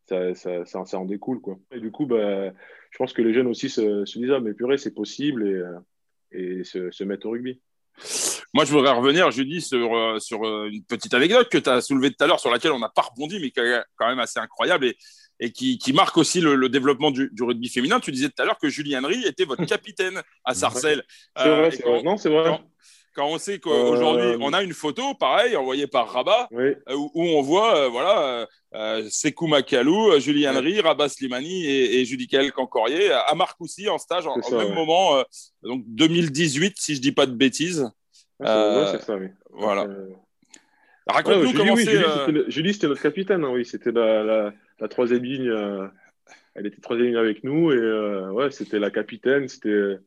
ça, 0.07 0.33
ça, 0.35 0.65
ça, 0.65 0.85
ça 0.85 0.99
en 0.99 1.05
découle. 1.05 1.41
Quoi. 1.41 1.57
Et 1.71 1.79
du 1.79 1.91
coup, 1.91 2.05
bah, 2.05 2.51
je 2.91 2.97
pense 2.97 3.13
que 3.13 3.21
les 3.21 3.33
jeunes 3.33 3.47
aussi 3.47 3.69
se, 3.69 4.05
se 4.05 4.19
disent 4.19 4.31
Ah, 4.31 4.39
mais 4.39 4.53
purée, 4.53 4.77
c'est 4.77 4.93
possible 4.93 5.47
et, 5.47 5.53
euh, 5.53 5.79
et 6.31 6.63
se, 6.63 6.91
se 6.91 7.03
mettent 7.03 7.25
au 7.25 7.31
rugby. 7.31 7.61
Moi, 8.53 8.65
je 8.65 8.71
voudrais 8.71 8.91
revenir, 8.93 9.31
Judy, 9.31 9.61
sur, 9.61 9.95
euh, 9.95 10.19
sur 10.19 10.45
euh, 10.45 10.69
une 10.71 10.83
petite 10.83 11.13
anecdote 11.13 11.49
que 11.49 11.57
tu 11.57 11.69
as 11.69 11.81
soulevée 11.81 12.11
tout 12.11 12.23
à 12.23 12.27
l'heure, 12.27 12.39
sur 12.39 12.51
laquelle 12.51 12.71
on 12.71 12.79
n'a 12.79 12.89
pas 12.93 13.01
rebondi, 13.03 13.39
mais 13.39 13.51
qui 13.51 13.59
est 13.59 13.83
quand 13.95 14.07
même 14.07 14.19
assez 14.19 14.39
incroyable 14.39 14.85
et, 14.85 14.97
et 15.39 15.51
qui, 15.51 15.77
qui 15.77 15.91
marque 15.93 16.17
aussi 16.17 16.39
le, 16.41 16.55
le 16.55 16.69
développement 16.69 17.11
du, 17.11 17.29
du 17.33 17.43
rugby 17.43 17.69
féminin. 17.69 17.99
Tu 17.99 18.11
disais 18.11 18.29
tout 18.29 18.41
à 18.41 18.45
l'heure 18.45 18.57
que 18.57 18.69
Julie 18.69 18.97
Henry 18.97 19.25
était 19.25 19.45
votre 19.45 19.65
capitaine 19.65 20.21
à 20.45 20.53
Sarcelles. 20.53 21.03
C'est 21.37 21.49
vrai, 21.49 21.71
c'est 21.71 21.83
vrai. 21.83 22.03
Non, 22.03 22.17
c'est 22.17 22.29
vrai. 22.29 22.43
quand- 22.45 22.61
quand 23.15 23.27
on 23.27 23.37
sait 23.37 23.59
qu'aujourd'hui, 23.59 24.33
Euh, 24.33 24.37
on 24.41 24.51
a 24.53 24.61
une 24.61 24.73
photo, 24.73 25.13
pareil, 25.13 25.55
envoyée 25.55 25.87
par 25.87 26.09
Rabat, 26.11 26.47
Oui, 26.51 26.73
euh, 26.89 26.95
où, 26.95 27.11
où 27.15 27.23
on 27.23 27.41
voit 27.41 27.77
euh, 27.77 27.87
voilà, 27.87 28.47
Sekou 29.09 29.47
Makalou, 29.47 30.11
euh, 30.11 30.19
Julie 30.19 30.47
Henry, 30.47 30.81
Rabat 30.81 31.09
Slimani 31.09 31.65
et, 31.65 31.99
et 32.01 32.05
Julie 32.05 32.27
Kael 32.27 32.51
Cancorier 32.51 33.11
à 33.11 33.33
Marcoussis 33.35 33.87
en 33.89 33.97
stage 33.97 34.27
en, 34.27 34.35
même 34.37 34.53
ouais. 34.69 34.73
moment, 34.75 35.23
donc 35.63 35.83
2018, 35.87 36.73
si 36.77 36.95
je 36.95 37.01
dis 37.01 37.11
pas 37.13 37.25
de 37.25 37.31
bêtises. 37.33 37.89
Ouais, 38.39 38.47
ça, 38.99 39.15
oui. 39.15 39.27
Voilà. 39.51 39.87
Raconte-nous 41.07 41.47
ouais, 41.47 41.53
comment 41.53 41.75
c'est. 41.75 41.85
Julie, 41.85 42.03
c'était 42.19 42.31
le- 42.31 42.45
Julie, 42.49 42.73
c'était 42.73 42.87
notre 42.87 43.01
capitaine. 43.01 43.43
hein, 43.43 43.51
oui, 43.53 43.65
c'était 43.65 43.91
la, 43.91 44.23
la, 44.23 44.53
la 44.79 44.87
troisième 44.87 45.23
ligne. 45.23 45.47
euh, 45.49 45.87
elle 46.55 46.65
était 46.65 46.81
troisième 46.81 47.07
ligne 47.07 47.17
avec 47.17 47.43
nous 47.43 47.71
et 47.71 47.75
euh, 47.77 48.31
ouais, 48.31 48.49
c'était 48.51 48.79
la 48.79 48.89
capitaine. 48.89 49.47
C'était 49.47 49.97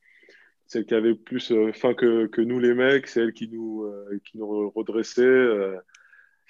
celle 0.69 0.85
qui 0.85 0.95
avait 0.95 1.15
plus 1.15 1.51
euh, 1.51 1.73
faim 1.73 1.95
que, 1.95 2.27
que 2.27 2.41
nous 2.43 2.61
les 2.61 2.75
mecs, 2.75 3.07
c'est 3.09 3.21
elle 3.21 3.33
qui 3.33 3.49
nous, 3.49 3.85
euh, 3.85 4.21
qui 4.25 4.39
nous 4.39 4.71
redressait. 4.71 5.23
euh, 5.23 5.77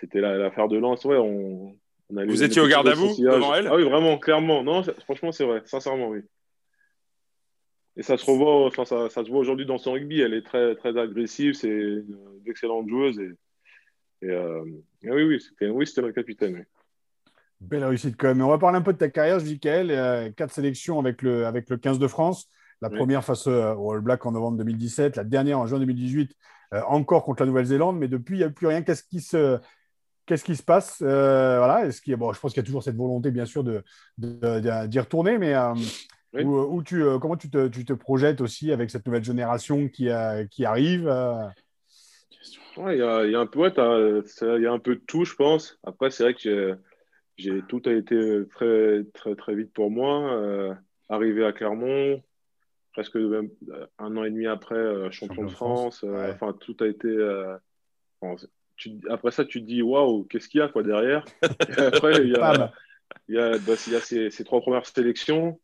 c'était 0.00 0.20
la- 0.20 0.36
l'affaire 0.36 0.68
de 0.68 0.76
lance. 0.76 1.04
Ouais, 1.04 1.16
on, 1.16 1.76
on 2.10 2.16
allait- 2.16 2.30
Vous 2.30 2.42
étiez 2.42 2.60
au 2.60 2.66
garde 2.68 2.88
à 2.88 2.94
vous, 2.94 3.14
devant 3.16 3.54
elle 3.54 3.68
Ah 3.68 3.76
oui, 3.76 3.84
vraiment, 3.84 4.18
clairement. 4.18 4.62
Non, 4.62 4.82
franchement, 5.04 5.32
c'est 5.32 5.44
vrai. 5.44 5.62
Sincèrement, 5.64 6.08
oui. 6.08 6.20
Et 7.96 8.02
ça 8.02 8.16
se 8.16 8.24
revoit, 8.24 8.66
enfin, 8.66 8.84
ça, 8.84 9.08
ça 9.08 9.24
se 9.24 9.28
voit 9.30 9.40
aujourd'hui 9.40 9.66
dans 9.66 9.78
son 9.78 9.92
rugby. 9.92 10.20
Elle 10.20 10.34
est 10.34 10.42
très, 10.46 10.74
très 10.76 10.96
agressive. 10.98 11.54
C'est 11.54 11.68
une 11.68 12.16
d'excellente 12.44 12.88
joueuse 12.88 13.18
et, 13.20 13.30
Et, 14.26 15.10
oui, 15.10 15.22
oui, 15.22 15.40
c'était 15.40 15.68
oui, 15.68 15.84
le 15.96 16.12
capitaine. 16.12 16.64
Belle 17.60 17.84
réussite 17.84 18.16
quand 18.16 18.28
même. 18.28 18.40
On 18.42 18.48
va 18.48 18.58
parler 18.58 18.78
un 18.78 18.82
peu 18.82 18.92
de 18.92 18.98
ta 18.98 19.08
carrière, 19.10 19.38
Michael. 19.42 20.32
quatre 20.36 20.52
sélections 20.52 20.98
avec 21.00 21.22
le, 21.22 21.44
avec 21.46 21.68
le 21.70 21.76
15 21.76 21.98
de 21.98 22.06
France. 22.06 22.48
La 22.80 22.90
première 22.90 23.24
face 23.24 23.46
au 23.46 23.92
All 23.92 24.00
Black 24.00 24.24
en 24.24 24.32
novembre 24.32 24.58
2017, 24.58 25.16
la 25.16 25.24
dernière 25.24 25.58
en 25.58 25.66
juin 25.66 25.80
2018, 25.80 26.32
encore 26.86 27.24
contre 27.24 27.42
la 27.42 27.46
Nouvelle-Zélande. 27.46 27.98
Mais 27.98 28.08
depuis, 28.08 28.36
il 28.36 28.38
n'y 28.38 28.44
a 28.44 28.50
plus 28.50 28.68
rien. 28.68 28.82
Qu'est-ce 28.82 29.02
qui 29.02 29.20
se, 29.20 29.58
Qu'est-ce 30.26 30.44
qui 30.44 30.54
se 30.54 30.62
passe 30.62 30.98
Voilà, 31.00 31.86
est-ce 31.86 32.14
bon, 32.14 32.32
je 32.32 32.38
pense 32.38 32.52
qu'il 32.52 32.62
y 32.62 32.64
a 32.64 32.66
toujours 32.66 32.82
cette 32.82 32.96
volonté, 32.96 33.32
bien 33.32 33.46
sûr, 33.46 33.64
de, 33.64 33.82
d'y 34.86 35.00
retourner, 35.00 35.38
mais 35.38 35.56
où, 36.34 36.82
tu, 36.84 37.02
comment 37.20 37.36
tu 37.36 37.50
te, 37.50 37.66
tu 37.66 37.84
te, 37.84 37.94
projettes 37.94 38.40
aussi 38.40 38.70
avec 38.70 38.90
cette 38.90 39.06
nouvelle 39.06 39.24
génération 39.24 39.88
qui, 39.88 40.08
qui 40.50 40.64
arrive 40.64 41.10
il 42.86 42.98
y, 42.98 43.02
a, 43.02 43.24
y, 43.26 43.34
a 43.34 43.40
un 43.40 43.46
peu, 43.46 43.68
il 43.68 44.62
y 44.62 44.66
a 44.66 44.72
un 44.72 44.78
peu 44.78 44.94
de 44.94 45.02
tout, 45.06 45.24
je 45.24 45.34
pense. 45.34 45.78
Après, 45.82 46.10
c'est 46.10 46.22
vrai 46.22 46.34
que 46.34 46.78
j'ai, 47.36 47.62
tout 47.68 47.82
a 47.86 47.92
été 47.92 48.42
très, 48.54 49.04
très, 49.14 49.34
très 49.34 49.54
vite 49.54 49.72
pour 49.72 49.90
moi. 49.90 50.32
Euh, 50.32 50.74
arrivé 51.08 51.44
à 51.44 51.52
Clermont, 51.52 52.22
presque 52.98 53.14
même 53.14 53.48
un 54.00 54.16
an 54.16 54.24
et 54.24 54.30
demi 54.30 54.48
après, 54.48 54.74
euh, 54.74 55.08
champion, 55.12 55.44
de 55.44 55.50
France. 55.50 56.02
Euh, 56.02 56.32
enfin, 56.32 56.52
tout 56.52 56.76
a 56.80 56.88
été. 56.88 57.08
après 59.08 59.30
ça, 59.30 59.44
tu 59.44 59.60
te 59.60 59.66
dis 59.66 59.82
waouh, 59.82 60.24
qu'est-ce 60.24 60.48
qu'il 60.48 60.58
y 60.58 60.62
a 60.64 60.68
quoi 60.68 60.82
derrière? 60.82 61.24
Après, 61.78 62.24
il 62.24 62.30
y 62.30 62.36
a, 62.36 62.72
il 63.28 63.36
y 63.36 63.38
a, 63.38 63.52
bah, 63.58 63.74
il 63.86 63.92
y 63.92 63.96
a 63.96 64.00
ces, 64.00 64.30
ces, 64.30 64.42
trois 64.42 64.60
premières 64.60 64.84
sélections. 64.84 65.60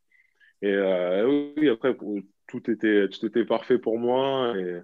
Et 0.63 0.77
oui, 1.57 1.69
après, 1.69 1.97
tout 2.47 2.71
était, 2.71 3.09
tout 3.09 3.27
était 3.27 3.45
parfait 3.45 3.79
pour 3.79 3.99
moi. 3.99 4.55
Et, 4.57 4.81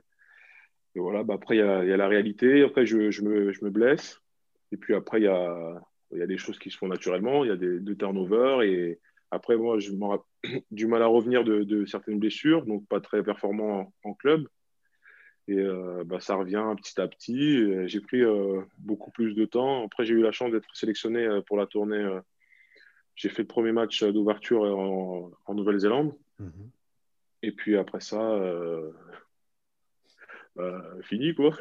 et 0.97 1.01
voilà, 1.01 1.23
bah 1.23 1.35
après, 1.35 1.55
il 1.55 1.61
y 1.61 1.63
a, 1.63 1.85
y 1.85 1.93
a, 1.93 1.97
la 1.97 2.09
réalité. 2.09 2.65
Après, 2.65 2.85
je, 2.85 3.13
je, 3.13 3.23
me, 3.23 3.53
je, 3.53 3.65
me, 3.65 3.71
blesse. 3.71 4.21
Et 4.73 4.77
puis 4.77 4.97
après, 4.97 5.21
il 5.21 5.25
y 5.25 5.29
a, 5.29 5.81
y 6.13 6.23
a 6.23 6.27
des 6.27 6.39
choses 6.39 6.59
qui 6.59 6.73
se 6.73 6.79
font 6.79 6.89
naturellement. 6.89 7.45
Il 7.45 7.49
y 7.49 7.53
a 7.53 7.57
des, 7.57 7.79
des 7.79 7.97
turnovers. 7.97 8.63
Et 8.63 8.99
après, 9.31 9.57
moi, 9.57 9.79
je 9.79 9.93
du 10.71 10.87
mal 10.87 11.03
à 11.03 11.07
revenir 11.07 11.45
de, 11.45 11.63
de, 11.63 11.85
certaines 11.87 12.19
blessures, 12.19 12.67
donc 12.67 12.87
pas 12.89 13.01
très 13.01 13.23
performant 13.23 13.93
en, 14.03 14.15
club. 14.15 14.49
Et 15.49 15.59
euh, 15.59 16.05
bah, 16.05 16.21
ça 16.21 16.35
revient 16.35 16.63
petit 16.77 17.01
à 17.01 17.09
petit. 17.09 17.89
J'ai 17.89 18.01
pris 18.01 18.23
euh, 18.23 18.63
beaucoup 18.79 19.11
plus 19.11 19.35
de 19.35 19.45
temps. 19.45 19.85
Après, 19.85 20.05
j'ai 20.05 20.15
eu 20.15 20.23
la 20.23 20.33
chance 20.33 20.51
d'être 20.51 20.75
sélectionné 20.75 21.25
euh, 21.25 21.41
pour 21.43 21.57
la 21.57 21.67
tournée. 21.67 22.05
J'ai 23.15 23.29
fait 23.29 23.43
le 23.43 23.49
premier 23.49 23.73
match 23.73 24.03
d'ouverture 24.03 24.63
en, 24.63 25.31
en 25.47 25.55
Nouvelle-Zélande. 25.55 26.15
Mm-hmm. 26.41 26.71
Et 27.43 27.53
puis 27.53 27.77
après 27.77 28.01
ça, 28.01 28.39
bah, 30.57 30.83
fini, 31.03 31.35
quoi. 31.35 31.53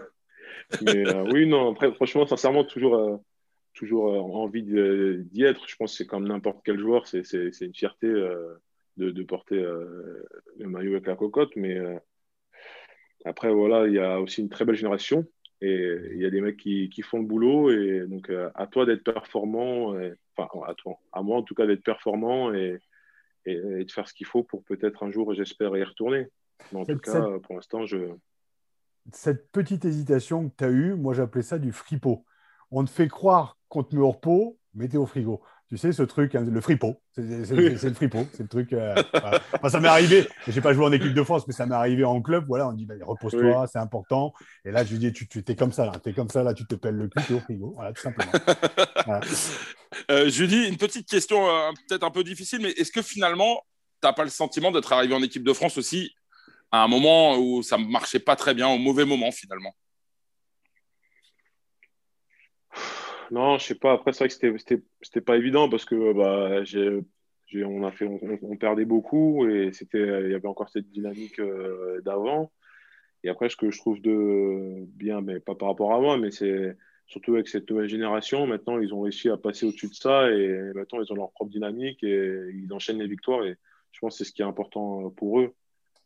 Mais 0.82 1.04
oui, 1.32 1.48
non, 1.48 1.72
après, 1.72 1.92
franchement, 1.94 2.26
sincèrement, 2.26 2.64
toujours, 2.64 3.24
toujours 3.80 4.14
euh, 4.14 4.20
envie 4.20 4.64
d'y 4.64 5.44
être. 5.44 5.68
Je 5.68 5.76
pense 5.76 5.92
que 5.92 5.98
c'est 5.98 6.06
comme 6.06 6.28
n'importe 6.28 6.62
quel 6.64 6.80
joueur, 6.80 7.08
c'est 7.08 7.24
une 7.62 7.74
fierté 7.74 8.08
de, 8.08 8.60
de, 8.98 9.24
porter 9.24 9.56
le 9.56 10.68
maillot 10.68 10.94
avec 10.94 11.08
la 11.08 11.16
cocotte. 11.16 11.56
Mais 11.56 11.80
après, 13.26 13.52
voilà, 13.52 13.88
il 13.88 13.94
y 13.94 14.00
a 14.00 14.20
aussi 14.20 14.42
une 14.42 14.50
très 14.50 14.66
belle 14.66 14.76
génération. 14.76 15.26
Et 15.62 15.98
il 16.14 16.22
y 16.22 16.26
a 16.26 16.30
des 16.30 16.40
mecs 16.40 16.58
qui, 16.58 16.90
qui 16.90 17.02
font 17.02 17.20
le 17.20 17.26
boulot. 17.26 17.72
Et 17.72 18.06
donc, 18.08 18.32
à 18.56 18.68
toi 18.68 18.86
d'être 18.86 19.04
performant, 19.04 19.96
enfin, 20.36 20.50
à 20.68 20.74
toi, 20.76 21.00
à 21.14 21.22
moi 21.22 21.38
en 21.38 21.44
tout 21.44 21.56
cas, 21.56 21.66
d'être 21.66 21.84
performant 21.84 22.54
et, 22.54 22.80
et, 23.46 23.86
de 23.86 23.92
faire 23.92 24.08
ce 24.08 24.14
qu'il 24.14 24.28
faut 24.28 24.44
pour 24.44 24.64
peut-être 24.64 25.04
un 25.04 25.12
jour, 25.12 25.34
j'espère, 25.34 25.76
y 25.78 25.84
retourner. 25.84 26.28
Mais 26.72 26.80
en 26.80 26.86
tout 26.86 27.00
cas, 27.00 27.40
pour 27.44 27.56
l'instant, 27.56 27.86
je, 27.86 27.98
cette 29.14 29.52
petite 29.52 29.86
hésitation 29.86 30.50
que 30.50 30.56
tu 30.58 30.64
as 30.64 30.70
eue, 30.70 30.96
moi 30.96 31.14
j'appelais 31.14 31.42
ça 31.42 31.60
du 31.60 31.72
fripo. 31.72 32.26
On 32.72 32.84
te 32.86 32.90
fait 32.90 33.08
croire 33.08 33.59
met 33.76 34.00
au 34.00 34.12
repos, 34.12 34.58
tu 34.78 34.86
es 34.86 34.98
au 34.98 35.06
frigo. 35.06 35.42
Tu 35.68 35.78
sais, 35.78 35.92
ce 35.92 36.02
truc, 36.02 36.34
hein, 36.34 36.44
le 36.50 36.62
fripo, 36.62 37.00
c'est 37.14 37.22
le 37.22 37.94
fripo, 37.94 38.26
c'est 38.34 38.42
le 38.42 38.50
truc. 38.50 38.74
Euh, 38.74 38.96
ça 39.70 39.80
m'est 39.80 39.88
arrivé, 39.88 40.28
je 40.48 40.52
n'ai 40.52 40.62
pas 40.62 40.74
joué 40.74 40.84
en 40.84 40.92
équipe 40.92 41.14
de 41.14 41.22
France, 41.22 41.46
mais 41.48 41.54
ça 41.54 41.68
m'est 41.68 41.76
arrivé 41.76 42.04
en 42.04 42.20
club. 42.24 42.46
Voilà, 42.48 42.68
on 42.70 42.74
dit 42.74 42.88
bah, 42.88 42.96
repose-toi, 43.02 43.68
c'est 43.72 43.78
important. 43.78 44.34
Et 44.66 44.72
là, 44.72 44.84
je 44.84 44.92
lui 44.92 44.98
dis, 44.98 45.14
tu, 45.14 45.28
tu 45.28 45.44
es 45.48 45.56
comme 45.56 45.72
ça, 45.72 45.92
tu 46.04 46.10
es 46.10 46.14
comme 46.14 46.30
ça, 46.30 46.42
là, 46.42 46.56
tu 46.56 46.66
te 46.66 46.74
pelles 46.74 46.96
le 46.96 47.08
cul, 47.08 47.22
tu 47.24 47.34
es 47.34 47.36
au 47.36 47.40
frigo. 47.40 47.74
Voilà, 47.76 47.94
tout 47.94 48.02
simplement. 48.02 48.32
Euh, 50.12 50.30
Julie, 50.30 50.68
une 50.68 50.78
petite 50.78 51.10
question, 51.10 51.50
euh, 51.50 51.72
peut-être 51.88 52.04
un 52.04 52.12
peu 52.12 52.24
difficile, 52.24 52.62
mais 52.62 52.70
est-ce 52.70 52.92
que 52.92 53.02
finalement, 53.02 53.64
tu 54.02 54.08
n'as 54.08 54.14
pas 54.14 54.24
le 54.24 54.30
sentiment 54.30 54.72
d'être 54.72 54.94
arrivé 54.94 55.16
en 55.16 55.24
équipe 55.24 55.44
de 55.44 55.52
France 55.52 55.78
aussi 55.80 56.14
à 56.72 56.84
un 56.84 56.88
moment 56.88 57.38
où 57.38 57.64
ça 57.64 57.78
ne 57.78 57.86
marchait 57.86 58.20
pas 58.20 58.36
très 58.36 58.54
bien, 58.54 58.68
au 58.68 58.78
mauvais 58.78 59.06
moment 59.06 59.32
finalement? 59.32 59.76
Non, 63.32 63.58
je 63.60 63.66
sais 63.66 63.76
pas. 63.76 63.94
Après, 63.94 64.12
c'est 64.12 64.26
vrai 64.26 64.30
que 64.30 64.80
c'était, 65.02 65.22
pas 65.22 65.38
évident 65.38 65.70
parce 65.70 65.86
que 65.86 66.14
bah, 66.14 66.64
j'ai, 66.64 67.04
on, 67.64 67.84
a 67.84 67.92
fait, 67.92 68.06
on, 68.42 68.58
perdait 68.58 68.86
beaucoup 68.86 69.48
et 69.48 69.72
c'était, 69.72 70.24
il 70.26 70.32
y 70.32 70.36
avait 70.36 70.48
encore 70.48 70.70
cette 70.70 70.90
dynamique 70.90 71.40
euh, 71.40 72.02
d'avant. 72.02 72.52
Et 73.24 73.30
après, 73.30 73.50
ce 73.50 73.56
que 73.56 73.70
je 73.70 73.78
trouve 73.80 74.02
de 74.02 74.86
bien, 74.88 75.22
mais 75.22 75.40
pas 75.40 75.56
par 75.56 75.70
rapport 75.70 75.94
à 75.94 76.00
moi, 76.00 76.18
mais 76.18 76.32
c'est 76.32 76.76
surtout 77.06 77.36
avec 77.36 77.48
cette 77.48 77.70
nouvelle 77.70 77.90
génération, 77.90 78.48
maintenant, 78.48 78.80
ils 78.80 78.94
ont 78.94 79.02
réussi 79.02 79.30
à 79.30 79.38
passer 79.38 79.66
au-dessus 79.66 79.90
de 79.90 79.96
ça 79.96 80.32
et 80.32 80.72
maintenant, 80.74 81.02
ils 81.02 81.12
ont 81.12 81.16
leur 81.16 81.32
propre 81.32 81.52
dynamique 81.52 82.04
et 82.04 82.50
ils 82.54 82.72
enchaînent 82.74 83.00
les 83.00 83.08
victoires. 83.08 83.44
Et 83.46 83.58
je 83.92 84.00
pense 84.00 84.14
que 84.14 84.24
c'est 84.24 84.30
ce 84.30 84.34
qui 84.34 84.42
est 84.42 84.46
important 84.46 85.10
pour 85.12 85.40
eux. 85.40 85.54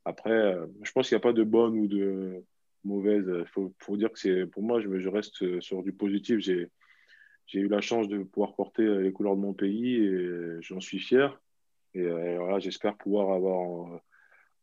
Après, 0.05 0.31
euh, 0.31 0.65
je 0.81 0.91
pense 0.91 1.07
qu'il 1.07 1.15
n'y 1.15 1.21
a 1.21 1.23
pas 1.23 1.33
de 1.33 1.43
bonne 1.43 1.77
ou 1.77 1.87
de 1.87 2.43
mauvaise. 2.83 3.25
Il 3.27 3.71
faut, 3.79 3.97
dire 3.97 4.11
que 4.11 4.19
c'est 4.19 4.45
pour 4.47 4.63
moi, 4.63 4.81
je, 4.81 4.99
je, 4.99 5.09
reste 5.09 5.61
sur 5.61 5.83
du 5.83 5.93
positif. 5.93 6.39
J'ai, 6.39 6.69
j'ai 7.45 7.59
eu 7.59 7.67
la 7.67 7.81
chance 7.81 8.07
de 8.07 8.19
pouvoir 8.23 8.55
porter 8.55 8.83
les 8.99 9.11
couleurs 9.11 9.35
de 9.35 9.41
mon 9.41 9.53
pays 9.53 9.95
et 9.95 10.61
j'en 10.61 10.79
suis 10.79 10.99
fier. 10.99 11.39
Et 11.93 12.01
euh, 12.01 12.37
voilà, 12.39 12.59
j'espère 12.59 12.97
pouvoir 12.97 13.35
avoir 13.35 13.99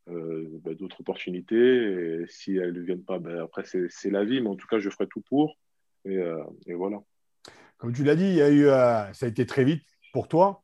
euh, 0.08 0.48
bah, 0.64 0.74
d'autres 0.74 1.00
opportunités. 1.00 1.56
Et 1.56 2.24
si 2.28 2.56
elles 2.56 2.72
ne 2.72 2.80
viennent 2.80 3.04
pas, 3.04 3.18
ben, 3.18 3.38
après, 3.38 3.64
c'est, 3.64 4.10
la 4.10 4.24
vie. 4.24 4.40
Mais 4.40 4.48
en 4.48 4.56
tout 4.56 4.66
cas, 4.66 4.78
je 4.78 4.90
ferai 4.90 5.06
tout 5.06 5.20
pour. 5.20 5.56
Et, 6.04 6.18
et 6.66 6.74
voilà. 6.74 6.98
Comme 7.76 7.92
tu 7.92 8.04
l'as 8.04 8.16
dit, 8.16 8.24
il 8.24 8.34
y 8.34 8.42
a 8.42 8.50
eu, 8.50 8.64
ça 9.14 9.26
a 9.26 9.28
été 9.28 9.46
très 9.46 9.64
vite 9.64 9.84
pour 10.12 10.28
toi. 10.28 10.62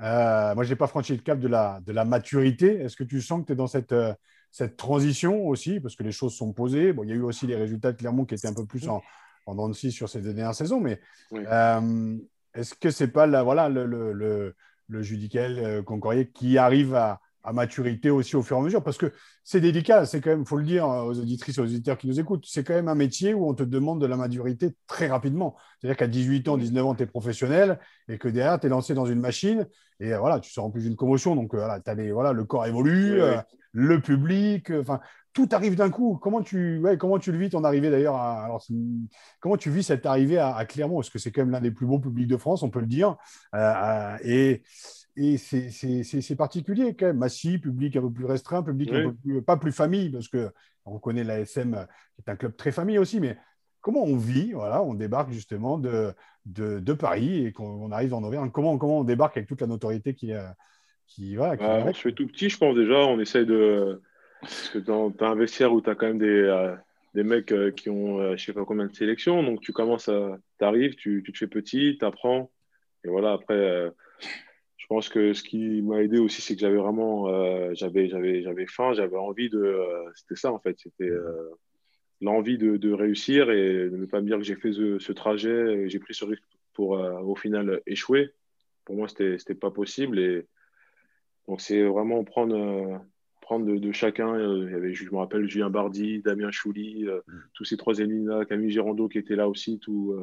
Euh, 0.00 0.54
moi, 0.54 0.64
je 0.64 0.70
n'ai 0.70 0.76
pas 0.76 0.86
franchi 0.86 1.12
le 1.14 1.22
cap 1.22 1.38
de 1.38 1.48
la, 1.48 1.80
de 1.84 1.92
la 1.92 2.04
maturité. 2.04 2.80
Est-ce 2.80 2.96
que 2.96 3.04
tu 3.04 3.20
sens 3.20 3.42
que 3.42 3.46
tu 3.46 3.52
es 3.52 3.56
dans 3.56 3.66
cette, 3.66 3.92
euh, 3.92 4.14
cette 4.50 4.76
transition 4.76 5.46
aussi? 5.46 5.80
Parce 5.80 5.96
que 5.96 6.02
les 6.02 6.12
choses 6.12 6.34
sont 6.34 6.52
posées. 6.52 6.92
Bon, 6.92 7.04
il 7.04 7.10
y 7.10 7.12
a 7.12 7.16
eu 7.16 7.22
aussi 7.22 7.46
les 7.46 7.56
résultats 7.56 7.92
de 7.92 7.98
Clermont 7.98 8.24
qui 8.24 8.34
étaient 8.34 8.48
un 8.48 8.54
peu 8.54 8.66
plus 8.66 8.88
en, 8.88 9.02
en 9.46 9.54
dents 9.54 9.68
de 9.68 9.74
sur 9.74 10.08
ces 10.08 10.20
dernières 10.20 10.54
saisons. 10.54 10.80
Mais 10.80 11.00
euh, 11.32 12.16
est-ce 12.54 12.74
que 12.74 12.90
ce 12.90 13.04
n'est 13.04 13.10
pas 13.10 13.26
la, 13.26 13.42
voilà, 13.42 13.68
le, 13.68 13.86
le, 13.86 14.12
le, 14.12 14.54
le 14.88 15.02
Judicael 15.02 15.82
Concorier 15.84 16.30
qui 16.30 16.58
arrive 16.58 16.94
à, 16.94 17.20
à 17.44 17.52
maturité 17.52 18.10
aussi 18.10 18.36
au 18.36 18.42
fur 18.42 18.56
et 18.56 18.60
à 18.60 18.62
mesure, 18.62 18.82
parce 18.82 18.98
que 18.98 19.12
c'est 19.42 19.60
délicat, 19.60 20.06
c'est 20.06 20.20
quand 20.20 20.30
même, 20.30 20.46
faut 20.46 20.56
le 20.56 20.64
dire 20.64 20.86
aux 20.86 21.18
auditrices 21.18 21.58
et 21.58 21.60
aux 21.60 21.64
auditeurs 21.64 21.98
qui 21.98 22.06
nous 22.06 22.20
écoutent, 22.20 22.44
c'est 22.46 22.62
quand 22.62 22.74
même 22.74 22.88
un 22.88 22.94
métier 22.94 23.34
où 23.34 23.48
on 23.48 23.54
te 23.54 23.64
demande 23.64 24.00
de 24.00 24.06
la 24.06 24.16
maturité 24.16 24.74
très 24.86 25.08
rapidement. 25.08 25.56
C'est-à-dire 25.80 25.96
qu'à 25.96 26.06
18 26.06 26.48
ans, 26.48 26.56
19 26.56 26.86
ans, 26.86 26.94
tu 26.94 27.02
es 27.02 27.06
professionnel 27.06 27.80
et 28.08 28.18
que 28.18 28.28
derrière, 28.28 28.60
tu 28.60 28.66
es 28.66 28.70
lancé 28.70 28.94
dans 28.94 29.06
une 29.06 29.20
machine 29.20 29.66
et 29.98 30.14
voilà, 30.14 30.38
tu 30.40 30.50
sors 30.52 30.64
en 30.64 30.70
plus 30.70 30.82
d'une 30.82 30.96
commotion. 30.96 31.34
Donc 31.34 31.54
voilà, 31.54 31.80
as 31.84 31.94
voilà, 32.12 32.32
le 32.32 32.44
corps 32.44 32.66
évolue, 32.66 33.20
euh, 33.20 33.36
le 33.72 34.00
public, 34.00 34.70
euh, 34.70 34.82
enfin, 34.82 35.00
tout 35.32 35.48
arrive 35.52 35.76
d'un 35.76 35.90
coup. 35.90 36.18
Comment 36.20 36.42
tu, 36.42 36.78
ouais, 36.78 36.96
comment 36.96 37.18
tu 37.18 37.32
le 37.32 37.38
vis 37.38 37.50
ton 37.50 37.64
arrivée 37.64 37.90
d'ailleurs 37.90 38.16
alors, 38.16 38.64
Comment 39.40 39.56
tu 39.56 39.70
vis 39.70 39.82
cette 39.82 40.06
arrivée 40.06 40.38
à, 40.38 40.64
Clermont? 40.64 40.96
Parce 40.96 41.10
que 41.10 41.18
c'est 41.18 41.30
quand 41.32 41.42
même 41.42 41.50
l'un 41.50 41.60
des 41.60 41.70
plus 41.70 41.86
beaux 41.86 41.98
publics 41.98 42.28
de 42.28 42.36
France, 42.36 42.62
on 42.62 42.70
peut 42.70 42.80
le 42.80 42.86
dire. 42.86 43.16
Euh, 43.54 44.16
et 44.24 44.62
et 45.16 45.36
c'est 45.36 46.36
particulier 46.36 46.94
quand 46.94 47.06
même. 47.06 47.18
Massy, 47.18 47.58
public 47.58 47.96
un 47.96 48.00
peu 48.02 48.10
plus 48.10 48.24
restreint, 48.24 48.62
public 48.62 48.92
un 48.92 49.10
peu 49.10 49.14
plus, 49.14 49.42
pas 49.42 49.56
plus 49.56 49.72
famille, 49.72 50.10
parce 50.10 50.28
que 50.28 50.50
on 50.84 50.98
connaît 50.98 51.24
l'ASM, 51.24 51.86
qui 52.14 52.22
est 52.26 52.30
un 52.30 52.36
club 52.36 52.56
très 52.56 52.72
famille 52.72 52.98
aussi, 52.98 53.20
mais 53.20 53.36
comment 53.80 54.04
on 54.04 54.16
vit 54.16 54.52
Voilà, 54.52 54.82
on 54.82 54.94
débarque 54.94 55.30
justement 55.30 55.78
de, 55.78 56.12
de, 56.46 56.80
de 56.80 56.92
Paris 56.94 57.46
et 57.46 57.52
qu'on 57.52 57.90
arrive 57.92 58.14
en 58.14 58.22
Auvergne. 58.22 58.50
Comment, 58.50 58.78
comment 58.78 59.00
on 59.00 59.04
débarque 59.04 59.36
avec 59.36 59.48
toute 59.48 59.60
la 59.60 59.66
notoriété 59.66 60.14
qui, 60.14 60.32
euh, 60.32 60.46
qui, 61.06 61.36
voilà, 61.36 61.56
qui 61.56 61.64
bah, 61.64 61.92
Je 61.92 61.98
suis 61.98 62.14
tout 62.14 62.26
petit, 62.26 62.48
je 62.48 62.56
pense 62.56 62.74
déjà. 62.74 62.94
On 62.94 63.20
essaie 63.20 63.44
de. 63.44 64.00
Parce 64.42 64.68
que 64.68 64.78
tu 64.78 64.90
as 64.90 65.28
un 65.28 65.34
vestiaire 65.34 65.72
où 65.72 65.80
tu 65.80 65.88
as 65.88 65.94
quand 65.94 66.06
même 66.06 66.18
des, 66.18 66.26
euh, 66.26 66.74
des 67.14 67.22
mecs 67.22 67.52
euh, 67.52 67.70
qui 67.70 67.88
ont 67.88 68.20
je 68.20 68.32
ne 68.32 68.36
sais 68.36 68.52
pas 68.52 68.64
combien 68.64 68.86
de 68.86 68.94
sélections. 68.94 69.42
Donc 69.42 69.60
tu 69.60 69.72
commences 69.72 70.08
à. 70.08 70.38
Tu 70.58 70.64
arrives, 70.64 70.96
tu, 70.96 71.22
te 71.22 71.36
fais 71.36 71.46
petit, 71.46 71.96
tu 71.98 72.04
apprends. 72.04 72.50
Et 73.04 73.08
voilà, 73.08 73.32
après 73.32 73.92
je 74.82 74.88
pense 74.88 75.08
que 75.08 75.32
ce 75.32 75.44
qui 75.44 75.80
m'a 75.80 76.02
aidé 76.02 76.18
aussi, 76.18 76.42
c'est 76.42 76.54
que 76.54 76.60
j'avais 76.60 76.76
vraiment, 76.76 77.28
euh, 77.28 77.70
j'avais, 77.72 78.08
faim, 78.66 78.92
j'avais 78.94 79.16
envie 79.16 79.48
de, 79.48 79.58
euh, 79.58 80.10
c'était 80.16 80.34
ça 80.34 80.52
en 80.52 80.58
fait, 80.58 80.76
c'était 80.80 81.08
euh, 81.08 81.50
l'envie 82.20 82.58
de, 82.58 82.92
réussir 82.92 83.52
et 83.52 83.88
de 83.88 83.96
ne 83.96 84.06
pas 84.06 84.20
me 84.20 84.26
dire 84.26 84.38
que 84.38 84.42
j'ai 84.42 84.56
fait 84.56 84.72
ce, 84.72 85.12
trajet, 85.12 85.88
j'ai 85.88 86.00
pris 86.00 86.14
ce 86.14 86.24
risque 86.24 86.42
pour 86.72 86.90
au 86.90 87.36
final 87.36 87.80
échouer. 87.86 88.32
Pour 88.84 88.96
moi, 88.96 89.06
c'était, 89.06 89.38
c'était 89.38 89.54
pas 89.54 89.70
possible 89.70 90.18
et 90.18 90.46
donc 91.46 91.60
c'est 91.60 91.84
vraiment 91.84 92.24
prendre, 92.24 93.00
de, 93.60 93.92
chacun. 93.92 94.38
Il 94.38 94.70
y 94.70 94.74
avait, 94.74 94.94
je 94.94 95.04
me 95.10 95.18
rappelle, 95.18 95.48
Julien 95.48 95.70
Bardi, 95.70 96.20
Damien 96.20 96.50
Chouli, 96.50 97.04
mm. 97.04 97.20
tous 97.54 97.64
ces 97.64 97.76
trois 97.76 97.94
lignes-là, 97.94 98.44
Camille 98.44 98.70
Girando 98.70 99.08
qui 99.08 99.18
était 99.18 99.36
là 99.36 99.48
aussi. 99.48 99.78
Tout, 99.78 100.16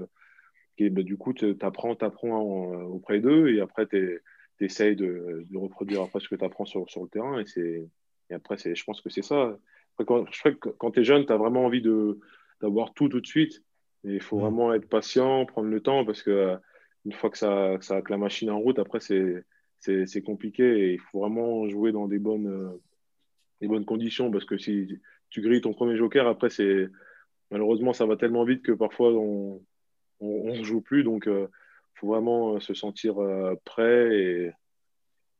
et, 0.80 0.90
bah, 0.90 1.04
du 1.04 1.18
coup, 1.18 1.34
tu 1.34 1.56
apprends, 1.62 1.94
apprends 1.94 2.42
auprès 2.86 3.20
d'eux 3.20 3.50
et 3.50 3.62
après, 3.62 3.88
tu 3.88 4.22
essayes 4.60 4.96
de, 4.96 5.46
de, 5.50 5.58
reproduire 5.58 6.02
après 6.02 6.20
ce 6.20 6.30
que 6.30 6.36
tu 6.36 6.46
apprends 6.46 6.66
sur, 6.66 6.90
sur, 6.90 7.04
le 7.04 7.10
terrain. 7.10 7.42
Et, 7.42 7.88
et 8.30 8.34
après, 8.34 8.58
je 8.58 8.84
pense 8.84 9.02
que 9.02 9.10
c'est 9.10 9.22
ça. 9.22 9.58
quand, 10.06 10.26
je 10.32 10.50
que 10.50 10.70
quand 10.70 10.92
tu 10.92 11.02
es 11.02 11.04
jeune, 11.04 11.26
tu 11.26 11.34
as 11.34 11.38
vraiment 11.38 11.66
envie 11.66 11.84
d'avoir 12.62 12.94
tout 12.94 13.10
tout 13.10 13.22
de 13.22 13.28
suite. 13.28 13.64
Et 14.06 14.14
il 14.14 14.22
faut 14.22 14.38
mm. 14.38 14.42
vraiment 14.42 14.74
être 14.74 14.88
patient, 14.88 15.46
prendre 15.46 15.70
le 15.70 15.82
temps 15.82 16.06
parce 16.06 16.24
que 16.24 16.58
une 17.06 17.14
fois 17.14 17.30
que, 17.30 17.38
ça, 17.38 17.78
que, 17.80 18.02
que 18.02 18.12
la 18.12 18.18
machine 18.18 18.50
est 18.50 18.52
en 18.52 18.60
route, 18.60 18.80
après, 18.80 19.00
c'est 19.00 20.22
compliqué 20.24 20.64
et 20.64 20.94
il 20.94 21.00
faut 21.00 21.20
vraiment 21.20 21.68
jouer 21.68 21.92
dans 21.92 22.08
des 22.08 22.20
bonnes, 22.20 22.80
des 23.62 23.68
bonnes 23.68 23.86
conditions 23.86 24.32
parce 24.32 24.46
que 24.46 24.58
si 24.58 25.00
tu 25.30 25.42
grilles 25.42 25.62
ton 25.62 25.74
premier 25.74 25.96
joker, 25.96 26.28
après, 26.28 26.50
c'est 26.50 26.88
malheureusement, 27.52 27.94
ça 27.94 28.06
va 28.06 28.16
tellement 28.16 28.44
vite 28.44 28.64
que 28.64 28.72
parfois, 28.72 29.12
on 29.12 29.62
ne 30.22 30.64
joue 30.64 30.82
plus. 30.82 31.04
Donc, 31.04 31.24
il 31.26 31.32
euh, 31.32 31.48
faut 31.96 32.08
vraiment 32.08 32.56
euh, 32.56 32.60
se 32.60 32.74
sentir 32.74 33.20
euh, 33.20 33.56
prêt 33.66 34.16
et, 34.16 34.52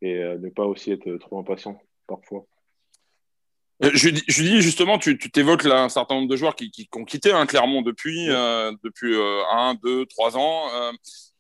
et 0.02 0.20
ne 0.20 0.50
pas 0.50 0.66
aussi 0.66 0.92
être 0.92 1.18
trop 1.18 1.40
impatient 1.40 1.80
parfois. 2.08 2.46
Je, 3.82 4.10
dis 4.10 4.62
justement, 4.62 5.00
tu 5.00 5.18
t'évoques 5.18 5.64
là 5.64 5.84
un 5.84 5.90
certain 5.90 6.16
nombre 6.16 6.28
de 6.28 6.36
joueurs 6.36 6.56
qui, 6.56 6.70
qui, 6.70 6.90
ont 6.98 7.06
quitté 7.06 7.32
hein, 7.32 7.46
Clermont 7.46 7.82
depuis, 7.82 8.28
depuis 8.28 9.16
un, 9.54 9.74
deux, 9.76 10.06
trois 10.06 10.38
ans 10.38 10.70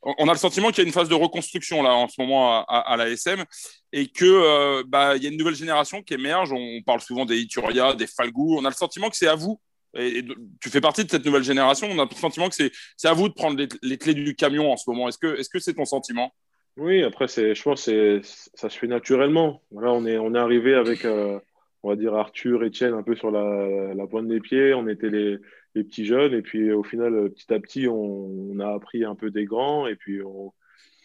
on 0.02 0.28
a 0.28 0.32
le 0.32 0.38
sentiment 0.38 0.70
qu'il 0.70 0.80
y 0.80 0.82
a 0.82 0.88
une 0.88 0.94
phase 0.94 1.10
de 1.10 1.16
reconstruction 1.16 1.84
là 1.84 1.94
en 1.94 2.08
ce 2.08 2.22
moment 2.22 2.64
à, 2.66 2.96
la 2.98 3.10
SM 3.10 3.44
et 3.92 4.08
que 4.08 4.26
euh, 4.26 4.84
bah, 4.88 5.16
il 5.16 5.24
y 5.24 5.26
a 5.26 5.30
une 5.30 5.38
nouvelle 5.38 5.56
génération 5.56 6.02
qui 6.02 6.14
émerge. 6.14 6.52
On 6.52 6.82
parle 6.84 7.02
souvent 7.02 7.26
des 7.26 7.40
Ituria, 7.40 7.94
des 7.94 8.08
Falgou. 8.08 8.58
On 8.58 8.66
a 8.66 8.70
le 8.70 8.76
sentiment 8.76 9.10
que 9.10 9.18
c'est 9.18 9.28
à 9.28 9.36
vous. 9.36 9.60
Et, 9.96 10.24
tu 10.62 10.70
fais 10.70 10.82
partie 10.82 11.04
de 11.04 11.10
cette 11.10 11.26
nouvelle 11.26 11.44
génération. 11.44 11.88
On 11.92 12.00
a 12.00 12.06
le 12.06 12.16
sentiment 12.16 12.50
que 12.50 12.56
c'est 12.56 13.08
à 13.08 13.14
vous 13.14 13.30
de 13.30 13.34
prendre 13.34 13.60
les, 13.82 13.98
clés 13.98 14.14
du 14.14 14.36
camion 14.36 14.72
en 14.72 14.78
ce 14.78 14.90
moment. 14.90 15.08
Est-ce 15.08 15.18
que 15.18 15.40
est-ce 15.40 15.50
que 15.50 15.60
c'est 15.60 15.74
ton 15.74 15.86
sentiment? 15.86 16.32
Oui, 16.78 17.04
après 17.04 17.28
c'est, 17.28 17.56
je 17.56 17.64
pense 17.64 17.86
que 17.86 18.22
ça 18.24 18.70
se 18.70 18.78
fait 18.78 18.88
naturellement. 18.88 19.64
Voilà, 19.72 19.92
on 19.92 20.06
est 20.06 20.18
on 20.18 20.36
est 20.36 20.40
arrivé 20.40 20.76
avec 20.76 21.06
euh, 21.06 21.40
on 21.82 21.90
va 21.90 21.96
dire 21.96 22.14
Arthur, 22.14 22.62
Etienne 22.64 22.94
un 22.94 23.02
peu 23.02 23.16
sur 23.16 23.32
la, 23.32 24.08
pointe 24.08 24.28
des 24.28 24.40
pieds. 24.40 24.76
On 24.76 24.88
était 24.88 25.10
les 25.10 25.38
les 25.74 25.84
petits 25.84 26.06
jeunes. 26.06 26.36
Et 26.36 26.44
puis 26.44 26.72
au 26.72 26.84
final, 26.84 27.32
petit 27.32 27.52
à 27.52 27.60
petit, 27.60 27.88
on, 27.88 28.60
a 28.60 28.72
appris 28.76 29.04
un 29.04 29.16
peu 29.16 29.32
des 29.32 29.46
grands 29.46 29.88
et 29.88 29.96
puis 29.96 30.20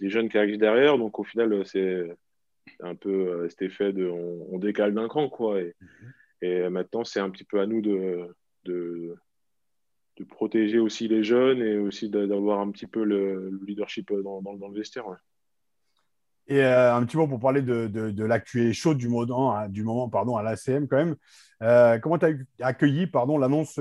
les 0.00 0.10
jeunes 0.10 0.28
qui 0.28 0.36
arrivent 0.36 0.58
derrière. 0.58 0.98
Donc 0.98 1.18
au 1.18 1.24
final, 1.24 1.62
c'est 1.64 2.04
un 2.84 2.94
peu 2.94 3.10
euh, 3.10 3.48
cet 3.48 3.62
effet 3.62 3.92
de 3.92 4.06
on, 4.06 4.58
décale 4.58 4.94
d'un 4.94 5.08
cran. 5.08 5.28
Quoi. 5.28 5.60
Et, 5.60 5.74
mhm. 5.80 6.12
et 6.42 6.68
maintenant, 6.68 7.04
c'est 7.04 7.20
un 7.20 7.30
petit 7.30 7.44
peu 7.44 7.60
à 7.60 7.66
nous 7.66 7.80
de, 7.80 8.28
de, 8.64 9.14
de, 10.18 10.24
protéger 10.24 10.78
aussi 10.78 11.08
les 11.08 11.24
jeunes 11.24 11.62
et 11.62 11.76
aussi 11.78 12.08
d'avoir 12.10 12.60
un 12.60 12.70
petit 12.70 12.86
peu 12.86 13.04
le, 13.04 13.60
leadership 13.66 14.12
dans, 14.12 14.42
dans, 14.42 14.68
le 14.68 14.78
vestiaire. 14.78 15.04
Et 16.46 16.62
euh, 16.62 16.94
un 16.94 17.04
petit 17.04 17.16
mot 17.16 17.26
pour 17.26 17.40
parler 17.40 17.62
de, 17.62 17.86
de, 17.86 18.10
de 18.10 18.24
l'actu 18.24 18.74
chaude 18.74 18.98
du 18.98 19.08
moment, 19.08 19.56
hein, 19.56 19.68
du 19.68 19.82
moment 19.82 20.08
pardon, 20.10 20.36
à 20.36 20.42
l'ACM 20.42 20.86
quand 20.88 20.96
même. 20.96 21.16
Euh, 21.62 21.98
comment 21.98 22.18
tu 22.18 22.26
as 22.26 22.66
accueilli 22.66 23.06
pardon, 23.06 23.38
l'annonce 23.38 23.80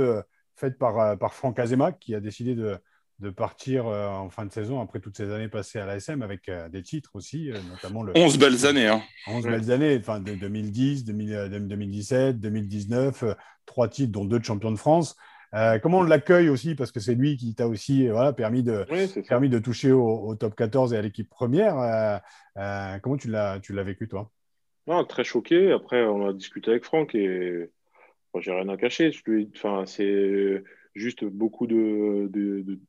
faite 0.55 0.77
par, 0.77 0.99
euh, 0.99 1.15
par 1.15 1.33
Franck 1.33 1.59
Azema, 1.59 1.91
qui 1.91 2.15
a 2.15 2.19
décidé 2.19 2.55
de, 2.55 2.77
de 3.19 3.29
partir 3.29 3.87
euh, 3.87 4.07
en 4.07 4.29
fin 4.29 4.45
de 4.45 4.51
saison 4.51 4.81
après 4.81 4.99
toutes 4.99 5.15
ces 5.15 5.31
années 5.31 5.47
passées 5.47 5.79
à 5.79 5.85
l'ASM 5.85 6.21
avec 6.21 6.49
euh, 6.49 6.67
des 6.69 6.81
titres 6.81 7.11
aussi, 7.15 7.51
notamment 7.69 8.03
le. 8.03 8.13
11 8.15 8.37
belles 8.37 8.65
années. 8.65 8.87
Hein. 8.87 9.01
11 9.27 9.45
belles 9.45 9.71
années, 9.71 9.97
enfin 9.97 10.19
de 10.19 10.33
2010, 10.33 11.05
2017, 11.05 12.39
2019, 12.39 13.23
trois 13.65 13.87
titres, 13.87 14.11
dont 14.11 14.25
deux 14.25 14.39
de 14.39 14.45
champion 14.45 14.71
de 14.71 14.77
France. 14.77 15.15
comment 15.81 15.99
on 15.99 16.03
l'accueille 16.03 16.49
aussi? 16.49 16.75
Parce 16.75 16.91
que 16.91 16.99
c'est 16.99 17.15
lui 17.15 17.37
qui 17.37 17.55
t'a 17.55 17.67
aussi 17.67 18.07
voilà, 18.07 18.33
permis, 18.33 18.63
de, 18.63 18.85
permis 19.27 19.49
de 19.49 19.59
toucher 19.59 19.91
au, 19.91 20.35
top 20.35 20.55
14 20.55 20.93
et 20.93 20.97
à 20.97 21.01
l'équipe 21.01 21.29
première. 21.29 22.21
comment 23.01 23.17
tu 23.17 23.29
l'as 23.29 23.59
vécu, 23.83 24.07
toi? 24.07 24.31
Non, 24.87 25.05
Très 25.05 25.23
choqué. 25.23 25.71
Après, 25.71 26.03
on 26.03 26.27
a 26.27 26.33
discuté 26.33 26.71
avec 26.71 26.83
Franck 26.83 27.15
et 27.15 27.69
j'ai 28.39 28.51
rien 28.51 28.67
à 28.69 28.77
cacher. 28.77 29.11
enfin, 29.55 29.85
c'est 29.85 30.63
juste 30.95 31.23
beaucoup 31.23 31.67
de, 31.67 32.27
de, 32.31 32.79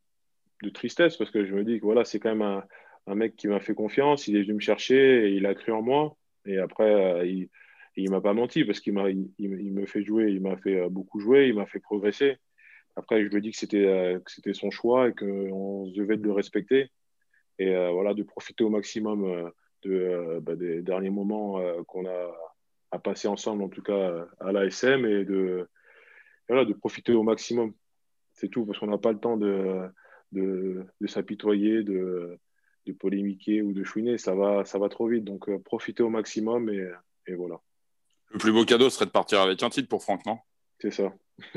tristesse 0.72 1.16
parce 1.16 1.30
que 1.30 1.44
je 1.44 1.54
me 1.54 1.64
dis 1.64 1.78
que 1.78 1.84
voilà, 1.84 2.04
c'est 2.04 2.20
quand 2.20 2.34
même 2.34 2.62
un, 3.06 3.14
mec 3.14 3.36
qui 3.36 3.48
m'a 3.48 3.60
fait 3.60 3.74
confiance. 3.74 4.28
Il 4.28 4.36
est 4.36 4.42
venu 4.42 4.54
me 4.54 4.60
chercher 4.60 5.30
il 5.30 5.46
a 5.46 5.54
cru 5.54 5.72
en 5.72 5.82
moi. 5.82 6.16
Et 6.46 6.58
après, 6.58 6.92
euh, 6.92 7.26
il, 7.26 7.48
il 7.96 8.10
m'a 8.10 8.20
pas 8.20 8.34
menti 8.34 8.64
parce 8.64 8.80
qu'il 8.80 8.92
m'a, 8.92 9.10
il, 9.10 9.30
me 9.38 9.86
fait 9.86 10.02
jouer, 10.02 10.30
il 10.30 10.40
m'a 10.40 10.56
fait 10.56 10.80
euh, 10.80 10.88
beaucoup 10.88 11.20
jouer, 11.20 11.48
il 11.48 11.54
m'a 11.54 11.66
fait 11.66 11.80
progresser. 11.80 12.36
Après, 12.96 13.22
je 13.22 13.28
lui 13.28 13.38
ai 13.38 13.40
dit 13.40 13.50
que 13.50 13.56
c'était, 13.56 13.86
euh, 13.86 14.20
son 14.52 14.70
choix 14.70 15.08
et 15.08 15.14
qu'on 15.14 15.88
devait 15.88 16.16
le 16.16 16.32
respecter. 16.32 16.90
Et 17.58 17.72
voilà, 17.92 18.14
de 18.14 18.24
profiter 18.24 18.64
au 18.64 18.68
maximum 18.68 19.52
de, 19.84 20.40
bah, 20.42 20.56
des 20.56 20.82
derniers 20.82 21.10
moments 21.10 21.60
qu'on 21.84 22.04
a 22.04 22.32
à 22.90 22.98
passer 22.98 23.28
ensemble, 23.28 23.62
en 23.62 23.68
tout 23.68 23.82
cas 23.82 24.26
à 24.40 24.50
l'ASM, 24.50 25.04
et 25.06 25.24
de, 25.24 25.68
voilà, 26.48 26.64
de 26.64 26.72
profiter 26.72 27.12
au 27.12 27.22
maximum. 27.22 27.72
C'est 28.32 28.48
tout, 28.48 28.66
parce 28.66 28.78
qu'on 28.80 28.88
n'a 28.88 28.98
pas 28.98 29.12
le 29.12 29.20
temps 29.20 29.36
de, 29.36 29.88
de, 30.34 31.06
s'apitoyer, 31.06 31.82
de, 31.82 32.38
de 32.86 32.92
polémiquer 32.92 33.62
ou 33.62 33.72
de 33.72 33.84
chouiner. 33.84 34.18
Ça 34.18 34.34
va, 34.34 34.64
ça 34.64 34.78
va 34.78 34.88
trop 34.88 35.08
vite. 35.08 35.24
Donc, 35.24 35.48
euh, 35.48 35.58
profiter 35.58 36.02
au 36.02 36.10
maximum 36.10 36.68
et, 36.68 36.88
et 37.26 37.34
voilà. 37.34 37.60
Le 38.30 38.38
plus 38.38 38.52
beau 38.52 38.64
cadeau 38.64 38.90
serait 38.90 39.06
de 39.06 39.10
partir 39.10 39.40
avec 39.40 39.62
un 39.62 39.70
titre 39.70 39.88
pour 39.88 40.02
Franck, 40.02 40.26
non? 40.26 40.38
C'est 40.80 40.90
ça. 40.90 41.12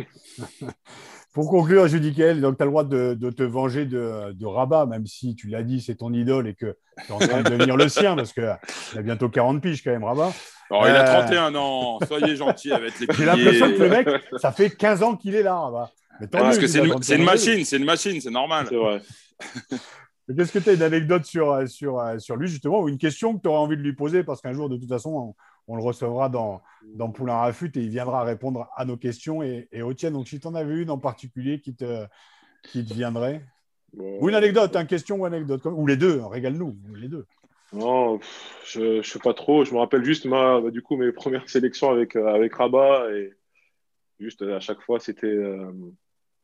Pour 1.33 1.51
conclure, 1.51 1.87
Judicael, 1.87 2.41
donc 2.41 2.57
tu 2.57 2.63
as 2.63 2.65
le 2.65 2.71
droit 2.71 2.83
de, 2.83 3.13
de 3.13 3.29
te 3.29 3.43
venger 3.43 3.85
de, 3.85 4.33
de, 4.33 4.45
Rabat, 4.47 4.87
même 4.87 5.05
si 5.05 5.35
tu 5.35 5.49
l'as 5.49 5.61
dit, 5.61 5.81
c'est 5.81 5.93
ton 5.93 6.11
idole 6.11 6.47
et 6.47 6.55
que 6.55 6.75
tu 7.05 7.11
es 7.11 7.11
en 7.11 7.19
train 7.19 7.43
de 7.43 7.49
devenir 7.51 7.77
le 7.77 7.89
sien, 7.89 8.15
parce 8.15 8.33
qu'il 8.33 8.43
a 8.43 9.01
bientôt 9.03 9.29
40 9.29 9.61
piges 9.61 9.83
quand 9.83 9.91
même, 9.91 10.03
Rabat. 10.03 10.33
Alors, 10.71 10.87
il 10.87 10.95
a 10.95 11.03
31 11.03 11.53
euh, 11.53 11.59
ans, 11.59 11.99
soyez 12.07 12.35
gentil 12.35 12.71
avec 12.71 12.99
les 12.99 13.07
J'ai 13.13 13.25
l'impression 13.25 13.67
que 13.67 13.83
le 13.83 13.89
mec, 13.89 14.07
ça 14.37 14.51
fait 14.51 14.71
15 14.71 15.03
ans 15.03 15.15
qu'il 15.15 15.35
est 15.35 15.43
là, 15.43 15.59
Rabat. 15.59 15.91
Parce 16.31 16.57
que 16.57 16.67
c'est 16.67 16.79
une, 16.79 16.93
une, 16.93 17.23
machine, 17.23 17.65
c'est 17.65 17.77
une 17.77 17.85
machine, 17.85 18.19
c'est 18.21 18.31
normal. 18.31 18.67
C'est 18.69 18.75
vrai. 18.75 19.01
Qu'est-ce 20.35 20.51
que 20.51 20.59
tu 20.59 20.69
as 20.69 20.73
une 20.73 20.81
anecdote 20.81 21.23
sur, 21.23 21.67
sur, 21.69 22.03
sur 22.19 22.35
lui, 22.35 22.49
justement, 22.49 22.81
ou 22.81 22.89
une 22.89 22.97
question 22.97 23.35
que 23.35 23.41
tu 23.41 23.47
aurais 23.47 23.59
envie 23.59 23.77
de 23.77 23.81
lui 23.81 23.93
poser? 23.93 24.23
Parce 24.23 24.41
qu'un 24.41 24.51
jour, 24.51 24.67
de 24.67 24.75
toute 24.75 24.89
façon, 24.89 25.35
on 25.67 25.75
le 25.75 25.81
recevra 25.81 26.27
dans, 26.27 26.61
dans 26.95 27.11
Poulain 27.11 27.37
Rafut 27.37 27.71
et 27.75 27.79
il 27.79 27.89
viendra 27.89 28.23
répondre 28.23 28.67
à 28.75 28.83
nos 28.83 28.97
questions 28.97 29.41
et, 29.41 29.69
et 29.71 29.81
aux 29.81 29.93
tiennes. 29.93 30.13
Donc, 30.13 30.27
si 30.27 30.39
tu 30.39 30.47
en 30.47 30.55
avais 30.55 30.75
une 30.75 30.89
en 30.89 30.97
particulier 30.97 31.61
qui 31.61 31.75
te, 31.75 32.05
qui 32.63 32.85
te 32.85 32.93
viendrait? 32.93 33.45
Ou 33.97 34.29
une 34.29 34.35
anecdote, 34.35 34.75
une 34.75 34.85
question 34.85 35.17
ou 35.17 35.25
anecdote, 35.25 35.65
ou 35.65 35.87
les 35.87 35.97
deux, 35.97 36.21
régale-nous, 36.23 36.77
les 36.95 37.07
deux. 37.07 37.25
Non, 37.73 38.19
je 38.65 38.97
ne 38.97 39.01
sais 39.01 39.19
pas 39.19 39.33
trop. 39.33 39.65
Je 39.65 39.73
me 39.73 39.79
rappelle 39.79 40.03
juste 40.03 40.25
ma, 40.25 40.61
bah, 40.61 40.71
du 40.71 40.81
coup, 40.81 40.95
mes 40.95 41.11
premières 41.11 41.49
sélections 41.49 41.89
avec, 41.89 42.15
euh, 42.15 42.27
avec 42.27 42.53
Rabat 42.53 43.11
et 43.11 43.33
juste 44.19 44.41
à 44.41 44.59
chaque 44.59 44.81
fois, 44.81 44.99
c'était. 44.99 45.27
Euh, 45.27 45.71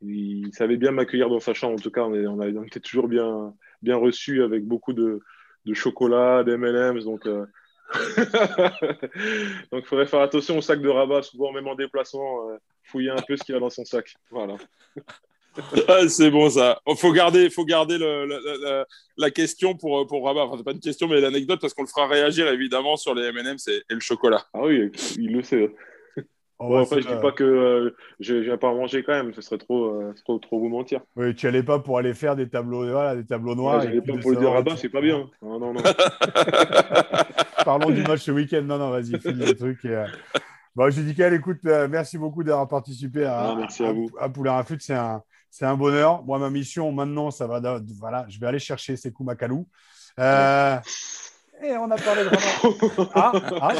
il 0.05 0.49
savait 0.53 0.77
bien 0.77 0.91
m'accueillir 0.91 1.29
dans 1.29 1.39
sa 1.39 1.53
chambre. 1.53 1.73
En 1.73 1.81
tout 1.81 1.91
cas, 1.91 2.03
on, 2.03 2.13
on, 2.13 2.63
était 2.63 2.79
toujours 2.79 3.07
bien, 3.07 3.53
bien 3.81 3.95
reçus 3.95 4.43
avec 4.43 4.65
beaucoup 4.65 4.93
de, 4.93 5.19
de 5.65 5.73
chocolat, 5.73 6.43
d'M&M's. 6.43 7.05
Donc, 7.05 7.25
euh, 7.25 7.45
Donc, 9.71 9.83
il 9.83 9.85
faudrait 9.85 10.07
faire 10.07 10.21
attention 10.21 10.57
au 10.57 10.61
sac 10.61 10.81
de 10.81 10.89
rabat, 10.89 11.21
souvent 11.21 11.51
même 11.51 11.67
en 11.67 11.75
déplacement, 11.75 12.49
euh, 12.49 12.57
fouiller 12.83 13.11
un 13.11 13.21
peu 13.27 13.37
ce 13.37 13.43
qu'il 13.43 13.53
y 13.53 13.57
a 13.57 13.61
dans 13.61 13.69
son 13.69 13.85
sac. 13.85 14.15
Voilà. 14.31 14.57
Ah, 15.87 16.07
c'est 16.07 16.31
bon 16.31 16.49
ça. 16.49 16.81
Il 16.87 16.95
faut 16.95 17.11
garder, 17.11 17.47
faut 17.51 17.63
garder 17.63 17.99
le, 17.99 18.85
la, 19.17 19.29
question 19.29 19.75
pour, 19.75 20.07
pour 20.07 20.25
Rabat. 20.25 20.45
Enfin, 20.45 20.57
c'est 20.57 20.63
pas 20.63 20.71
une 20.71 20.79
question, 20.79 21.07
mais 21.07 21.21
l'anecdote 21.21 21.61
parce 21.61 21.75
qu'on 21.75 21.83
le 21.83 21.87
fera 21.87 22.07
réagir 22.07 22.47
évidemment 22.47 22.97
sur 22.97 23.13
les 23.13 23.27
M&M's 23.27 23.67
et, 23.67 23.83
le 23.87 23.99
chocolat. 23.99 24.47
Ah 24.55 24.61
oui, 24.63 24.91
il 25.15 25.31
le 25.31 25.43
sait. 25.43 25.71
Oh, 26.65 26.77
après, 26.77 27.01
je 27.01 27.07
dis 27.07 27.21
pas 27.21 27.31
que 27.31 27.43
euh, 27.43 27.95
je, 28.19 28.35
ne 28.35 28.51
vais 28.51 28.57
pas 28.57 28.73
manger 28.73 29.03
quand 29.03 29.13
même, 29.13 29.33
ce 29.33 29.41
serait 29.41 29.57
trop, 29.57 29.85
euh, 29.85 30.13
trop, 30.23 30.37
trop 30.39 30.59
vous 30.59 30.69
mentir. 30.69 31.01
Oui, 31.15 31.35
tu 31.35 31.47
allais 31.47 31.63
pas 31.63 31.79
pour 31.79 31.97
aller 31.97 32.13
faire 32.13 32.35
des 32.35 32.47
tableaux, 32.47 32.89
voilà, 32.89 33.15
des 33.15 33.25
tableaux 33.25 33.55
noirs. 33.55 33.83
Ouais, 33.83 34.01
pas 34.01 34.17
pour 34.17 34.31
le 34.31 34.37
dire 34.37 34.51
rabat, 34.51 34.77
c'est 34.77 34.89
pas 34.89 35.01
bien. 35.01 35.29
Non, 35.41 35.59
non, 35.59 35.73
non. 35.73 35.81
Parlons 37.65 37.89
du 37.91 38.03
match 38.03 38.21
ce 38.21 38.31
week-end. 38.31 38.61
Non, 38.63 38.77
non, 38.77 38.89
vas-y, 38.91 39.19
finis 39.19 39.45
le 39.45 39.55
truc. 39.55 39.83
Et, 39.85 39.89
euh... 39.89 40.05
bon, 40.75 40.89
Judical, 40.89 41.33
écoute, 41.33 41.59
euh, 41.65 41.87
merci 41.89 42.17
beaucoup 42.17 42.43
d'avoir 42.43 42.67
participé 42.67 43.25
à, 43.25 43.51
ah, 43.51 43.55
merci 43.57 43.83
à, 43.83 43.91
vous. 43.91 44.09
à, 44.19 44.29
Poulain. 44.29 44.63
C'est 44.79 44.93
un, 44.93 45.21
c'est 45.49 45.65
un 45.65 45.75
bonheur. 45.75 46.23
Moi, 46.23 46.39
ma 46.39 46.49
mission 46.49 46.91
maintenant, 46.91 47.31
ça 47.31 47.47
va. 47.47 47.61
Voilà, 47.99 48.25
je 48.29 48.39
vais 48.39 48.47
aller 48.47 48.59
chercher 48.59 48.95
Sekou 48.95 49.23
Makalou. 49.23 49.67
Euh, 50.19 50.77
et 51.63 51.77
on 51.77 51.89
a 51.89 51.97
parlé 51.97 52.23
de 52.23 52.29
vraiment. 52.29 53.09
ah, 53.15 53.31
ah, 53.61 53.73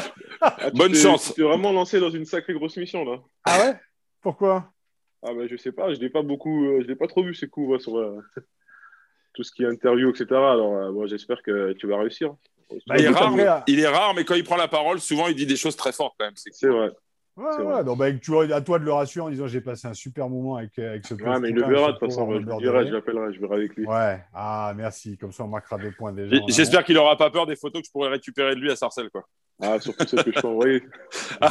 ah 0.40 0.70
Bonne 0.74 0.94
chance. 0.94 1.32
Tu 1.34 1.42
es 1.42 1.44
vraiment 1.44 1.72
lancé 1.72 2.00
dans 2.00 2.10
une 2.10 2.24
sacrée 2.24 2.54
grosse 2.54 2.76
mission 2.76 3.04
là. 3.04 3.20
Ah 3.44 3.58
ouais? 3.60 3.74
Pourquoi? 4.20 4.72
Ah 5.22 5.32
ben 5.34 5.48
je 5.48 5.56
sais 5.56 5.72
pas, 5.72 5.92
je 5.92 6.00
n'ai 6.00 6.10
pas 6.10 6.22
beaucoup, 6.22 6.66
euh, 6.66 6.82
je 6.82 6.86
l'ai 6.86 6.96
pas 6.96 7.06
trop 7.06 7.22
vu 7.22 7.34
ces 7.34 7.48
coups 7.48 7.82
sur 7.82 7.98
euh, 7.98 8.20
tout 9.34 9.42
ce 9.42 9.52
qui 9.52 9.64
est 9.64 9.66
interview, 9.66 10.10
etc. 10.10 10.26
Alors 10.30 10.92
moi, 10.92 11.06
j'espère 11.06 11.42
que 11.42 11.72
tu 11.72 11.86
vas 11.86 11.98
réussir. 11.98 12.34
Bah, 12.86 12.96
il, 12.98 13.06
est 13.06 13.08
rare, 13.08 13.32
mais, 13.32 13.46
il, 13.66 13.80
est 13.80 13.88
rare, 13.88 14.12
mais 14.14 14.24
quand 14.24 14.34
il 14.34 14.44
prend 14.44 14.56
la 14.56 14.68
parole, 14.68 15.00
souvent 15.00 15.28
il 15.28 15.34
dit 15.34 15.46
des 15.46 15.56
choses 15.56 15.74
très 15.74 15.92
fortes 15.92 16.14
quand 16.18 16.26
même. 16.26 16.34
C'est 16.36 16.68
vrai. 16.68 16.90
Ouais, 17.38 17.62
ouais. 17.62 17.84
Donc, 17.84 17.98
bah, 17.98 18.12
tu, 18.12 18.36
à 18.52 18.60
toi 18.60 18.80
de 18.80 18.84
le 18.84 18.92
rassurer 18.92 19.26
en 19.26 19.30
disant 19.30 19.46
j'ai 19.46 19.60
passé 19.60 19.86
un 19.86 19.94
super 19.94 20.28
moment 20.28 20.56
avec, 20.56 20.76
avec 20.78 21.06
ce 21.06 21.14
Ouais, 21.14 21.38
mais 21.38 21.50
il 21.50 21.54
le 21.54 21.66
verra 21.66 21.92
de 21.92 21.98
toute 21.98 22.08
façon. 22.08 22.28
Je 22.32 22.38
le 22.38 22.56
dirai, 22.58 22.86
je 22.88 22.92
l'appellerai, 22.92 23.32
je 23.32 23.40
verrai 23.40 23.54
avec 23.54 23.76
lui. 23.76 23.86
Ouais, 23.86 24.20
ah 24.34 24.72
merci. 24.76 25.16
Comme 25.16 25.30
ça, 25.30 25.44
on 25.44 25.48
marquera 25.48 25.78
deux 25.78 25.92
points 25.92 26.12
déjà. 26.12 26.36
J'espère 26.48 26.84
qu'il 26.84 26.96
n'aura 26.96 27.16
pas 27.16 27.30
peur 27.30 27.46
des 27.46 27.56
photos 27.56 27.82
que 27.82 27.86
je 27.86 27.92
pourrais 27.92 28.10
récupérer 28.10 28.54
de 28.56 28.60
lui 28.60 28.70
à 28.70 28.76
Sarcelles. 28.76 29.10
Quoi. 29.10 29.24
Ah, 29.60 29.80
surtout 29.80 30.06
celles 30.06 30.22
que 30.22 30.32
je 30.32 30.40
peux 30.40 30.48
envoyer. 30.48 30.80
non, 31.42 31.48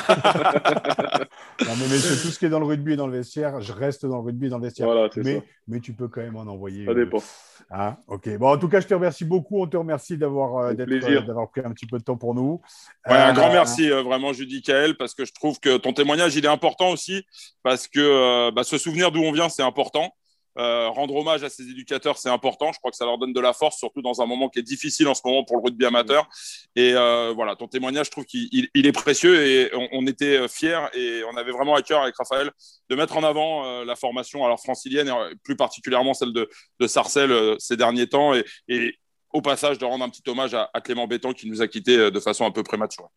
mais, 1.77 1.87
mais 1.89 1.97
tout 1.97 2.29
ce 2.29 2.39
qui 2.39 2.45
est 2.45 2.49
dans 2.49 2.59
le 2.59 2.65
rugby 2.65 2.93
et 2.93 2.95
dans 2.95 3.07
le 3.07 3.17
vestiaire, 3.17 3.59
je 3.59 3.73
reste 3.73 4.05
dans 4.05 4.17
le 4.17 4.23
rugby 4.23 4.45
et 4.47 4.49
dans 4.49 4.59
le 4.59 4.63
vestiaire. 4.63 4.87
Voilà, 4.87 5.09
mais, 5.17 5.35
ça. 5.35 5.41
mais 5.67 5.79
tu 5.81 5.91
peux 5.93 6.07
quand 6.07 6.21
même 6.21 6.37
en 6.37 6.47
envoyer. 6.47 6.85
Ça 6.85 6.93
dépend. 6.93 7.21
Ah, 7.69 7.97
ok. 8.07 8.37
Bon, 8.37 8.53
en 8.53 8.57
tout 8.57 8.69
cas, 8.69 8.79
je 8.79 8.87
te 8.87 8.93
remercie 8.93 9.25
beaucoup. 9.25 9.61
On 9.61 9.67
te 9.67 9.75
remercie 9.75 10.17
d'avoir 10.17 10.57
euh, 10.57 10.73
euh, 10.79 11.21
d'avoir 11.21 11.49
pris 11.49 11.61
un 11.65 11.71
petit 11.71 11.85
peu 11.85 11.97
de 11.97 12.03
temps 12.03 12.15
pour 12.15 12.33
nous. 12.33 12.61
Ouais, 13.05 13.15
un 13.15 13.33
grand 13.33 13.51
merci, 13.51 13.91
euh, 13.91 14.03
vraiment, 14.03 14.31
Judy 14.31 14.61
Kael, 14.61 14.95
parce 14.95 15.13
que 15.13 15.25
je 15.25 15.33
trouve 15.33 15.59
que 15.59 15.75
ton 15.77 15.91
témoignage, 15.91 16.35
il 16.37 16.45
est 16.45 16.49
important 16.49 16.91
aussi, 16.91 17.25
parce 17.63 17.89
que 17.89 18.51
bah, 18.51 18.63
se 18.63 18.77
souvenir 18.77 19.11
d'où 19.11 19.21
on 19.21 19.33
vient, 19.33 19.49
c'est 19.49 19.63
important. 19.63 20.13
Euh, 20.57 20.89
rendre 20.89 21.15
hommage 21.15 21.43
à 21.43 21.49
ces 21.49 21.63
éducateurs, 21.69 22.17
c'est 22.17 22.29
important. 22.29 22.71
Je 22.71 22.79
crois 22.79 22.91
que 22.91 22.97
ça 22.97 23.05
leur 23.05 23.17
donne 23.17 23.33
de 23.33 23.39
la 23.39 23.53
force, 23.53 23.77
surtout 23.77 24.01
dans 24.01 24.21
un 24.21 24.25
moment 24.25 24.49
qui 24.49 24.59
est 24.59 24.63
difficile 24.63 25.07
en 25.07 25.13
ce 25.13 25.21
moment 25.23 25.43
pour 25.43 25.57
le 25.57 25.63
rugby 25.63 25.85
amateur. 25.85 26.27
Et 26.75 26.93
euh, 26.93 27.33
voilà, 27.35 27.55
ton 27.55 27.67
témoignage, 27.67 28.07
je 28.07 28.11
trouve 28.11 28.25
qu'il 28.25 28.69
il 28.73 28.87
est 28.87 28.91
précieux 28.91 29.45
et 29.45 29.69
on, 29.73 29.87
on, 29.91 30.07
était 30.07 30.47
fiers 30.47 30.87
et 30.93 31.21
on 31.31 31.37
avait 31.37 31.51
vraiment 31.51 31.75
à 31.75 31.81
cœur 31.81 32.01
avec 32.01 32.15
Raphaël 32.15 32.51
de 32.89 32.95
mettre 32.95 33.17
en 33.17 33.23
avant 33.23 33.65
euh, 33.65 33.85
la 33.85 33.95
formation, 33.95 34.45
alors 34.45 34.59
francilienne 34.59 35.07
et 35.09 35.35
plus 35.43 35.55
particulièrement 35.55 36.13
celle 36.13 36.33
de, 36.33 36.49
de 36.79 36.87
Sarcelles 36.87 37.31
euh, 37.31 37.55
ces 37.59 37.77
derniers 37.77 38.07
temps 38.07 38.33
et, 38.33 38.45
et, 38.67 38.95
au 39.33 39.41
passage 39.41 39.77
de 39.77 39.85
rendre 39.85 40.05
un 40.05 40.09
petit 40.09 40.27
hommage 40.29 40.53
à, 40.53 40.69
à 40.73 40.81
Clément 40.81 41.05
Béton 41.05 41.33
qui 41.33 41.49
nous 41.49 41.61
a 41.61 41.67
quittés 41.67 41.97
euh, 41.97 42.11
de 42.11 42.19
façon 42.19 42.45
un 42.45 42.51
peu 42.51 42.63
prématurée. 42.63 43.09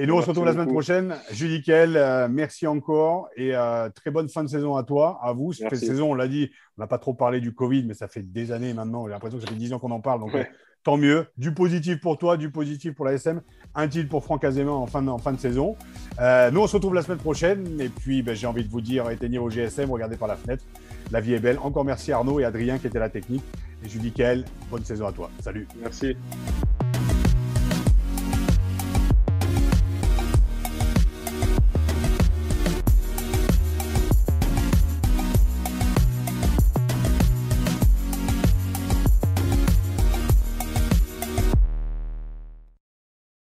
Et 0.00 0.06
nous, 0.06 0.14
on 0.14 0.22
se 0.22 0.26
retrouve 0.28 0.46
la 0.46 0.54
semaine 0.54 0.72
prochaine. 0.72 1.14
Julie 1.30 1.60
Kell, 1.60 1.94
euh, 1.94 2.26
merci 2.26 2.66
encore 2.66 3.28
et 3.36 3.54
euh, 3.54 3.90
très 3.90 4.10
bonne 4.10 4.30
fin 4.30 4.42
de 4.42 4.48
saison 4.48 4.76
à 4.76 4.82
toi, 4.82 5.20
à 5.22 5.34
vous. 5.34 5.52
Cette 5.52 5.76
saison, 5.76 6.12
on 6.12 6.14
l'a 6.14 6.26
dit, 6.26 6.50
on 6.78 6.80
n'a 6.80 6.86
pas 6.86 6.96
trop 6.96 7.12
parlé 7.12 7.38
du 7.38 7.52
Covid, 7.52 7.84
mais 7.84 7.92
ça 7.92 8.08
fait 8.08 8.22
des 8.22 8.50
années 8.50 8.72
maintenant. 8.72 9.04
J'ai 9.04 9.10
l'impression 9.10 9.36
que 9.36 9.44
ça 9.44 9.50
fait 9.50 9.58
10 9.58 9.74
ans 9.74 9.78
qu'on 9.78 9.90
en 9.90 10.00
parle. 10.00 10.20
Donc, 10.20 10.32
ouais. 10.32 10.48
tant 10.84 10.96
mieux. 10.96 11.26
Du 11.36 11.52
positif 11.52 12.00
pour 12.00 12.16
toi, 12.16 12.38
du 12.38 12.50
positif 12.50 12.94
pour 12.94 13.04
la 13.04 13.12
SM. 13.12 13.42
Un 13.74 13.88
titre 13.88 14.08
pour 14.08 14.24
Franck 14.24 14.42
Azéma 14.42 14.70
en 14.70 14.86
fin 14.86 15.02
de, 15.02 15.10
en 15.10 15.18
fin 15.18 15.34
de 15.34 15.38
saison. 15.38 15.76
Euh, 16.18 16.50
nous, 16.50 16.62
on 16.62 16.66
se 16.66 16.76
retrouve 16.76 16.94
la 16.94 17.02
semaine 17.02 17.18
prochaine. 17.18 17.78
Et 17.78 17.90
puis, 17.90 18.22
ben, 18.22 18.34
j'ai 18.34 18.46
envie 18.46 18.64
de 18.64 18.70
vous 18.70 18.80
dire, 18.80 19.10
éteignez 19.10 19.36
vos 19.36 19.50
GSM, 19.50 19.90
regardez 19.90 20.16
par 20.16 20.28
la 20.28 20.36
fenêtre. 20.36 20.64
La 21.10 21.20
vie 21.20 21.34
est 21.34 21.40
belle. 21.40 21.58
Encore 21.62 21.84
merci 21.84 22.10
Arnaud 22.10 22.40
et 22.40 22.46
Adrien 22.46 22.78
qui 22.78 22.86
étaient 22.86 22.98
la 22.98 23.10
technique. 23.10 23.44
Et 23.84 23.88
Julie 23.90 24.12
Kell, 24.12 24.46
bonne 24.70 24.84
saison 24.84 25.06
à 25.06 25.12
toi. 25.12 25.30
Salut. 25.40 25.68
Merci. 25.78 26.16